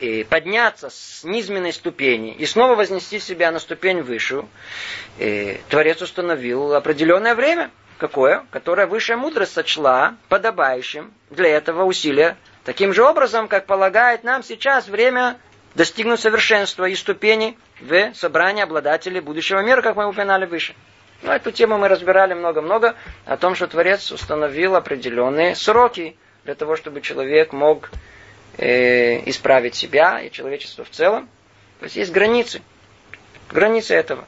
э, 0.00 0.24
подняться 0.24 0.90
с 0.90 1.24
низменной 1.24 1.72
ступени 1.72 2.34
и 2.34 2.46
снова 2.46 2.76
вознести 2.76 3.18
себя 3.18 3.50
на 3.50 3.58
ступень 3.58 4.02
выше, 4.02 4.44
э, 5.18 5.58
Творец 5.68 6.00
установил 6.02 6.74
определенное 6.74 7.34
время. 7.34 7.70
Какое? 7.98 8.44
Которое 8.50 8.86
высшая 8.86 9.16
мудрость 9.16 9.54
сочла 9.54 10.16
подобающим 10.28 11.12
для 11.30 11.48
этого 11.48 11.84
усилия. 11.84 12.36
Таким 12.64 12.92
же 12.92 13.02
образом, 13.02 13.48
как 13.48 13.66
полагает 13.66 14.22
нам 14.22 14.42
сейчас 14.42 14.86
время 14.86 15.38
достигнуть 15.74 16.20
совершенства 16.20 16.84
и 16.86 16.94
ступени 16.94 17.58
в 17.80 18.12
собрании 18.14 18.62
обладателей 18.62 19.20
будущего 19.20 19.60
мира, 19.60 19.82
как 19.82 19.96
мы 19.96 20.06
упоминали 20.06 20.46
выше. 20.46 20.74
Ну, 21.22 21.32
эту 21.32 21.50
тему 21.50 21.78
мы 21.78 21.88
разбирали 21.88 22.34
много-много, 22.34 22.94
о 23.24 23.36
том, 23.36 23.54
что 23.54 23.66
Творец 23.66 24.12
установил 24.12 24.76
определенные 24.76 25.54
сроки 25.54 26.16
для 26.46 26.54
того, 26.54 26.76
чтобы 26.76 27.02
человек 27.02 27.52
мог 27.52 27.90
э, 28.56 29.28
исправить 29.28 29.74
себя 29.74 30.20
и 30.20 30.30
человечество 30.30 30.84
в 30.84 30.90
целом. 30.90 31.28
То 31.80 31.84
есть 31.84 31.96
есть 31.96 32.12
границы. 32.12 32.62
Границы 33.50 33.94
этого. 33.94 34.26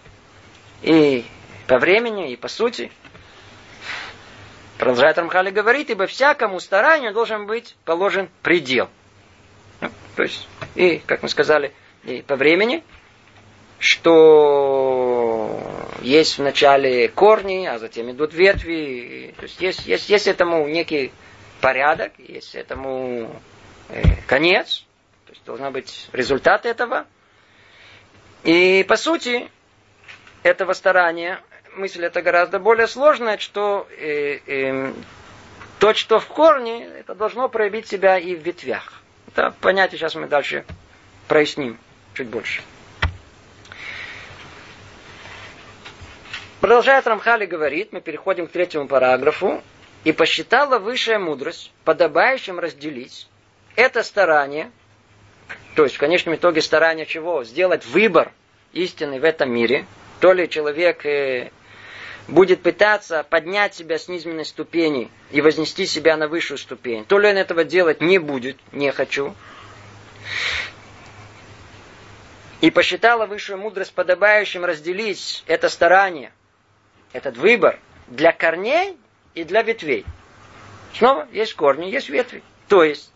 И 0.83 1.25
по 1.67 1.79
времени, 1.79 2.33
и 2.33 2.37
по 2.37 2.49
сути. 2.49 2.91
Продолжает 4.79 5.17
Рамхали 5.17 5.51
говорит, 5.51 5.91
ибо 5.91 6.07
всякому 6.07 6.61
старанию 6.61 7.13
должен 7.13 7.47
быть 7.47 7.77
положен 7.85 8.29
предел. 8.43 8.89
Ну, 9.81 9.91
то 10.17 10.23
есть, 10.25 10.47
и, 10.75 10.99
как 11.07 11.23
мы 11.23 11.29
сказали, 11.29 11.73
и 12.05 12.23
по 12.23 12.37
времени, 12.37 12.83
что 13.79 15.61
есть 16.03 16.39
вначале 16.39 17.09
корни, 17.09 17.67
а 17.67 17.79
затем 17.79 18.11
идут 18.11 18.35
ветви. 18.35 19.35
То 19.37 19.43
есть 19.45 19.61
есть, 19.61 19.87
есть, 19.87 20.09
есть 20.09 20.27
этому 20.27 20.67
некий 20.67 21.13
порядок, 21.61 22.13
есть 22.19 22.55
этому 22.55 23.31
э, 23.89 24.03
конец, 24.27 24.85
то 25.27 25.33
есть 25.33 25.45
должна 25.45 25.71
быть 25.71 26.09
результат 26.13 26.67
этого. 26.67 27.07
И 28.45 28.85
по 28.89 28.97
сути 28.97 29.51
этого 30.43 30.73
старания 30.73 31.41
мысль 31.77 32.05
это 32.05 32.23
гораздо 32.23 32.59
более 32.59 32.87
сложная, 32.87 33.39
что 33.39 33.87
э, 33.99 34.39
э, 34.47 34.93
то, 35.79 35.95
что 35.95 36.19
в 36.19 36.27
корне, 36.27 36.85
это 36.87 37.15
должно 37.15 37.49
проявить 37.49 37.87
себя 37.89 38.19
и 38.19 38.35
в 38.35 38.41
ветвях. 38.43 39.03
Это 39.29 39.55
понятие 39.61 39.99
сейчас 39.99 40.15
мы 40.15 40.27
дальше 40.27 40.65
проясним 41.29 41.79
чуть 42.15 42.29
больше. 42.29 42.63
Продолжает 46.61 47.07
Рамхали 47.07 47.47
говорит, 47.47 47.93
мы 47.93 48.01
переходим 48.01 48.49
к 48.49 48.51
третьему 48.51 48.89
параграфу, 48.89 49.63
и 50.05 50.13
посчитала 50.13 50.79
высшая 50.79 51.19
мудрость 51.19 51.73
подобающим 51.85 52.59
разделить 52.59 53.29
это 53.77 54.03
старание, 54.03 54.71
то 55.75 55.85
есть 55.85 55.97
в 55.97 55.99
конечном 55.99 56.35
итоге 56.35 56.61
старание 56.61 57.07
чего? 57.07 57.45
Сделать 57.45 57.87
выбор 57.87 58.33
истины 58.73 59.21
в 59.21 59.25
этом 59.25 59.53
мире. 59.53 59.87
То 60.21 60.33
ли 60.33 60.49
человек 60.49 61.07
э, 61.07 61.53
будет 62.27 62.63
пытаться 62.63 63.23
поднять 63.23 63.75
себя 63.75 63.99
с 63.99 64.09
низменной 64.09 64.45
ступени 64.45 65.11
и 65.31 65.41
вознести 65.41 65.87
себя 65.87 66.17
на 66.17 66.27
высшую 66.27 66.59
ступень, 66.59 67.05
то 67.05 67.19
ли 67.19 67.29
он 67.29 67.37
этого 67.37 67.65
делать 67.65 68.01
не 68.01 68.19
будет, 68.19 68.59
не 68.73 68.91
хочу. 68.91 69.35
И 72.61 72.71
посчитала 72.71 73.27
высшую 73.27 73.59
мудрость 73.59 73.95
подобающим 73.95 74.65
разделить 74.65 75.45
это 75.47 75.69
старание, 75.69 76.33
этот 77.13 77.37
выбор 77.37 77.79
для 78.09 78.33
корней 78.33 78.97
и 79.35 79.45
для 79.45 79.63
ветвей. 79.63 80.05
Снова 80.95 81.29
есть 81.33 81.55
корни, 81.55 81.87
есть 81.87 82.09
ветви. 82.09 82.43
То 82.69 82.83
есть, 82.83 83.13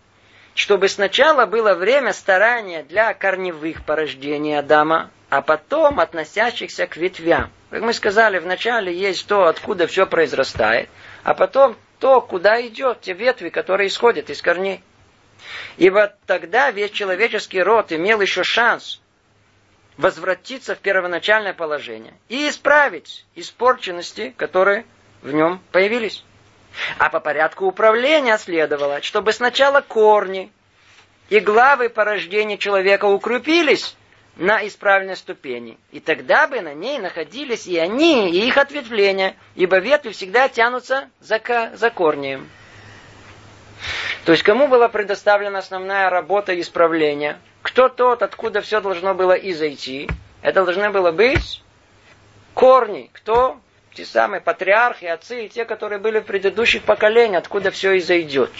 чтобы 0.54 0.88
сначала 0.88 1.46
было 1.46 1.74
время 1.74 2.12
старания 2.12 2.82
для 2.82 3.14
корневых 3.14 3.84
порождений 3.84 4.58
Адама, 4.58 5.10
а 5.30 5.40
потом 5.40 5.98
относящихся 5.98 6.86
к 6.86 6.96
ветвям. 6.96 7.50
Как 7.70 7.82
мы 7.82 7.94
сказали, 7.94 8.38
вначале 8.38 8.94
есть 8.94 9.26
то, 9.26 9.46
откуда 9.46 9.86
все 9.86 10.06
произрастает, 10.06 10.90
а 11.24 11.32
потом 11.32 11.76
то, 12.00 12.20
куда 12.20 12.60
идет, 12.66 13.00
те 13.00 13.14
ветви, 13.14 13.48
которые 13.48 13.88
исходят 13.88 14.28
из 14.28 14.42
корней. 14.42 14.82
Ибо 15.78 16.14
тогда 16.26 16.70
весь 16.70 16.90
человеческий 16.90 17.62
род 17.62 17.92
имел 17.92 18.20
еще 18.20 18.44
шанс 18.44 19.00
возвратиться 19.96 20.74
в 20.74 20.78
первоначальное 20.78 21.54
положение 21.54 22.14
и 22.28 22.48
исправить 22.48 23.24
испорченности, 23.34 24.34
которые 24.36 24.84
в 25.22 25.32
нем 25.32 25.60
появились. 25.72 26.24
А 26.98 27.10
по 27.10 27.20
порядку 27.20 27.66
управления 27.66 28.38
следовало, 28.38 29.02
чтобы 29.02 29.32
сначала 29.32 29.80
корни 29.80 30.50
и 31.28 31.38
главы 31.38 31.88
порождения 31.88 32.58
человека 32.58 33.04
укрепились 33.06 33.96
на 34.36 34.66
исправленной 34.66 35.16
ступени. 35.16 35.78
И 35.90 36.00
тогда 36.00 36.46
бы 36.46 36.60
на 36.60 36.74
ней 36.74 36.98
находились 36.98 37.66
и 37.66 37.78
они, 37.78 38.30
и 38.30 38.46
их 38.46 38.56
ответвления, 38.56 39.36
ибо 39.54 39.78
ветви 39.78 40.10
всегда 40.10 40.48
тянутся 40.48 41.10
за, 41.20 41.40
за 41.74 41.90
корнем. 41.90 42.48
То 44.24 44.32
есть 44.32 44.44
кому 44.44 44.68
была 44.68 44.88
предоставлена 44.88 45.58
основная 45.58 46.08
работа 46.08 46.58
исправления? 46.60 47.38
Кто 47.62 47.88
тот, 47.88 48.22
откуда 48.22 48.60
все 48.60 48.80
должно 48.80 49.14
было 49.14 49.32
изойти? 49.32 50.08
Это 50.40 50.64
должны 50.64 50.90
было 50.90 51.12
быть 51.12 51.62
корни. 52.54 53.10
Кто? 53.12 53.60
Те 53.94 54.04
самые 54.06 54.40
патриархи, 54.40 55.04
отцы 55.04 55.46
и 55.46 55.48
те, 55.48 55.64
которые 55.64 55.98
были 55.98 56.20
в 56.20 56.24
предыдущих 56.24 56.82
поколениях, 56.82 57.40
откуда 57.42 57.70
все 57.70 57.98
изойдет. 57.98 58.50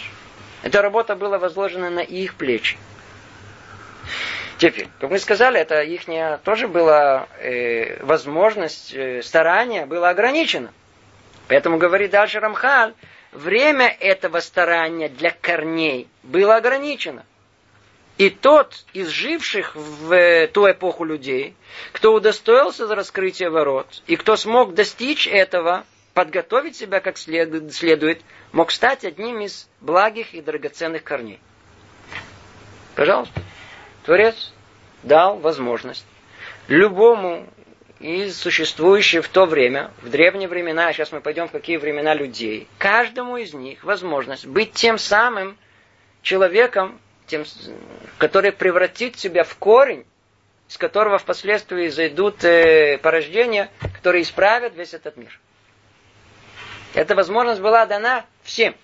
Эта 0.62 0.83
работа 0.83 1.16
была 1.16 1.39
возложена 1.39 1.91
на 1.91 2.01
их 2.01 2.35
плечи. 2.35 2.76
Теперь, 4.59 4.89
как 5.01 5.11
мы 5.11 5.18
сказали, 5.18 5.59
это 5.59 5.80
их 5.83 6.03
тоже 6.45 6.68
была 6.68 7.26
э, 7.41 8.05
возможность, 8.05 8.95
э, 8.95 9.22
старания 9.22 9.87
было 9.87 10.11
ограничено. 10.11 10.72
Поэтому 11.49 11.78
говорит 11.78 12.11
дальше 12.12 12.39
Рамхаль, 12.39 12.95
время 13.33 13.89
этого 13.89 14.41
старания 14.41 15.09
для 15.09 15.30
корней 15.30 16.07
было 16.22 16.57
ограничено. 16.57 17.24
И 18.19 18.31
тот 18.31 18.85
из 18.93 19.09
живших 19.09 19.75
в 19.75 20.13
э, 20.13 20.47
ту 20.47 20.71
эпоху 20.71 21.05
людей, 21.05 21.55
кто 21.93 22.13
удостоился 22.13 22.87
за 22.87 22.95
раскрытие 22.95 23.51
ворот, 23.51 24.03
и 24.07 24.17
кто 24.17 24.37
смог 24.37 24.75
достичь 24.75 25.27
этого, 25.27 25.85
подготовить 26.15 26.77
себя 26.77 27.01
как 27.01 27.17
следует, 27.17 28.21
мог 28.53 28.71
стать 28.71 29.05
одним 29.05 29.41
из 29.41 29.69
благих 29.81 30.35
и 30.35 30.43
драгоценных 30.43 31.03
корней. 31.03 31.41
Пожалуйста. 32.95 33.41
Творец 34.05 34.53
дал 35.03 35.39
возможность 35.39 36.05
любому 36.69 37.49
из 38.01 38.37
существующих 38.37 39.25
в 39.25 39.29
то 39.29 39.47
время, 39.47 39.93
в 40.03 40.11
древние 40.11 40.49
времена, 40.49 40.89
а 40.89 40.93
сейчас 40.93 41.13
мы 41.13 41.21
пойдем 41.21 41.49
в 41.49 41.53
какие 41.53 41.77
времена 41.77 42.15
людей, 42.15 42.67
каждому 42.79 43.37
из 43.37 43.55
них 43.55 43.85
возможность 43.85 44.47
быть 44.47 44.73
тем 44.73 44.99
самым 44.99 45.57
человеком, 46.23 47.01
тем, 47.27 47.45
который 48.18 48.53
превратит 48.53 49.18
себя 49.18 49.45
в 49.45 49.55
корень, 49.57 50.05
с 50.68 50.79
которого 50.79 51.18
впоследствии 51.18 51.89
зайдут 51.89 52.45
э, 52.45 52.99
порождения, 52.99 53.70
которые 53.97 54.23
исправят 54.23 54.75
весь 54.75 54.95
этот 54.95 55.16
мир. 55.16 55.39
Эта 56.95 57.14
возможность 57.14 57.61
была 57.61 57.87
дана 57.87 58.25
всем. 58.43 58.75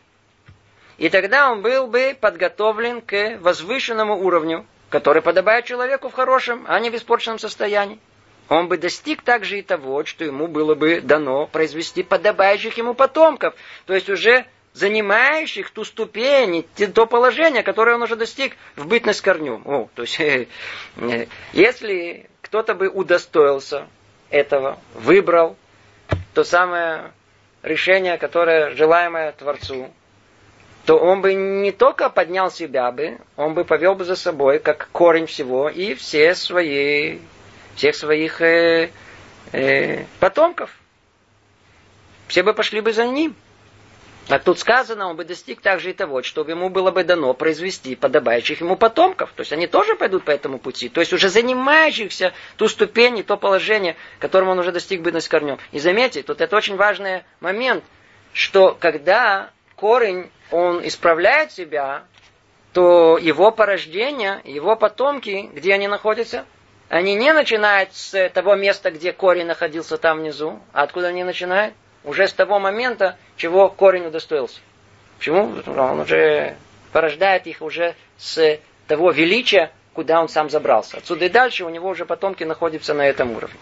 И 0.98 1.08
тогда 1.08 1.50
он 1.50 1.62
был 1.62 1.86
бы 1.86 2.16
подготовлен 2.20 3.00
к 3.00 3.38
возвышенному 3.40 4.18
уровню, 4.18 4.66
который 4.90 5.22
подобает 5.22 5.64
человеку 5.64 6.08
в 6.08 6.12
хорошем, 6.12 6.64
а 6.68 6.78
не 6.80 6.90
в 6.90 6.94
испорченном 6.96 7.38
состоянии. 7.38 8.00
Он 8.48 8.68
бы 8.68 8.78
достиг 8.78 9.22
также 9.22 9.58
и 9.58 9.62
того, 9.62 10.04
что 10.04 10.24
ему 10.24 10.48
было 10.48 10.74
бы 10.74 11.00
дано 11.00 11.46
произвести 11.46 12.02
подобающих 12.02 12.78
ему 12.78 12.94
потомков, 12.94 13.54
то 13.86 13.94
есть 13.94 14.08
уже 14.08 14.46
занимающих 14.72 15.70
ту 15.70 15.84
ступень, 15.84 16.66
то 16.94 17.06
положение, 17.06 17.62
которое 17.62 17.96
он 17.96 18.02
уже 18.02 18.16
достиг 18.16 18.56
в 18.76 18.86
бытность 18.86 19.20
корнем. 19.20 19.62
О, 19.64 19.88
то 19.94 20.02
есть, 20.02 20.20
э, 20.20 20.46
э, 20.96 21.26
если 21.52 22.28
кто-то 22.42 22.74
бы 22.74 22.88
удостоился 22.88 23.86
этого, 24.30 24.78
выбрал 24.94 25.56
то 26.34 26.44
самое 26.44 27.12
решение, 27.62 28.18
которое 28.18 28.70
желаемое 28.70 29.32
Творцу, 29.32 29.90
то 30.86 30.96
он 30.96 31.20
бы 31.20 31.34
не 31.34 31.72
только 31.72 32.08
поднял 32.08 32.50
себя 32.50 32.90
бы, 32.90 33.18
он 33.36 33.52
бы 33.52 33.64
повел 33.64 33.94
бы 33.94 34.04
за 34.04 34.16
собой, 34.16 34.58
как 34.58 34.88
корень 34.92 35.26
всего, 35.26 35.68
и 35.68 35.94
все 35.94 36.34
свои, 36.34 37.18
всех 37.74 37.94
своих 37.94 38.40
э, 38.40 38.90
э, 39.52 40.04
потомков. 40.18 40.70
Все 42.28 42.42
бы 42.42 42.54
пошли 42.54 42.80
бы 42.80 42.92
за 42.92 43.04
ним. 43.04 43.34
А 44.28 44.38
тут 44.38 44.58
сказано, 44.58 45.08
он 45.08 45.16
бы 45.16 45.24
достиг 45.24 45.62
также 45.62 45.90
и 45.90 45.92
того, 45.94 46.22
чтобы 46.22 46.50
ему 46.50 46.68
было 46.68 46.90
бы 46.90 47.02
дано 47.02 47.32
произвести 47.32 47.94
подобающих 47.94 48.60
ему 48.60 48.76
потомков. 48.76 49.32
То 49.34 49.40
есть 49.40 49.52
они 49.52 49.66
тоже 49.66 49.96
пойдут 49.96 50.24
по 50.24 50.30
этому 50.30 50.58
пути. 50.58 50.90
То 50.90 51.00
есть 51.00 51.14
уже 51.14 51.30
занимающихся 51.30 52.34
ту 52.56 52.68
ступень 52.68 53.18
и 53.18 53.22
то 53.22 53.38
положение, 53.38 53.96
которому 54.18 54.52
он 54.52 54.58
уже 54.58 54.70
достиг 54.70 55.00
бы 55.00 55.18
с 55.18 55.28
корнем. 55.28 55.58
И 55.72 55.78
заметьте, 55.78 56.22
тут 56.22 56.42
это 56.42 56.56
очень 56.56 56.76
важный 56.76 57.22
момент, 57.40 57.84
что 58.34 58.76
когда 58.78 59.50
корень, 59.76 60.30
он 60.50 60.86
исправляет 60.86 61.52
себя, 61.52 62.04
то 62.74 63.16
его 63.16 63.50
порождение, 63.50 64.42
его 64.44 64.76
потомки, 64.76 65.48
где 65.54 65.72
они 65.72 65.88
находятся, 65.88 66.44
они 66.90 67.14
не 67.14 67.32
начинают 67.32 67.94
с 67.94 68.28
того 68.30 68.56
места, 68.56 68.90
где 68.90 69.12
корень 69.12 69.46
находился 69.46 69.96
там 69.96 70.18
внизу. 70.18 70.60
А 70.72 70.82
откуда 70.82 71.08
они 71.08 71.24
начинают? 71.24 71.74
Уже 72.08 72.26
с 72.26 72.32
того 72.32 72.58
момента, 72.58 73.18
чего 73.36 73.68
корень 73.68 74.06
удостоился. 74.06 74.60
Почему? 75.18 75.62
Он 75.66 76.00
уже 76.00 76.56
порождает 76.90 77.46
их 77.46 77.60
уже 77.60 77.94
с 78.16 78.58
того 78.86 79.10
величия, 79.10 79.70
куда 79.92 80.22
он 80.22 80.30
сам 80.30 80.48
забрался. 80.48 80.96
Отсюда 80.96 81.26
и 81.26 81.28
дальше 81.28 81.66
у 81.66 81.68
него 81.68 81.90
уже 81.90 82.06
потомки 82.06 82.44
находятся 82.44 82.94
на 82.94 83.06
этом 83.06 83.32
уровне. 83.32 83.60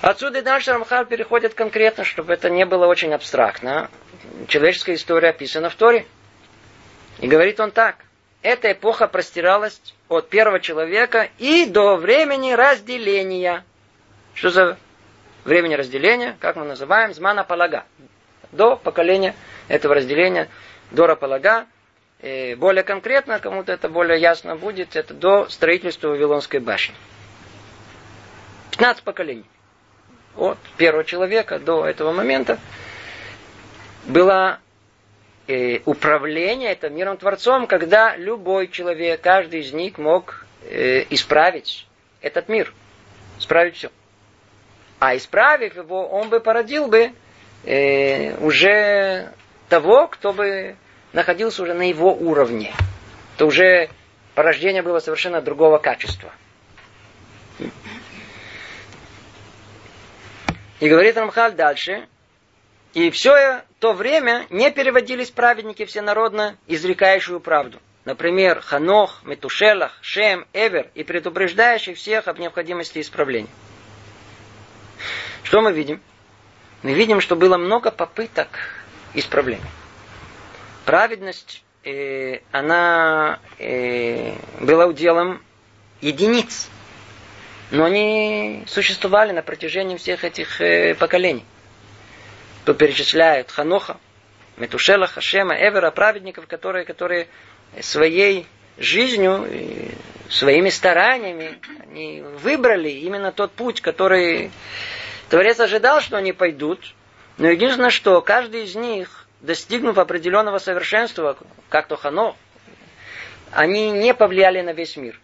Отсюда 0.00 0.40
и 0.40 0.42
дальше 0.42 0.72
Рамхаль 0.72 1.06
переходит 1.06 1.54
конкретно, 1.54 2.02
чтобы 2.02 2.32
это 2.32 2.50
не 2.50 2.66
было 2.66 2.88
очень 2.88 3.14
абстрактно 3.14 3.88
человеческая 4.48 4.96
история 4.96 5.28
описана 5.28 5.70
в 5.70 5.76
Торе. 5.76 6.04
И 7.20 7.28
говорит 7.28 7.60
он 7.60 7.70
так. 7.70 7.96
Эта 8.42 8.72
эпоха 8.72 9.06
простиралась 9.06 9.80
от 10.08 10.28
первого 10.28 10.58
человека 10.58 11.28
и 11.38 11.66
до 11.66 11.94
времени 11.94 12.54
разделения. 12.54 13.64
Что 14.34 14.50
за 14.50 14.78
времени 15.46 15.74
разделения? 15.74 16.36
Как 16.40 16.56
мы 16.56 16.64
называем? 16.64 17.14
Змана 17.14 17.44
Палага. 17.44 17.84
До 18.52 18.76
поколения 18.76 19.34
этого 19.68 19.94
разделения, 19.94 20.48
Дора 20.90 21.14
Палага. 21.14 21.66
И 22.22 22.56
более 22.58 22.82
конкретно, 22.82 23.38
кому-то 23.38 23.72
это 23.72 23.88
более 23.88 24.20
ясно 24.20 24.56
будет, 24.56 24.96
это 24.96 25.14
до 25.14 25.48
строительства 25.48 26.08
Вавилонской 26.08 26.60
башни. 26.60 26.94
15 28.72 29.04
поколений. 29.04 29.44
От 30.36 30.58
первого 30.76 31.04
человека 31.04 31.58
до 31.58 31.86
этого 31.86 32.12
момента 32.12 32.58
было 34.06 34.60
э, 35.46 35.80
управление 35.84 36.72
этим 36.72 36.94
миром 36.94 37.16
Творцом, 37.16 37.66
когда 37.66 38.16
любой 38.16 38.68
человек, 38.68 39.20
каждый 39.20 39.60
из 39.60 39.72
них 39.72 39.98
мог 39.98 40.46
э, 40.62 41.04
исправить 41.10 41.86
этот 42.20 42.48
мир, 42.48 42.72
исправить 43.38 43.76
все. 43.76 43.90
А 44.98 45.16
исправив 45.16 45.76
его, 45.76 46.08
он 46.08 46.28
бы 46.28 46.40
породил 46.40 46.88
бы 46.88 47.12
э, 47.64 48.36
уже 48.38 49.32
того, 49.68 50.08
кто 50.08 50.32
бы 50.32 50.76
находился 51.12 51.62
уже 51.62 51.74
на 51.74 51.88
его 51.88 52.14
уровне. 52.14 52.72
То 53.36 53.46
уже 53.46 53.90
порождение 54.34 54.82
было 54.82 55.00
совершенно 55.00 55.40
другого 55.40 55.78
качества. 55.78 56.32
И 60.78 60.88
говорит 60.88 61.16
Рамхаль 61.16 61.52
дальше, 61.52 62.06
и 62.92 63.10
все 63.10 63.62
то 63.78 63.92
время 63.92 64.46
не 64.50 64.70
переводились 64.70 65.30
праведники 65.30 65.84
всенародно, 65.84 66.56
изрекающую 66.66 67.40
правду. 67.40 67.80
Например, 68.04 68.60
Ханох, 68.60 69.22
Метушелах, 69.24 69.98
Шем, 70.00 70.46
Эвер 70.52 70.90
и 70.94 71.02
предупреждающих 71.02 71.96
всех 71.96 72.28
об 72.28 72.38
необходимости 72.38 73.00
исправления. 73.00 73.48
Что 75.46 75.60
мы 75.60 75.72
видим? 75.72 76.00
мы 76.82 76.92
видим, 76.92 77.20
что 77.20 77.36
было 77.36 77.56
много 77.56 77.92
попыток 77.92 78.48
исправления. 79.14 79.70
Праведность, 80.84 81.62
э, 81.84 82.40
она 82.50 83.38
э, 83.60 84.34
была 84.58 84.86
уделом 84.86 85.40
единиц, 86.00 86.68
но 87.70 87.84
они 87.84 88.64
существовали 88.66 89.30
на 89.30 89.42
протяжении 89.42 89.96
всех 89.96 90.24
этих 90.24 90.60
э, 90.60 90.96
поколений. 90.96 91.44
То 92.64 92.74
перечисляют 92.74 93.52
Ханоха, 93.52 93.98
Метушела, 94.56 95.06
Хашема, 95.06 95.54
Эвера, 95.54 95.92
праведников, 95.92 96.48
которые, 96.48 96.84
которые 96.84 97.28
своей 97.80 98.48
жизнью, 98.78 99.48
своими 100.28 100.70
стараниями, 100.70 101.60
они 101.84 102.22
выбрали 102.42 102.90
именно 102.90 103.30
тот 103.30 103.52
путь, 103.52 103.80
который 103.80 104.50
Творец 105.28 105.58
ожидал, 105.60 106.00
что 106.00 106.16
они 106.16 106.32
пойдут. 106.32 106.94
Но 107.38 107.48
единственное, 107.48 107.90
что 107.90 108.20
каждый 108.22 108.64
из 108.64 108.74
них, 108.74 109.26
достигнув 109.40 109.98
определенного 109.98 110.58
совершенства, 110.58 111.36
как 111.68 111.86
то 111.86 111.96
Хано, 111.96 112.34
они 113.52 113.90
не 113.90 114.14
повлияли 114.14 114.62
на 114.62 114.72
весь 114.72 114.96
мир. 114.96 115.20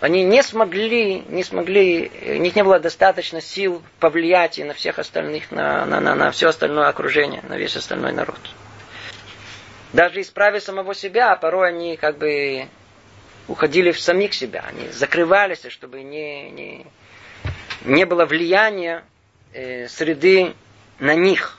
Они 0.00 0.24
не 0.24 0.42
смогли, 0.42 1.20
не 1.28 1.44
смогли, 1.44 2.10
у 2.26 2.34
них 2.34 2.56
не 2.56 2.64
было 2.64 2.80
достаточно 2.80 3.40
сил 3.40 3.82
повлиять 4.00 4.58
и 4.58 4.64
на 4.64 4.74
всех 4.74 4.98
остальных, 4.98 5.50
на, 5.50 5.86
на, 5.86 6.00
на, 6.00 6.14
на 6.14 6.30
все 6.30 6.48
остальное 6.48 6.88
окружение, 6.88 7.42
на 7.48 7.56
весь 7.56 7.76
остальной 7.76 8.12
народ. 8.12 8.38
Даже 9.92 10.20
исправив 10.20 10.62
самого 10.62 10.94
себя, 10.94 11.32
а 11.32 11.36
порой 11.36 11.68
они 11.68 11.96
как 11.96 12.18
бы 12.18 12.68
уходили 13.46 13.92
в 13.92 14.00
самих 14.00 14.34
себя, 14.34 14.64
они 14.68 14.88
закрывались, 14.88 15.64
чтобы 15.68 16.02
не, 16.02 16.50
не, 16.50 16.86
не 17.84 18.04
было 18.04 18.24
влияния 18.24 19.04
э, 19.52 19.88
среды 19.88 20.54
на 20.98 21.14
них. 21.14 21.58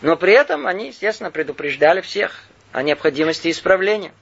Но 0.00 0.16
при 0.16 0.32
этом 0.32 0.66
они, 0.66 0.88
естественно, 0.88 1.30
предупреждали 1.30 2.00
всех 2.00 2.42
о 2.72 2.82
необходимости 2.82 3.50
исправления 3.50 4.12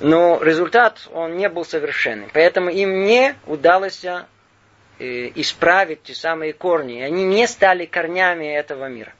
но 0.00 0.40
результат, 0.42 1.08
он 1.12 1.36
не 1.36 1.48
был 1.48 1.64
совершенным. 1.64 2.30
Поэтому 2.32 2.70
им 2.70 3.04
не 3.04 3.34
удалось 3.46 4.04
э, 4.04 4.24
исправить 4.98 6.04
те 6.04 6.14
самые 6.14 6.52
корни. 6.52 7.00
Они 7.00 7.24
не 7.24 7.46
стали 7.46 7.86
корнями 7.86 8.46
этого 8.46 8.86
мира. 8.88 9.12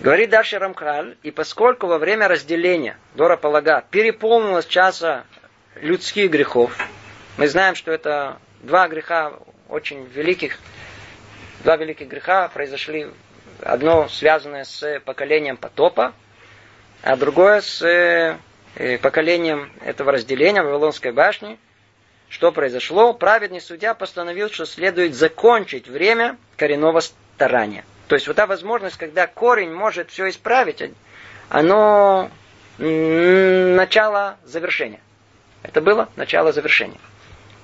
Говорит 0.00 0.30
дальше 0.30 0.58
Рамхаль, 0.58 1.16
и 1.22 1.30
поскольку 1.30 1.86
во 1.86 1.98
время 1.98 2.28
разделения 2.28 2.98
Дора 3.14 3.36
Полага 3.36 3.82
переполнилась 3.90 4.66
часа 4.66 5.24
людских 5.76 6.30
грехов, 6.30 6.76
мы 7.38 7.48
знаем, 7.48 7.74
что 7.74 7.92
это 7.92 8.38
два 8.66 8.88
греха 8.88 9.32
очень 9.68 10.04
великих, 10.04 10.58
два 11.64 11.76
великих 11.76 12.08
греха 12.08 12.48
произошли, 12.48 13.08
одно 13.62 14.08
связанное 14.08 14.64
с 14.64 15.00
поколением 15.04 15.56
потопа, 15.56 16.12
а 17.02 17.16
другое 17.16 17.60
с 17.60 17.82
Э, 18.78 18.98
поколением 18.98 19.72
этого 19.80 20.12
разделения 20.12 20.62
Вавилонской 20.62 21.10
башни, 21.10 21.58
что 22.28 22.52
произошло? 22.52 23.14
Праведный 23.14 23.62
судья 23.62 23.94
постановил, 23.94 24.50
что 24.50 24.66
следует 24.66 25.14
закончить 25.14 25.88
время 25.88 26.36
коренного 26.58 27.00
старания. 27.00 27.86
То 28.06 28.16
есть 28.16 28.26
вот 28.26 28.36
та 28.36 28.46
возможность, 28.46 28.98
когда 28.98 29.26
корень 29.26 29.72
может 29.72 30.10
все 30.10 30.28
исправить, 30.28 30.82
оно 31.48 32.30
начало 32.76 34.36
завершения. 34.44 35.00
Это 35.62 35.80
было 35.80 36.10
начало 36.16 36.52
завершения. 36.52 37.00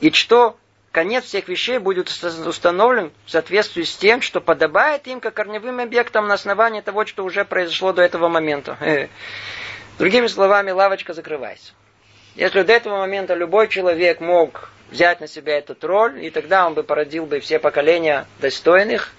И 0.01 0.11
что 0.13 0.57
конец 0.93 1.25
всех 1.25 1.49
вещей 1.49 1.79
будет 1.79 2.09
установлен 2.09 3.11
в 3.25 3.31
соответствии 3.31 3.83
с 3.83 3.97
тем, 3.97 4.21
что 4.21 4.41
подобает 4.41 5.07
им 5.09 5.21
как 5.21 5.35
корневым 5.35 5.81
объектам 5.81 6.29
на 6.29 6.35
основании 6.35 6.83
того, 6.83 7.07
что 7.07 7.25
уже 7.25 7.45
произошло 7.45 7.93
до 7.93 8.03
этого 8.03 8.29
момента. 8.29 9.09
Другими 9.99 10.27
словами, 10.27 10.71
лавочка 10.71 11.15
закрывается. 11.15 11.73
Если 12.35 12.63
до 12.63 12.73
этого 12.73 12.99
момента 12.99 13.35
любой 13.35 13.69
человек 13.69 14.21
мог 14.21 14.71
взять 14.91 15.21
на 15.21 15.27
себя 15.27 15.59
этот 15.59 15.83
роль, 15.85 16.25
и 16.25 16.31
тогда 16.31 16.67
он 16.67 16.75
бы 16.75 16.83
породил 16.83 17.27
бы 17.27 17.41
все 17.41 17.59
поколения 17.59 18.27
достойных, 18.41 19.13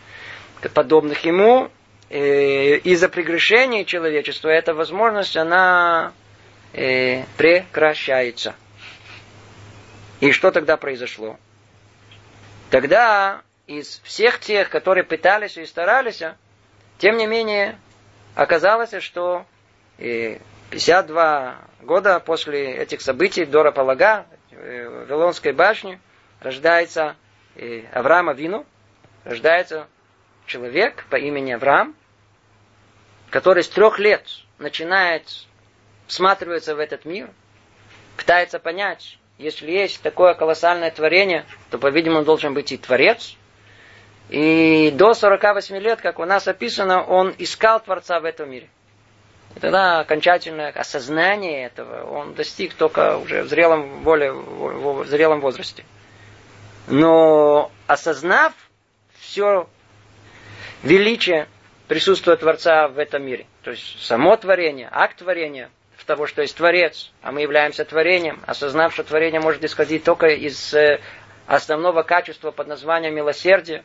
подобных 0.74 1.26
ему, 1.26 1.70
из-за 2.10 3.10
прегрешения 3.10 3.86
человечества 3.86 4.50
эта 4.50 4.76
возможность, 4.76 5.36
она 5.36 6.14
э, 6.74 7.24
прекращается. 7.38 8.54
И 10.20 10.32
что 10.32 10.52
тогда 10.52 10.78
произошло? 10.78 11.38
Тогда 12.74 13.44
из 13.68 14.00
всех 14.00 14.40
тех, 14.40 14.68
которые 14.72 15.04
пытались 15.04 15.58
и 15.58 15.66
старались, 15.68 16.24
тем 16.98 17.18
не 17.18 17.28
менее, 17.28 17.78
оказалось, 18.34 19.00
что 19.04 19.46
э, 20.00 20.40
52 20.72 21.56
года 21.84 22.20
после 22.20 22.78
этих 22.78 23.02
событий 23.02 23.46
Дора 23.46 23.70
Палага, 23.70 24.26
э, 24.50 24.88
в 24.90 25.08
Вавилонской 25.08 25.52
башне, 25.52 26.00
рождается 26.40 27.16
Авраама 27.92 28.34
Вину, 28.34 28.66
рождается 29.24 29.88
человек 30.48 31.06
по 31.12 31.18
имени 31.18 31.52
Авраам, 31.52 31.96
который 33.30 33.62
с 33.62 33.70
трех 33.70 34.00
лет 34.00 34.28
начинает 34.58 35.28
всматриваться 36.08 36.74
в 36.74 36.80
этот 36.80 37.06
мир, 37.06 37.30
пытается 38.18 38.58
понять, 38.58 39.20
если 39.38 39.72
есть 39.72 40.02
такое 40.02 40.34
колоссальное 40.34 40.92
творение, 40.92 41.46
то, 41.70 41.78
по-видимому, 41.78 42.24
должен 42.24 42.54
быть 42.54 42.72
и 42.72 42.78
Творец. 42.78 43.36
И 44.30 44.92
до 44.96 45.14
48 45.14 45.78
лет, 45.78 46.02
как 46.02 46.20
у 46.20 46.26
нас 46.26 46.48
описано, 46.48 47.04
он 47.04 47.34
искал 47.38 47.80
Творца 47.82 48.20
в 48.20 48.26
этом 48.26 48.50
мире– 48.50 48.70
и 49.56 49.60
тогда 49.60 50.00
окончательное 50.00 50.72
осознание 50.72 51.66
этого 51.66 52.10
он 52.10 52.34
достиг 52.34 52.74
только 52.74 53.18
уже 53.18 53.44
в 53.44 53.48
зрелом, 53.48 54.04
более, 54.04 54.32
в 54.34 55.06
зрелом 55.06 55.42
возрасте. 55.42 55.86
Но 56.88 57.72
осознав 57.88 58.54
все 59.20 59.68
величие 60.82 61.48
присутствия 61.88 62.36
Творца 62.36 62.88
в 62.88 62.98
этом 62.98 63.24
мире, 63.24 63.46
то 63.62 63.72
есть 63.72 64.04
само 64.04 64.36
творение, 64.38 64.90
акт 64.92 65.20
творения, 65.20 65.70
того, 66.06 66.28
что 66.28 66.42
есть 66.42 66.56
Творец, 66.56 67.12
а 67.22 67.32
мы 67.32 67.42
являемся 67.42 67.86
творением, 67.86 68.42
осознав, 68.46 68.94
что 68.94 69.04
творение 69.04 69.42
может 69.42 69.64
исходить 69.64 70.04
только 70.04 70.28
из 70.28 70.74
э, 70.74 71.00
основного 71.48 72.04
качества 72.04 72.52
под 72.52 72.68
названием 72.68 73.16
милосердия, 73.16 73.84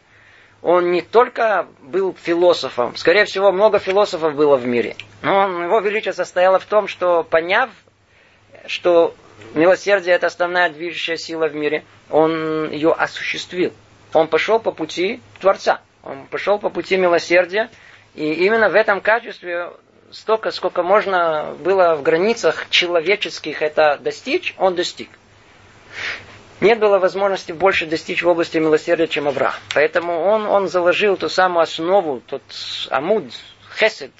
он 0.60 0.90
не 0.90 1.02
только 1.02 1.68
был 1.80 2.16
философом, 2.20 2.96
скорее 2.96 3.24
всего, 3.24 3.52
много 3.52 3.78
философов 3.78 4.34
было 4.34 4.56
в 4.56 4.66
мире, 4.66 4.96
но 5.22 5.62
его 5.62 5.80
величие 5.80 6.12
состояло 6.12 6.58
в 6.58 6.64
том, 6.64 6.88
что 6.88 7.22
поняв, 7.22 7.70
что 8.66 9.14
милосердие 9.54 10.14
это 10.14 10.26
основная 10.26 10.70
движущая 10.70 11.16
сила 11.16 11.48
в 11.48 11.54
мире, 11.54 11.84
он 12.10 12.70
ее 12.70 12.92
осуществил. 12.92 13.72
Он 14.12 14.26
пошел 14.26 14.58
по 14.58 14.72
пути 14.72 15.20
Творца, 15.40 15.80
он 16.02 16.26
пошел 16.26 16.58
по 16.58 16.70
пути 16.70 16.96
милосердия, 16.96 17.70
и 18.14 18.32
именно 18.32 18.68
в 18.68 18.74
этом 18.74 19.00
качестве 19.00 19.70
столько, 20.12 20.50
сколько 20.50 20.82
можно 20.82 21.54
было 21.60 21.94
в 21.94 22.02
границах 22.02 22.68
человеческих 22.70 23.62
это 23.62 23.98
достичь, 23.98 24.54
он 24.58 24.74
достиг 24.74 25.08
нет 26.60 26.78
было 26.78 26.98
возможности 26.98 27.52
больше 27.52 27.86
достичь 27.86 28.22
в 28.22 28.28
области 28.28 28.58
милосердия, 28.58 29.06
чем 29.06 29.28
Авраам. 29.28 29.54
Поэтому 29.74 30.20
он, 30.22 30.46
он 30.46 30.68
заложил 30.68 31.16
ту 31.16 31.28
самую 31.28 31.62
основу, 31.62 32.20
тот 32.26 32.42
амуд, 32.90 33.32
хесед, 33.78 34.10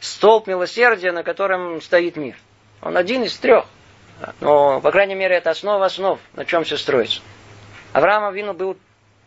столб 0.00 0.46
милосердия, 0.46 1.12
на 1.12 1.22
котором 1.22 1.80
стоит 1.80 2.16
мир. 2.16 2.36
Он 2.82 2.96
один 2.96 3.22
из 3.22 3.36
трех. 3.38 3.64
Но, 4.40 4.80
по 4.80 4.90
крайней 4.92 5.14
мере, 5.14 5.36
это 5.36 5.50
основа 5.50 5.86
основ, 5.86 6.20
на 6.34 6.44
чем 6.44 6.64
все 6.64 6.76
строится. 6.76 7.22
Авраам 7.92 8.24
Авину 8.24 8.52
был 8.52 8.76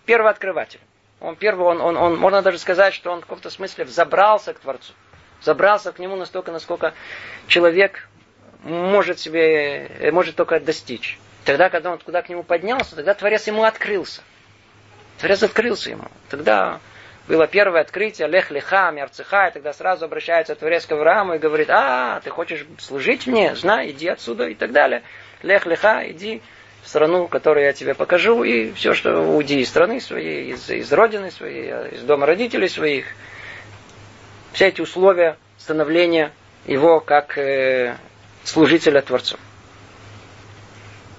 первооткрывателем. 0.06 0.84
Он 1.20 1.36
первый, 1.36 1.66
он, 1.66 1.82
он, 1.82 1.98
он, 1.98 2.18
можно 2.18 2.42
даже 2.42 2.60
сказать, 2.60 2.94
что 2.94 3.12
он 3.12 3.20
в 3.20 3.22
каком-то 3.22 3.50
смысле 3.50 3.86
забрался 3.86 4.54
к 4.54 4.60
Творцу. 4.60 4.94
Забрался 5.46 5.92
к 5.92 6.00
нему 6.00 6.16
настолько, 6.16 6.52
насколько 6.52 6.96
человек 7.48 8.10
может 8.64 9.20
себе, 9.20 10.10
может 10.12 10.36
только 10.36 10.60
достичь. 10.60 11.20
Тогда, 11.44 11.70
когда 11.70 11.92
он 11.92 12.00
туда 12.00 12.24
к 12.24 12.30
нему 12.30 12.42
поднялся, 12.42 12.96
тогда 12.96 13.14
Творец 13.14 13.46
ему 13.46 13.64
открылся. 13.64 14.24
Творец 15.20 15.44
открылся 15.44 15.92
ему. 15.92 16.06
Тогда 16.30 16.80
было 17.28 17.46
первое 17.46 17.82
открытие, 17.82 18.28
лех 18.28 18.50
леха, 18.50 18.90
мерцеха, 18.90 19.50
и 19.50 19.52
тогда 19.52 19.72
сразу 19.72 20.06
обращается 20.06 20.56
Творец 20.56 20.88
к 20.88 20.94
Аврааму 20.94 21.36
и 21.36 21.38
говорит, 21.38 21.70
а, 21.70 22.22
ты 22.22 22.32
хочешь 22.32 22.66
служить 22.80 23.28
мне, 23.28 23.56
знай, 23.56 23.92
иди 23.92 24.08
отсюда 24.08 24.48
и 24.48 24.56
так 24.56 24.72
далее. 24.72 25.04
Лех 25.44 25.68
леха, 25.68 26.02
иди 26.10 26.42
в 26.82 26.90
страну, 26.90 27.28
которую 27.28 27.66
я 27.66 27.74
тебе 27.74 27.94
покажу, 27.94 28.44
и 28.44 28.72
все, 28.74 28.96
что 28.96 29.22
уйди 29.22 29.60
из 29.60 29.70
страны 29.70 30.02
своей, 30.02 30.54
из, 30.54 30.68
из 30.72 30.92
родины 30.92 31.30
своей, 31.30 31.72
из 31.92 32.02
дома 32.02 32.26
родителей 32.26 32.68
своих. 32.68 33.06
Все 34.56 34.68
эти 34.68 34.80
условия 34.80 35.38
становления 35.58 36.32
его 36.66 37.02
как 37.02 37.38
э, 37.38 37.98
служителя 38.46 39.02
Творцу. 39.02 39.38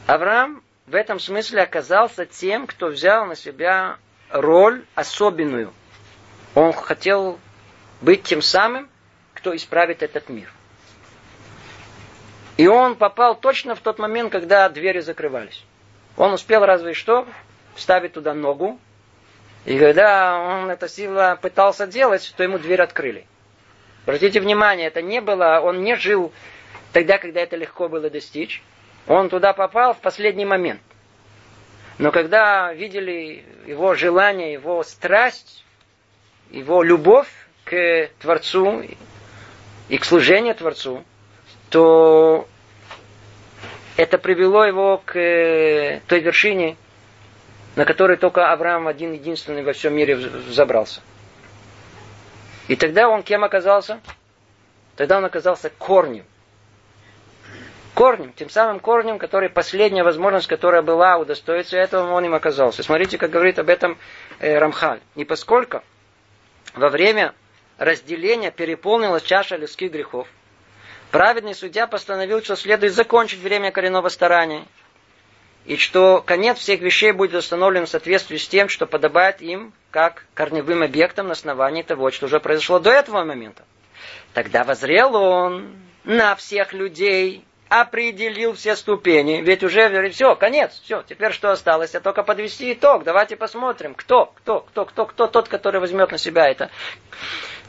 Авраам 0.07 0.63
в 0.87 0.95
этом 0.95 1.21
смысле 1.21 1.61
оказался 1.61 2.25
тем, 2.25 2.67
кто 2.67 2.87
взял 2.87 3.27
на 3.27 3.37
себя 3.37 3.99
роль 4.31 4.87
особенную. 4.95 5.75
Он 6.55 6.73
хотел 6.73 7.39
быть 8.01 8.23
тем 8.23 8.41
самым, 8.41 8.89
кто 9.35 9.55
исправит 9.55 10.03
этот 10.03 10.31
мир. 10.31 10.51
И 12.57 12.67
он 12.67 12.97
попал 12.97 13.39
точно 13.39 13.75
в 13.75 13.81
тот 13.81 13.99
момент, 13.99 14.33
когда 14.33 14.67
двери 14.71 15.01
закрывались. 15.01 15.63
Он 16.17 16.33
успел 16.33 16.65
разве 16.65 16.95
что 16.95 17.29
вставить 17.75 18.15
туда 18.15 18.33
ногу. 18.33 18.81
И 19.67 19.81
когда 19.81 20.39
он 20.39 20.71
это 20.71 20.89
сила 20.89 21.37
пытался 21.43 21.89
делать, 21.89 22.33
то 22.37 22.45
ему 22.45 22.59
дверь 22.59 22.83
открыли. 22.83 23.27
Обратите 24.05 24.39
внимание, 24.39 24.87
это 24.87 25.03
не 25.03 25.21
было, 25.21 25.61
он 25.61 25.83
не 25.83 25.97
жил 25.97 26.33
тогда, 26.93 27.19
когда 27.19 27.41
это 27.41 27.57
легко 27.57 27.89
было 27.89 28.09
достичь. 28.09 28.63
Он 29.09 29.29
туда 29.29 29.53
попал 29.53 29.93
в 29.93 29.99
последний 29.99 30.45
момент. 30.45 30.81
Но 31.99 32.13
когда 32.13 32.73
видели 32.73 33.45
его 33.67 33.95
желание, 33.95 34.53
его 34.53 34.85
страсть, 34.85 35.65
его 36.53 36.85
любовь 36.85 37.29
к 37.65 38.09
Творцу 38.21 38.85
и 39.89 39.99
к 39.99 40.05
служению 40.05 40.55
Творцу, 40.55 41.03
то 41.71 42.47
это 43.97 44.17
привело 44.19 44.65
его 44.65 45.03
к 45.05 45.17
э, 45.19 46.03
той 46.07 46.21
вершине, 46.21 46.77
на 47.77 47.85
которой 47.85 48.17
только 48.17 48.51
Авраам 48.51 48.89
один 48.89 49.13
единственный 49.13 49.63
во 49.63 49.73
всем 49.73 49.95
мире 49.95 50.19
забрался. 50.49 51.01
И 52.69 52.75
тогда 52.75 53.09
он 53.09 53.23
кем 53.23 53.45
оказался? 53.45 54.01
Тогда 54.97 55.19
он 55.19 55.27
оказался 55.27 55.71
корнем. 55.71 56.25
Корнем, 57.95 58.33
тем 58.33 58.51
самым 58.51 58.81
корнем, 58.81 59.19
который 59.19 59.49
последняя 59.49 60.03
возможность, 60.03 60.49
которая 60.49 60.83
была 60.83 61.19
удостоиться 61.19 61.77
этого, 61.77 62.13
он 62.13 62.25
им 62.25 62.35
оказался. 62.35 62.83
Смотрите, 62.83 63.19
как 63.19 63.31
говорит 63.31 63.59
об 63.59 63.69
этом 63.69 63.99
э, 64.39 64.59
Рамхаль. 64.59 65.01
Не 65.15 65.25
поскольку 65.25 65.83
во 66.75 66.89
время 66.89 67.35
разделения 67.79 68.51
переполнилась 68.51 69.23
чаша 69.23 69.57
людских 69.57 69.93
грехов, 69.93 70.29
праведный 71.11 71.55
судья 71.55 71.87
постановил, 71.87 72.43
что 72.43 72.57
следует 72.57 72.95
закончить 72.95 73.41
время 73.41 73.71
коренного 73.71 74.09
старания, 74.09 74.65
и 75.67 75.77
что 75.77 76.23
конец 76.25 76.59
всех 76.59 76.81
вещей 76.81 77.13
будет 77.13 77.35
установлен 77.35 77.87
в 77.87 77.89
соответствии 77.89 78.37
с 78.37 78.47
тем, 78.47 78.69
что 78.69 78.87
подобает 78.87 79.43
им 79.43 79.73
как 79.91 80.27
корневым 80.35 80.83
объектам 80.83 81.27
на 81.27 81.33
основании 81.33 81.83
того, 81.83 82.11
что 82.13 82.27
уже 82.27 82.39
произошло 82.39 82.79
до 82.79 82.91
этого 82.91 83.25
момента. 83.25 83.65
Тогда 84.33 84.63
возрел 84.63 85.17
он 85.17 85.77
на 86.05 86.37
всех 86.37 86.73
людей, 86.73 87.45
определил 87.69 88.53
все 88.55 88.77
ступени, 88.77 89.43
ведь 89.43 89.65
уже 89.65 89.89
говорит, 89.89 90.15
все, 90.15 90.37
конец, 90.37 90.81
все, 90.85 91.03
теперь 91.03 91.33
что 91.33 91.51
осталось, 91.51 91.97
а 91.97 92.01
только 92.01 92.23
подвести 92.23 92.73
итог, 92.73 93.03
давайте 93.03 93.35
посмотрим, 93.35 93.95
кто, 93.95 94.27
кто, 94.37 94.61
кто, 94.61 94.85
кто, 94.85 95.07
кто 95.07 95.27
тот, 95.27 95.49
который 95.49 95.81
возьмет 95.81 96.13
на 96.13 96.19
себя 96.19 96.49
это. 96.49 96.71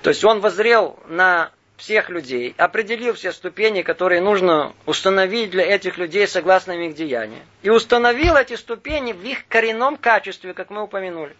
То 0.04 0.12
есть 0.12 0.24
он 0.24 0.40
возрел 0.40 1.00
на 1.08 1.52
всех 1.78 2.10
людей, 2.10 2.56
определил 2.58 3.14
все 3.14 3.32
ступени, 3.32 3.84
которые 3.84 4.20
нужно 4.20 4.74
установить 4.86 5.52
для 5.52 5.64
этих 5.64 5.98
людей 5.98 6.28
согласно 6.28 6.72
их 6.72 6.96
деяниям. 6.96 7.44
И 7.62 7.70
установил 7.70 8.36
эти 8.36 8.56
ступени 8.56 9.14
в 9.14 9.24
их 9.24 9.48
коренном 9.48 9.96
качестве, 9.96 10.54
как 10.54 10.72
мы 10.72 10.84
упомянули. 10.84 11.36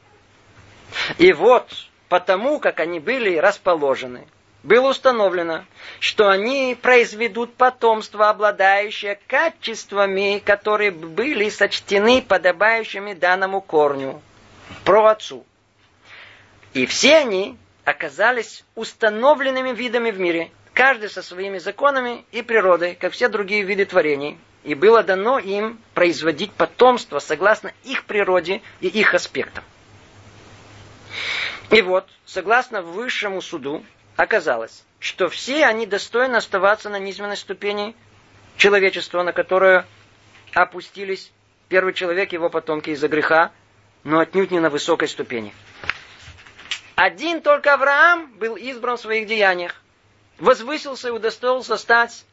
И 1.18 1.34
вот, 1.34 1.70
потому 2.08 2.60
как 2.60 2.80
они 2.80 3.00
были 3.00 3.38
расположены, 3.38 4.28
было 4.64 4.90
установлено, 4.90 5.66
что 6.00 6.30
они 6.30 6.78
произведут 6.80 7.56
потомство, 7.56 8.30
обладающее 8.30 9.20
качествами, 9.28 10.42
которые 10.44 10.92
были 10.92 11.50
сочтены 11.50 12.22
подобающими 12.22 13.14
данному 13.14 13.62
корню, 13.62 14.22
про 14.84 15.08
отцу. 15.08 15.46
И 16.74 16.86
все 16.86 17.18
они 17.18 17.58
оказались 17.88 18.66
установленными 18.76 19.72
видами 19.72 20.12
в 20.12 20.20
мире, 20.20 20.52
каждый 20.74 21.10
со 21.10 21.22
своими 21.22 21.58
законами 21.58 22.26
и 22.34 22.42
природой, 22.42 22.96
как 22.96 23.14
все 23.14 23.30
другие 23.30 23.64
виды 23.64 23.86
творений, 23.86 24.38
и 24.66 24.76
было 24.76 25.04
дано 25.04 25.40
им 25.40 25.80
производить 25.94 26.52
потомство 26.52 27.20
согласно 27.20 27.72
их 27.86 28.04
природе 28.04 28.62
и 28.82 28.88
их 28.88 29.14
аспектам. 29.14 29.64
И 31.70 31.82
вот, 31.82 32.10
согласно 32.26 32.82
высшему 32.82 33.42
суду, 33.42 33.86
оказалось, 34.18 34.84
что 35.00 35.30
все 35.30 35.66
они 35.66 35.86
достойны 35.86 36.36
оставаться 36.36 36.90
на 36.90 37.00
низменной 37.00 37.38
ступени 37.38 37.96
человечества, 38.58 39.24
на 39.24 39.32
которую 39.32 39.86
опустились 40.54 41.32
первый 41.70 41.94
человек 41.94 42.34
и 42.34 42.36
его 42.36 42.50
потомки 42.50 42.90
из-за 42.90 43.08
греха, 43.08 43.54
но 44.04 44.20
отнюдь 44.20 44.52
не 44.52 44.60
на 44.60 44.70
высокой 44.70 45.08
ступени. 45.08 45.54
Один 46.98 47.42
только 47.42 47.76
Авраам 47.76 48.34
был 48.34 48.56
избран 48.56 48.98
в 48.98 49.02
своих 49.02 49.28
деяниях, 49.28 49.76
возвысился 50.40 51.08
и 51.08 51.12
удостоился 51.12 51.78
стать 51.78 52.26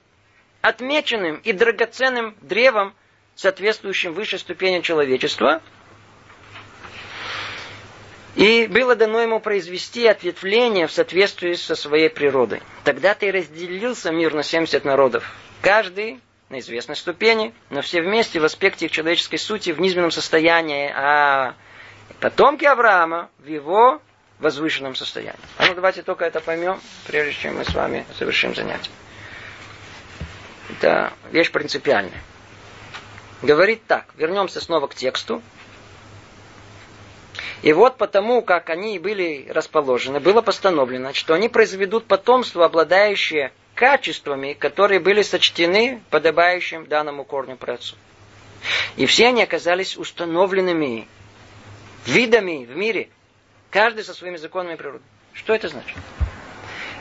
отмеченным 0.62 1.36
и 1.36 1.52
драгоценным 1.52 2.34
древом, 2.40 2.94
соответствующим 3.36 4.14
высшей 4.14 4.40
ступени 4.40 4.80
человечества– 4.80 5.62
и 8.36 8.66
было 8.66 8.96
дано 8.96 9.20
ему 9.20 9.38
произвести 9.38 10.06
ответвление 10.06 10.86
в 10.86 10.92
соответствии 10.92 11.54
со 11.54 11.76
своей 11.76 12.10
природой. 12.10 12.62
Тогда-то 12.82 13.26
и 13.26 13.30
разделился 13.30 14.10
мир 14.10 14.34
на 14.34 14.42
70 14.42 14.84
народов. 14.84 15.32
Каждый 15.62 16.20
на 16.48 16.58
известной 16.58 16.96
ступени, 16.96 17.54
но 17.70 17.80
все 17.80 18.02
вместе 18.02 18.40
в 18.40 18.44
аспекте 18.44 18.86
их 18.86 18.92
человеческой 18.92 19.38
сути 19.38 19.70
в 19.70 19.80
низменном 19.80 20.10
состоянии, 20.10 20.92
а 20.94 21.54
потомки 22.20 22.64
Авраама 22.64 23.30
в 23.38 23.46
его 23.46 24.02
возвышенном 24.38 24.94
состоянии. 24.94 25.38
А 25.56 25.66
ну 25.66 25.74
давайте 25.74 26.02
только 26.02 26.24
это 26.24 26.40
поймем, 26.40 26.80
прежде 27.06 27.32
чем 27.32 27.56
мы 27.56 27.64
с 27.64 27.74
вами 27.74 28.04
совершим 28.18 28.54
занятие. 28.54 28.90
Это 30.70 31.12
вещь 31.30 31.50
принципиальная. 31.50 32.22
Говорит 33.42 33.86
так, 33.86 34.06
вернемся 34.16 34.60
снова 34.60 34.86
к 34.86 34.94
тексту, 34.94 35.42
и 37.64 37.72
вот 37.72 37.96
потому, 37.96 38.42
как 38.42 38.68
они 38.68 38.98
были 38.98 39.46
расположены, 39.48 40.20
было 40.20 40.42
постановлено, 40.42 41.14
что 41.14 41.32
они 41.32 41.48
произведут 41.48 42.04
потомство, 42.04 42.66
обладающее 42.66 43.52
качествами, 43.74 44.52
которые 44.52 45.00
были 45.00 45.22
сочтены 45.22 46.02
подобающим 46.10 46.86
данному 46.86 47.24
корню 47.24 47.56
працу. 47.56 47.96
И 48.96 49.06
все 49.06 49.28
они 49.28 49.42
оказались 49.42 49.96
установленными 49.96 51.08
видами 52.04 52.66
в 52.66 52.76
мире, 52.76 53.08
каждый 53.74 54.04
со 54.04 54.14
своими 54.14 54.36
законами 54.36 54.76
природы. 54.76 55.02
Что 55.32 55.52
это 55.52 55.68
значит? 55.68 55.98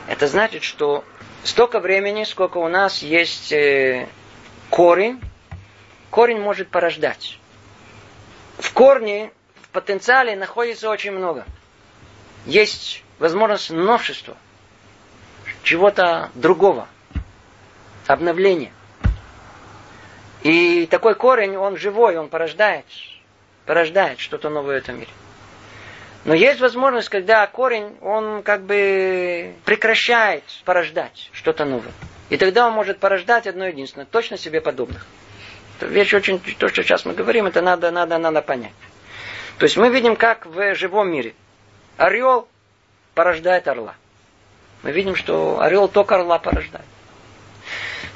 Это 0.08 0.26
значит, 0.26 0.64
что 0.64 1.04
столько 1.44 1.78
времени, 1.78 2.24
сколько 2.24 2.58
у 2.58 2.66
нас 2.66 3.00
есть 3.00 3.52
э, 3.52 4.08
корень, 4.70 5.20
корень 6.10 6.40
может 6.40 6.68
порождать. 6.68 7.38
В 8.58 8.72
корне 8.72 9.30
потенциале 9.70 10.34
находится 10.34 10.90
очень 10.90 11.12
много. 11.12 11.44
Есть 12.44 13.04
возможность 13.20 13.70
новшества, 13.70 14.36
чего-то 15.62 16.32
другого, 16.34 16.88
обновления. 18.08 18.72
И 20.42 20.86
такой 20.86 21.14
корень, 21.14 21.56
он 21.56 21.76
живой, 21.76 22.16
он 22.16 22.28
порождает, 22.28 22.84
порождает 23.64 24.18
что-то 24.18 24.48
новое 24.48 24.80
в 24.80 24.82
этом 24.82 24.96
мире. 24.98 25.10
Но 26.24 26.32
есть 26.32 26.60
возможность, 26.60 27.10
когда 27.10 27.46
корень, 27.46 27.96
он 28.00 28.42
как 28.42 28.62
бы 28.62 29.54
прекращает 29.64 30.42
порождать 30.64 31.28
что-то 31.32 31.66
новое. 31.66 31.92
И 32.30 32.38
тогда 32.38 32.66
он 32.66 32.72
может 32.72 32.98
порождать 32.98 33.46
одно 33.46 33.66
единственное, 33.66 34.06
точно 34.06 34.38
себе 34.38 34.62
подобных. 34.62 35.06
Это 35.76 35.86
вещь 35.86 36.14
очень, 36.14 36.38
то, 36.38 36.68
что 36.68 36.82
сейчас 36.82 37.04
мы 37.04 37.12
говорим, 37.12 37.46
это 37.46 37.60
надо, 37.60 37.90
надо, 37.90 38.16
надо 38.16 38.40
понять. 38.40 38.72
То 39.58 39.64
есть 39.64 39.76
мы 39.76 39.90
видим, 39.90 40.16
как 40.16 40.46
в 40.46 40.74
живом 40.74 41.10
мире 41.10 41.34
орел 41.98 42.48
порождает 43.14 43.68
орла. 43.68 43.94
Мы 44.82 44.92
видим, 44.92 45.16
что 45.16 45.60
орел 45.60 45.88
только 45.88 46.14
орла 46.14 46.38
порождает. 46.38 46.86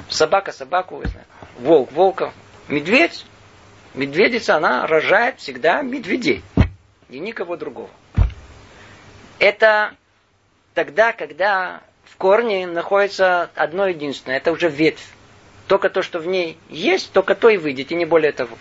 Собака 0.09 0.51
собаку, 0.51 0.95
вы 0.95 1.05
знаете. 1.05 1.29
волк 1.59 1.91
волка. 1.91 2.33
Медведь, 2.67 3.25
медведица, 3.93 4.55
она 4.55 4.87
рожает 4.87 5.39
всегда 5.39 5.81
медведей. 5.83 6.43
И 7.09 7.19
никого 7.19 7.55
другого. 7.55 7.89
Это 9.39 9.95
тогда, 10.73 11.13
когда 11.13 11.81
в 12.03 12.17
корне 12.17 12.67
находится 12.67 13.49
одно 13.55 13.87
единственное. 13.87 14.37
Это 14.37 14.51
уже 14.51 14.69
ветвь. 14.69 15.07
Только 15.67 15.89
то, 15.89 16.01
что 16.01 16.19
в 16.19 16.27
ней 16.27 16.57
есть, 16.69 17.13
только 17.13 17.35
то 17.35 17.49
и 17.49 17.57
выйдет, 17.57 17.91
и 17.91 17.95
не 17.95 18.05
более 18.05 18.31
того. 18.31 18.57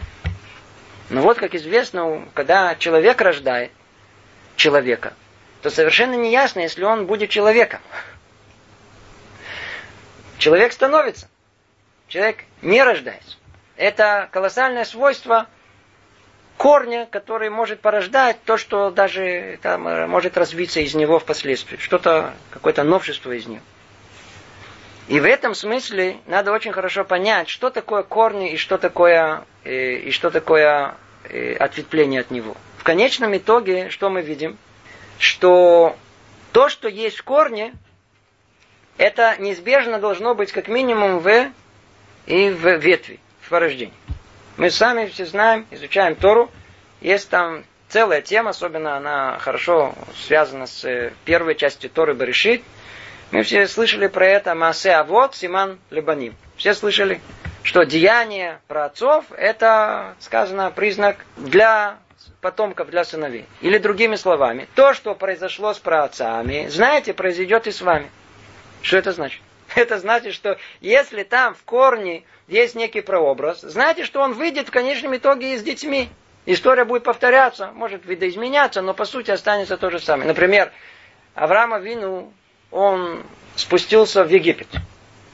Но 1.10 1.22
вот, 1.22 1.38
как 1.38 1.54
известно, 1.54 2.28
когда 2.34 2.76
человек 2.76 3.20
рождает 3.20 3.72
человека, 4.56 5.14
то 5.62 5.70
совершенно 5.70 6.14
не 6.14 6.30
ясно, 6.30 6.60
если 6.60 6.84
он 6.84 7.06
будет 7.06 7.30
человеком. 7.30 7.80
Человек 10.38 10.72
становится. 10.72 11.28
Человек 12.06 12.44
не 12.62 12.82
рождается. 12.82 13.36
Это 13.76 14.28
колоссальное 14.30 14.84
свойство 14.84 15.46
корня, 16.58 17.06
который 17.10 17.48
может 17.48 17.80
порождать 17.80 18.36
то, 18.44 18.58
что 18.58 18.90
даже 18.90 19.58
там, 19.62 20.10
может 20.10 20.36
развиться 20.36 20.80
из 20.80 20.94
него 20.94 21.18
впоследствии. 21.18 21.78
Что-то, 21.78 22.34
какое-то 22.50 22.82
новшество 22.82 23.32
из 23.32 23.46
него. 23.46 23.62
И 25.06 25.20
в 25.20 25.24
этом 25.24 25.54
смысле 25.54 26.18
надо 26.26 26.52
очень 26.52 26.72
хорошо 26.72 27.04
понять, 27.04 27.48
что 27.48 27.70
такое 27.70 28.02
корни 28.02 28.52
и 28.52 28.56
что 28.58 28.76
такое, 28.76 29.44
э, 29.64 29.94
и 29.94 30.10
что 30.10 30.30
такое 30.30 30.96
э, 31.24 31.54
ответвление 31.54 32.20
от 32.20 32.30
него. 32.30 32.54
В 32.76 32.82
конечном 32.82 33.34
итоге, 33.34 33.88
что 33.88 34.10
мы 34.10 34.20
видим? 34.20 34.58
Что 35.18 35.96
то, 36.52 36.68
что 36.68 36.88
есть 36.88 37.18
в 37.18 37.24
корне, 37.24 37.72
это 38.98 39.36
неизбежно 39.38 39.98
должно 39.98 40.34
быть 40.34 40.52
как 40.52 40.68
минимум 40.68 41.20
в 41.20 41.52
и 42.26 42.50
в 42.50 42.76
ветви, 42.76 43.20
в 43.40 43.48
порождении. 43.48 43.94
Мы 44.58 44.70
сами 44.70 45.06
все 45.06 45.24
знаем, 45.24 45.66
изучаем 45.70 46.14
Тору, 46.14 46.50
есть 47.00 47.30
там 47.30 47.64
целая 47.88 48.20
тема, 48.20 48.50
особенно 48.50 48.96
она 48.96 49.38
хорошо 49.38 49.94
связана 50.26 50.66
с 50.66 50.84
э, 50.84 51.12
первой 51.24 51.54
частью 51.54 51.88
Торы 51.88 52.14
Баришит– 52.14 52.62
мы 53.30 53.42
все 53.42 53.66
слышали 53.68 54.06
про 54.06 54.26
это 54.26 54.54
Масе 54.54 54.92
Авод, 54.92 55.34
Симан 55.34 55.78
Лебаним. 55.90 56.34
Все 56.56 56.72
слышали, 56.72 57.20
что 57.62 57.84
деяние 57.84 58.60
про 58.68 58.86
отцов 58.86 59.26
это, 59.32 60.14
сказано, 60.18 60.70
признак 60.70 61.18
для 61.36 61.98
потомков, 62.40 62.88
для 62.88 63.04
сыновей. 63.04 63.44
Или 63.60 63.76
другими 63.76 64.14
словами, 64.14 64.66
то, 64.74 64.94
что 64.94 65.14
произошло 65.14 65.74
с 65.74 65.78
праотцами, 65.78 66.68
знаете, 66.68 67.12
произойдет 67.12 67.66
и 67.66 67.70
с 67.70 67.82
вами. 67.82 68.10
Что 68.80 68.96
это 68.96 69.12
значит? 69.12 69.42
Это 69.74 69.98
значит, 69.98 70.32
что 70.32 70.56
если 70.80 71.22
там 71.22 71.54
в 71.54 71.62
корне 71.64 72.22
есть 72.48 72.74
некий 72.74 73.02
прообраз, 73.02 73.60
знаете, 73.60 74.04
что 74.04 74.20
он 74.20 74.32
выйдет 74.32 74.68
в 74.68 74.70
конечном 74.72 75.16
итоге 75.16 75.54
и 75.54 75.58
с 75.58 75.62
детьми. 75.62 76.08
История 76.46 76.84
будет 76.84 77.04
повторяться, 77.04 77.70
может 77.74 78.06
видоизменяться, 78.06 78.80
но 78.80 78.94
по 78.94 79.04
сути 79.04 79.30
останется 79.30 79.76
то 79.76 79.90
же 79.90 80.00
самое. 80.00 80.26
Например, 80.26 80.72
Авраама 81.34 81.78
Вину 81.78 82.32
он 82.70 83.22
спустился 83.54 84.24
в 84.24 84.30
Египет. 84.30 84.68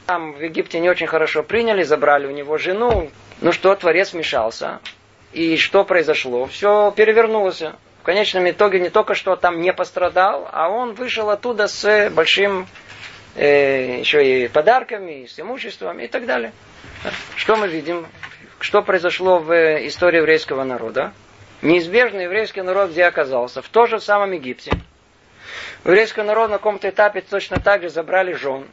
Там 0.07 0.33
в 0.33 0.41
Египте 0.43 0.81
не 0.81 0.91
очень 0.91 1.07
хорошо 1.07 1.43
приняли, 1.43 1.83
забрали 1.85 2.27
у 2.27 2.31
него 2.31 2.59
жену. 2.59 3.11
Ну 3.41 3.53
что, 3.53 3.75
Творец 3.77 4.13
вмешался. 4.13 4.81
И 5.33 5.57
что 5.57 5.85
произошло? 5.85 6.47
Все 6.47 6.93
перевернулось. 6.97 7.61
В 7.61 8.05
конечном 8.05 8.51
итоге 8.51 8.81
не 8.81 8.91
только 8.91 9.15
что 9.15 9.35
там 9.37 9.61
не 9.61 9.73
пострадал, 9.73 10.49
а 10.53 10.69
он 10.69 10.95
вышел 10.95 11.31
оттуда 11.31 11.69
с 11.69 12.11
большим 12.11 12.67
э, 13.35 14.01
еще 14.01 14.45
и 14.45 14.49
подарками, 14.49 15.27
с 15.27 15.41
имуществом 15.41 16.01
и 16.01 16.09
так 16.09 16.27
далее. 16.27 16.53
Что 17.37 17.57
мы 17.57 17.69
видим? 17.69 18.07
Что 18.61 18.83
произошло 18.83 19.39
в 19.39 19.53
истории 19.87 20.19
еврейского 20.19 20.65
народа? 20.65 21.13
Неизбежно 21.63 22.21
еврейский 22.21 22.63
народ 22.63 22.91
где 22.91 23.05
оказался? 23.05 23.63
В 23.63 23.69
том 23.69 23.87
же 23.87 24.01
самом 24.01 24.33
Египте. 24.33 24.73
Еврейский 25.85 26.23
народ 26.23 26.51
на 26.51 26.59
каком-то 26.59 26.89
этапе 26.89 27.21
точно 27.21 27.59
так 27.61 27.83
же 27.83 27.91
забрали 27.91 28.33
жен. 28.33 28.67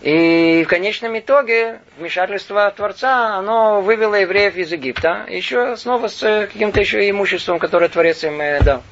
И 0.00 0.64
в 0.64 0.68
конечном 0.68 1.18
итоге 1.18 1.80
вмешательство 1.96 2.70
Творца, 2.70 3.36
оно 3.36 3.80
вывело 3.80 4.14
евреев 4.16 4.56
из 4.56 4.70
Египта, 4.70 5.24
еще 5.28 5.76
снова 5.76 6.08
с 6.08 6.20
каким-то 6.52 6.80
еще 6.80 7.08
имуществом, 7.08 7.58
которое 7.58 7.88
Творец 7.88 8.22
им 8.22 8.40
э, 8.40 8.60
дал. 8.60 8.82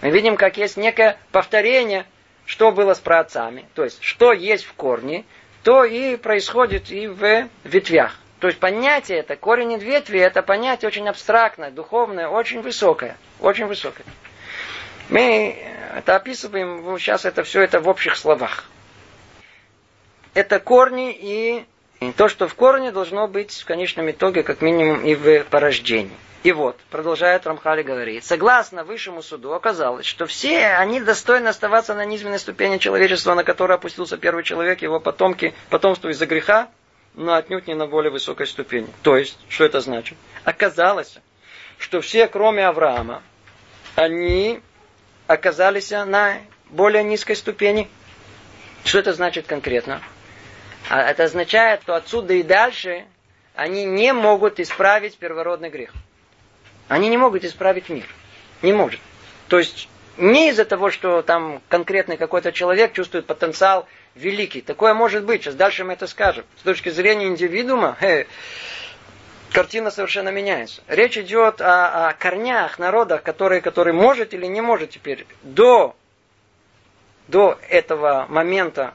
Мы 0.00 0.10
видим, 0.10 0.36
как 0.36 0.56
есть 0.56 0.76
некое 0.76 1.16
повторение, 1.32 2.06
что 2.44 2.72
было 2.72 2.94
с 2.94 2.98
праотцами. 2.98 3.66
То 3.74 3.84
есть, 3.84 4.02
что 4.02 4.32
есть 4.32 4.64
в 4.64 4.72
корне, 4.72 5.24
то 5.62 5.84
и 5.84 6.16
происходит 6.16 6.90
и 6.90 7.06
в 7.06 7.48
ветвях. 7.64 8.16
То 8.40 8.46
есть 8.46 8.60
понятие 8.60 9.18
это, 9.18 9.36
корень 9.36 9.72
и 9.72 9.78
ветви, 9.78 10.20
это 10.20 10.42
понятие 10.42 10.88
очень 10.88 11.08
абстрактное, 11.08 11.70
духовное, 11.70 12.28
очень 12.28 12.60
высокое. 12.62 13.16
Очень 13.40 13.66
высокое. 13.66 14.06
Мы 15.08 15.56
это 15.96 16.16
описываем 16.16 16.98
сейчас 16.98 17.24
это 17.24 17.42
все 17.42 17.62
это 17.62 17.80
в 17.80 17.88
общих 17.88 18.16
словах. 18.16 18.66
Это 20.34 20.60
корни 20.60 21.12
и 21.12 21.64
то, 22.16 22.28
что 22.28 22.46
в 22.46 22.54
корне 22.54 22.92
должно 22.92 23.26
быть 23.26 23.52
в 23.52 23.64
конечном 23.64 24.10
итоге, 24.10 24.44
как 24.44 24.60
минимум, 24.60 25.04
и 25.04 25.14
в 25.14 25.44
порождении. 25.44 26.16
И 26.44 26.52
вот, 26.52 26.78
продолжает 26.90 27.46
Рамхали 27.46 27.82
говорить, 27.82 28.24
согласно 28.24 28.84
высшему 28.84 29.22
суду 29.22 29.54
оказалось, 29.54 30.06
что 30.06 30.26
все 30.26 30.66
они 30.68 31.00
достойны 31.00 31.48
оставаться 31.48 31.94
на 31.94 32.04
низменной 32.04 32.38
ступени 32.38 32.78
человечества, 32.78 33.34
на 33.34 33.42
которой 33.42 33.72
опустился 33.72 34.16
первый 34.18 34.44
человек, 34.44 34.80
его 34.80 35.00
потомки, 35.00 35.52
потомство 35.68 36.08
из-за 36.10 36.26
греха, 36.26 36.68
но 37.14 37.34
отнюдь 37.34 37.66
не 37.66 37.74
на 37.74 37.88
более 37.88 38.12
высокой 38.12 38.46
ступени. 38.46 38.86
То 39.02 39.16
есть, 39.16 39.36
что 39.48 39.64
это 39.64 39.80
значит? 39.80 40.16
Оказалось, 40.44 41.18
что 41.78 42.00
все, 42.00 42.28
кроме 42.28 42.64
Авраама, 42.66 43.22
они 43.96 44.60
оказались 45.26 45.90
на 45.90 46.38
более 46.70 47.02
низкой 47.02 47.34
ступени. 47.34 47.88
Что 48.84 49.00
это 49.00 49.12
значит 49.12 49.48
конкретно? 49.48 50.00
А 50.88 51.02
это 51.02 51.24
означает, 51.24 51.82
что 51.82 51.96
отсюда 51.96 52.34
и 52.34 52.44
дальше 52.44 53.06
они 53.56 53.84
не 53.84 54.12
могут 54.12 54.60
исправить 54.60 55.18
первородный 55.18 55.68
грех. 55.68 55.92
Они 56.88 57.08
не 57.08 57.16
могут 57.16 57.44
исправить 57.44 57.88
мир. 57.88 58.06
Не 58.62 58.72
может. 58.72 59.00
То 59.48 59.58
есть 59.58 59.88
не 60.16 60.50
из-за 60.50 60.64
того, 60.64 60.90
что 60.90 61.22
там 61.22 61.62
конкретный 61.68 62.16
какой-то 62.16 62.50
человек 62.52 62.92
чувствует 62.92 63.26
потенциал 63.26 63.86
великий. 64.14 64.60
Такое 64.60 64.94
может 64.94 65.24
быть. 65.24 65.42
Сейчас 65.42 65.54
дальше 65.54 65.84
мы 65.84 65.92
это 65.92 66.06
скажем. 66.06 66.44
С 66.58 66.62
точки 66.62 66.88
зрения 66.88 67.26
индивидуума, 67.26 67.96
картина 69.52 69.90
совершенно 69.90 70.30
меняется. 70.30 70.82
Речь 70.88 71.16
идет 71.18 71.60
о, 71.60 72.08
о 72.08 72.14
корнях 72.14 72.78
народа, 72.78 73.18
который, 73.18 73.60
который 73.60 73.92
может 73.92 74.34
или 74.34 74.46
не 74.46 74.60
может 74.60 74.90
теперь 74.90 75.26
до, 75.42 75.94
до 77.28 77.58
этого 77.68 78.26
момента, 78.28 78.94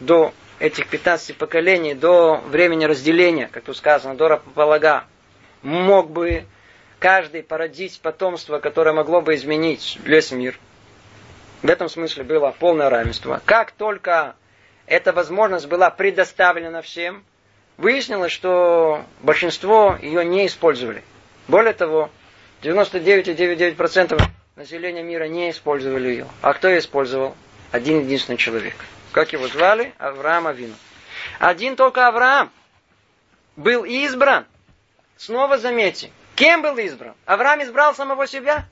до 0.00 0.32
этих 0.58 0.86
15 0.88 1.36
поколений, 1.36 1.94
до 1.94 2.36
времени 2.46 2.84
разделения, 2.84 3.48
как 3.48 3.64
тут 3.64 3.76
сказано, 3.76 4.14
до 4.14 4.28
Рапополага, 4.28 5.04
мог 5.62 6.10
бы 6.10 6.44
каждый 7.02 7.42
породить 7.42 8.00
потомство, 8.00 8.60
которое 8.60 8.92
могло 8.92 9.20
бы 9.20 9.34
изменить 9.34 9.98
весь 10.04 10.30
мир. 10.30 10.56
В 11.60 11.68
этом 11.68 11.88
смысле 11.88 12.22
было 12.22 12.54
полное 12.56 12.88
равенство. 12.90 13.42
Как 13.44 13.72
только 13.72 14.36
эта 14.86 15.12
возможность 15.12 15.66
была 15.66 15.90
предоставлена 15.90 16.80
всем, 16.80 17.24
выяснилось, 17.76 18.30
что 18.30 19.04
большинство 19.20 19.98
ее 20.00 20.24
не 20.24 20.46
использовали. 20.46 21.02
Более 21.48 21.72
того, 21.72 22.08
99,99% 22.62 24.22
населения 24.54 25.02
мира 25.02 25.24
не 25.24 25.50
использовали 25.50 26.08
ее. 26.08 26.26
А 26.40 26.54
кто 26.54 26.68
ее 26.68 26.78
использовал? 26.78 27.34
Один 27.72 28.02
единственный 28.02 28.36
человек. 28.36 28.76
Как 29.10 29.32
его 29.32 29.48
звали? 29.48 29.92
Авраам 29.98 30.46
Авину. 30.46 30.74
Один 31.40 31.74
только 31.74 32.06
Авраам 32.06 32.52
был 33.56 33.82
избран. 33.82 34.46
Снова 35.16 35.58
заметьте, 35.58 36.10
кем 36.34 36.62
был 36.62 36.76
избран? 36.78 37.14
Авраам 37.26 37.62
избрал 37.62 37.94
самого 37.94 38.26
себя? 38.26 38.66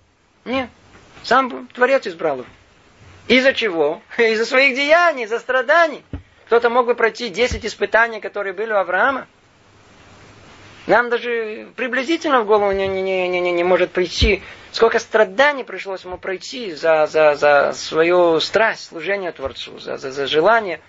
Нет. 0.45 0.69
Сам 1.23 1.67
Творец 1.69 2.07
избрал 2.07 2.39
его. 2.39 2.47
Из-за 3.29 3.53
чего? 3.53 4.03
Из-за 4.19 4.45
своих 4.45 4.75
деяний, 4.75 5.25
из-за 5.25 5.39
страданий. 5.39 6.03
Кто-то 6.47 6.69
мог 6.69 6.87
бы 6.87 6.95
пройти 6.95 7.29
10 7.29 7.65
испытаний, 7.65 8.21
которые 8.21 8.53
были 8.53 8.73
у 8.73 8.77
Авраама. 8.77 9.29
Нам 10.87 11.11
даже 11.11 11.69
приблизительно 11.77 12.41
в 12.41 12.47
голову 12.47 12.73
не, 12.73 12.89
не, 12.89 13.03
не, 13.03 13.29
не, 13.29 13.53
не 13.53 13.63
может 13.63 13.93
прийти, 13.93 14.43
сколько 14.73 14.99
страданий 14.99 15.63
пришлось 15.63 16.05
ему 16.05 16.19
пройти 16.19 16.73
за, 16.73 17.07
за, 17.07 17.37
за 17.37 17.73
свою 17.75 18.41
страсть, 18.41 18.89
служение 18.89 19.31
Творцу, 19.31 19.79
за, 19.79 19.99
за, 19.99 20.11
за 20.11 20.27
желание 20.27 20.81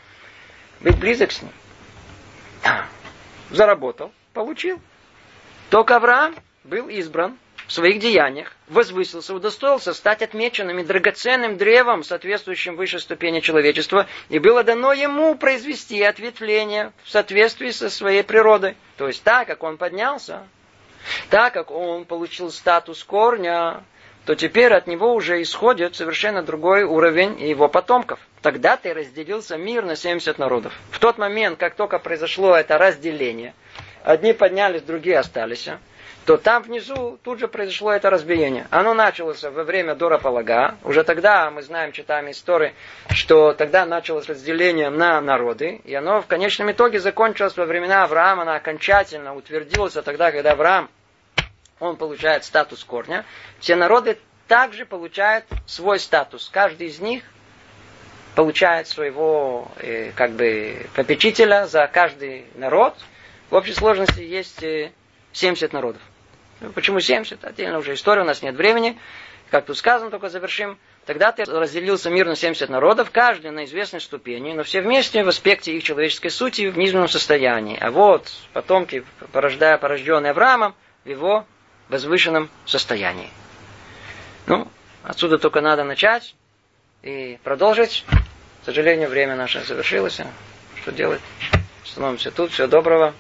быть 0.80 0.98
близок 0.98 1.32
с 1.32 1.44
ним. 1.44 1.52
Заработал, 3.52 4.12
получил. 4.34 4.82
Только 5.70 5.98
Авраам 5.98 6.36
был 6.64 6.90
избран 6.90 7.38
в 7.68 7.74
своих 7.74 8.00
деяниях 8.00 8.54
возвысился, 8.68 9.34
удостоился 9.34 9.94
стать 9.94 10.22
отмеченным 10.22 10.80
и 10.80 10.84
драгоценным 10.84 11.58
древом, 11.58 12.04
соответствующим 12.04 12.76
высшей 12.76 13.00
ступени 13.00 13.40
человечества, 13.40 14.08
и 14.30 14.40
было 14.40 14.64
дано 14.64 14.94
ему 14.94 15.36
произвести 15.36 16.02
ответвление 16.04 16.92
в 17.04 17.10
соответствии 17.10 17.72
со 17.72 17.90
своей 17.90 18.24
природой. 18.24 18.76
То 18.98 19.08
есть 19.08 19.24
так, 19.24 19.48
как 19.48 19.64
он 19.64 19.78
поднялся, 19.78 20.44
так 21.30 21.54
как 21.54 21.72
он 21.72 22.06
получил 22.06 22.52
статус 22.52 23.04
корня, 23.04 23.84
то 24.26 24.36
теперь 24.36 24.72
от 24.74 24.86
него 24.86 25.14
уже 25.14 25.42
исходит 25.42 25.96
совершенно 25.96 26.44
другой 26.44 26.84
уровень 26.84 27.42
его 27.42 27.68
потомков. 27.68 28.20
Тогда-то 28.44 28.90
и 28.90 28.94
разделился 28.94 29.58
мир 29.58 29.84
на 29.84 29.96
70 29.96 30.38
народов. 30.38 30.74
В 30.92 31.00
тот 31.00 31.18
момент, 31.18 31.58
как 31.58 31.76
только 31.76 31.98
произошло 31.98 32.56
это 32.56 32.78
разделение, 32.78 33.56
одни 34.04 34.34
поднялись, 34.34 34.84
другие 34.84 35.18
остались 35.18 35.68
то 36.26 36.38
там 36.38 36.62
внизу 36.62 37.18
тут 37.24 37.40
же 37.40 37.48
произошло 37.48 37.92
это 37.92 38.10
разбиение. 38.10 38.68
Оно 38.70 38.94
началось 38.94 39.44
во 39.44 39.64
время 39.64 39.96
Дора 39.96 40.20
Полага. 40.20 40.76
Уже 40.84 41.04
тогда 41.04 41.50
мы 41.50 41.62
знаем, 41.64 41.92
читаем 41.92 42.30
истории, 42.30 42.74
что 43.10 43.54
тогда 43.54 43.86
началось 43.86 44.30
разделение 44.30 44.90
на 44.90 45.20
народы. 45.20 45.82
И 45.84 45.96
оно 45.96 46.22
в 46.22 46.28
конечном 46.28 46.72
итоге 46.72 47.00
закончилось 47.00 47.58
во 47.58 47.66
времена 47.66 48.04
Авраама. 48.04 48.44
Оно 48.44 48.54
окончательно 48.54 49.36
утвердилось 49.36 49.94
тогда, 49.94 50.32
когда 50.32 50.52
Авраам 50.52 50.90
он 51.80 51.98
получает 51.98 52.44
статус 52.46 52.84
корня, 52.84 53.26
все 53.60 53.76
народы 53.76 54.20
также 54.48 54.86
получают 54.86 55.46
свой 55.66 56.00
статус. 56.00 56.50
Каждый 56.54 56.88
из 56.88 57.00
них 57.00 57.24
получает 58.36 58.88
своего 58.88 59.70
э, 59.78 60.12
как 60.12 60.32
бы 60.32 60.86
попечителя 60.96 61.66
за 61.66 61.88
каждый 61.88 62.46
народ. 62.56 62.96
В 63.50 63.56
общей 63.56 63.74
сложности 63.74 64.22
есть 64.22 64.62
э, 64.62 64.92
70 65.34 65.74
народов. 65.74 66.02
Ну, 66.62 66.72
почему 66.72 67.00
70? 67.00 67.44
Отдельно 67.44 67.80
уже 67.80 67.96
история, 67.96 68.22
у 68.22 68.26
нас 68.26 68.44
нет 68.44 68.56
времени. 68.56 68.98
Как 69.50 69.66
тут 69.66 69.78
сказано, 69.78 70.12
только 70.12 70.30
завершим. 70.30 70.78
Тогда 71.06 71.32
ты 71.32 71.44
разделился 71.44 72.10
мир 72.10 72.28
на 72.28 72.36
70 72.36 72.70
народов, 72.70 73.10
каждый 73.12 73.52
на 73.52 73.66
известной 73.66 74.00
ступени, 74.00 74.54
но 74.54 74.64
все 74.64 74.82
вместе 74.82 75.24
в 75.24 75.28
аспекте 75.28 75.76
их 75.76 75.84
человеческой 75.84 76.30
сути 76.30 76.68
в 76.68 76.78
низменном 76.78 77.10
состоянии. 77.10 77.78
А 77.82 77.90
вот 77.90 78.32
потомки, 78.54 79.04
порождая 79.32 79.78
порожденные 79.78 80.32
Авраамом, 80.32 80.76
в 81.04 81.10
его 81.10 81.46
возвышенном 81.90 82.50
состоянии. 82.66 83.30
Ну, 84.46 84.68
отсюда 85.04 85.40
только 85.40 85.60
надо 85.62 85.84
начать 85.84 86.36
и 87.02 87.40
продолжить. 87.44 88.06
К 88.62 88.66
сожалению, 88.66 89.10
время 89.10 89.36
наше 89.36 89.64
завершилось. 89.64 90.22
Что 90.82 90.92
делать? 90.92 91.22
Становимся 91.84 92.30
тут. 92.30 92.52
Всего 92.52 92.68
доброго. 92.68 93.16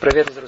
Привет 0.00 0.30
из 0.30 0.38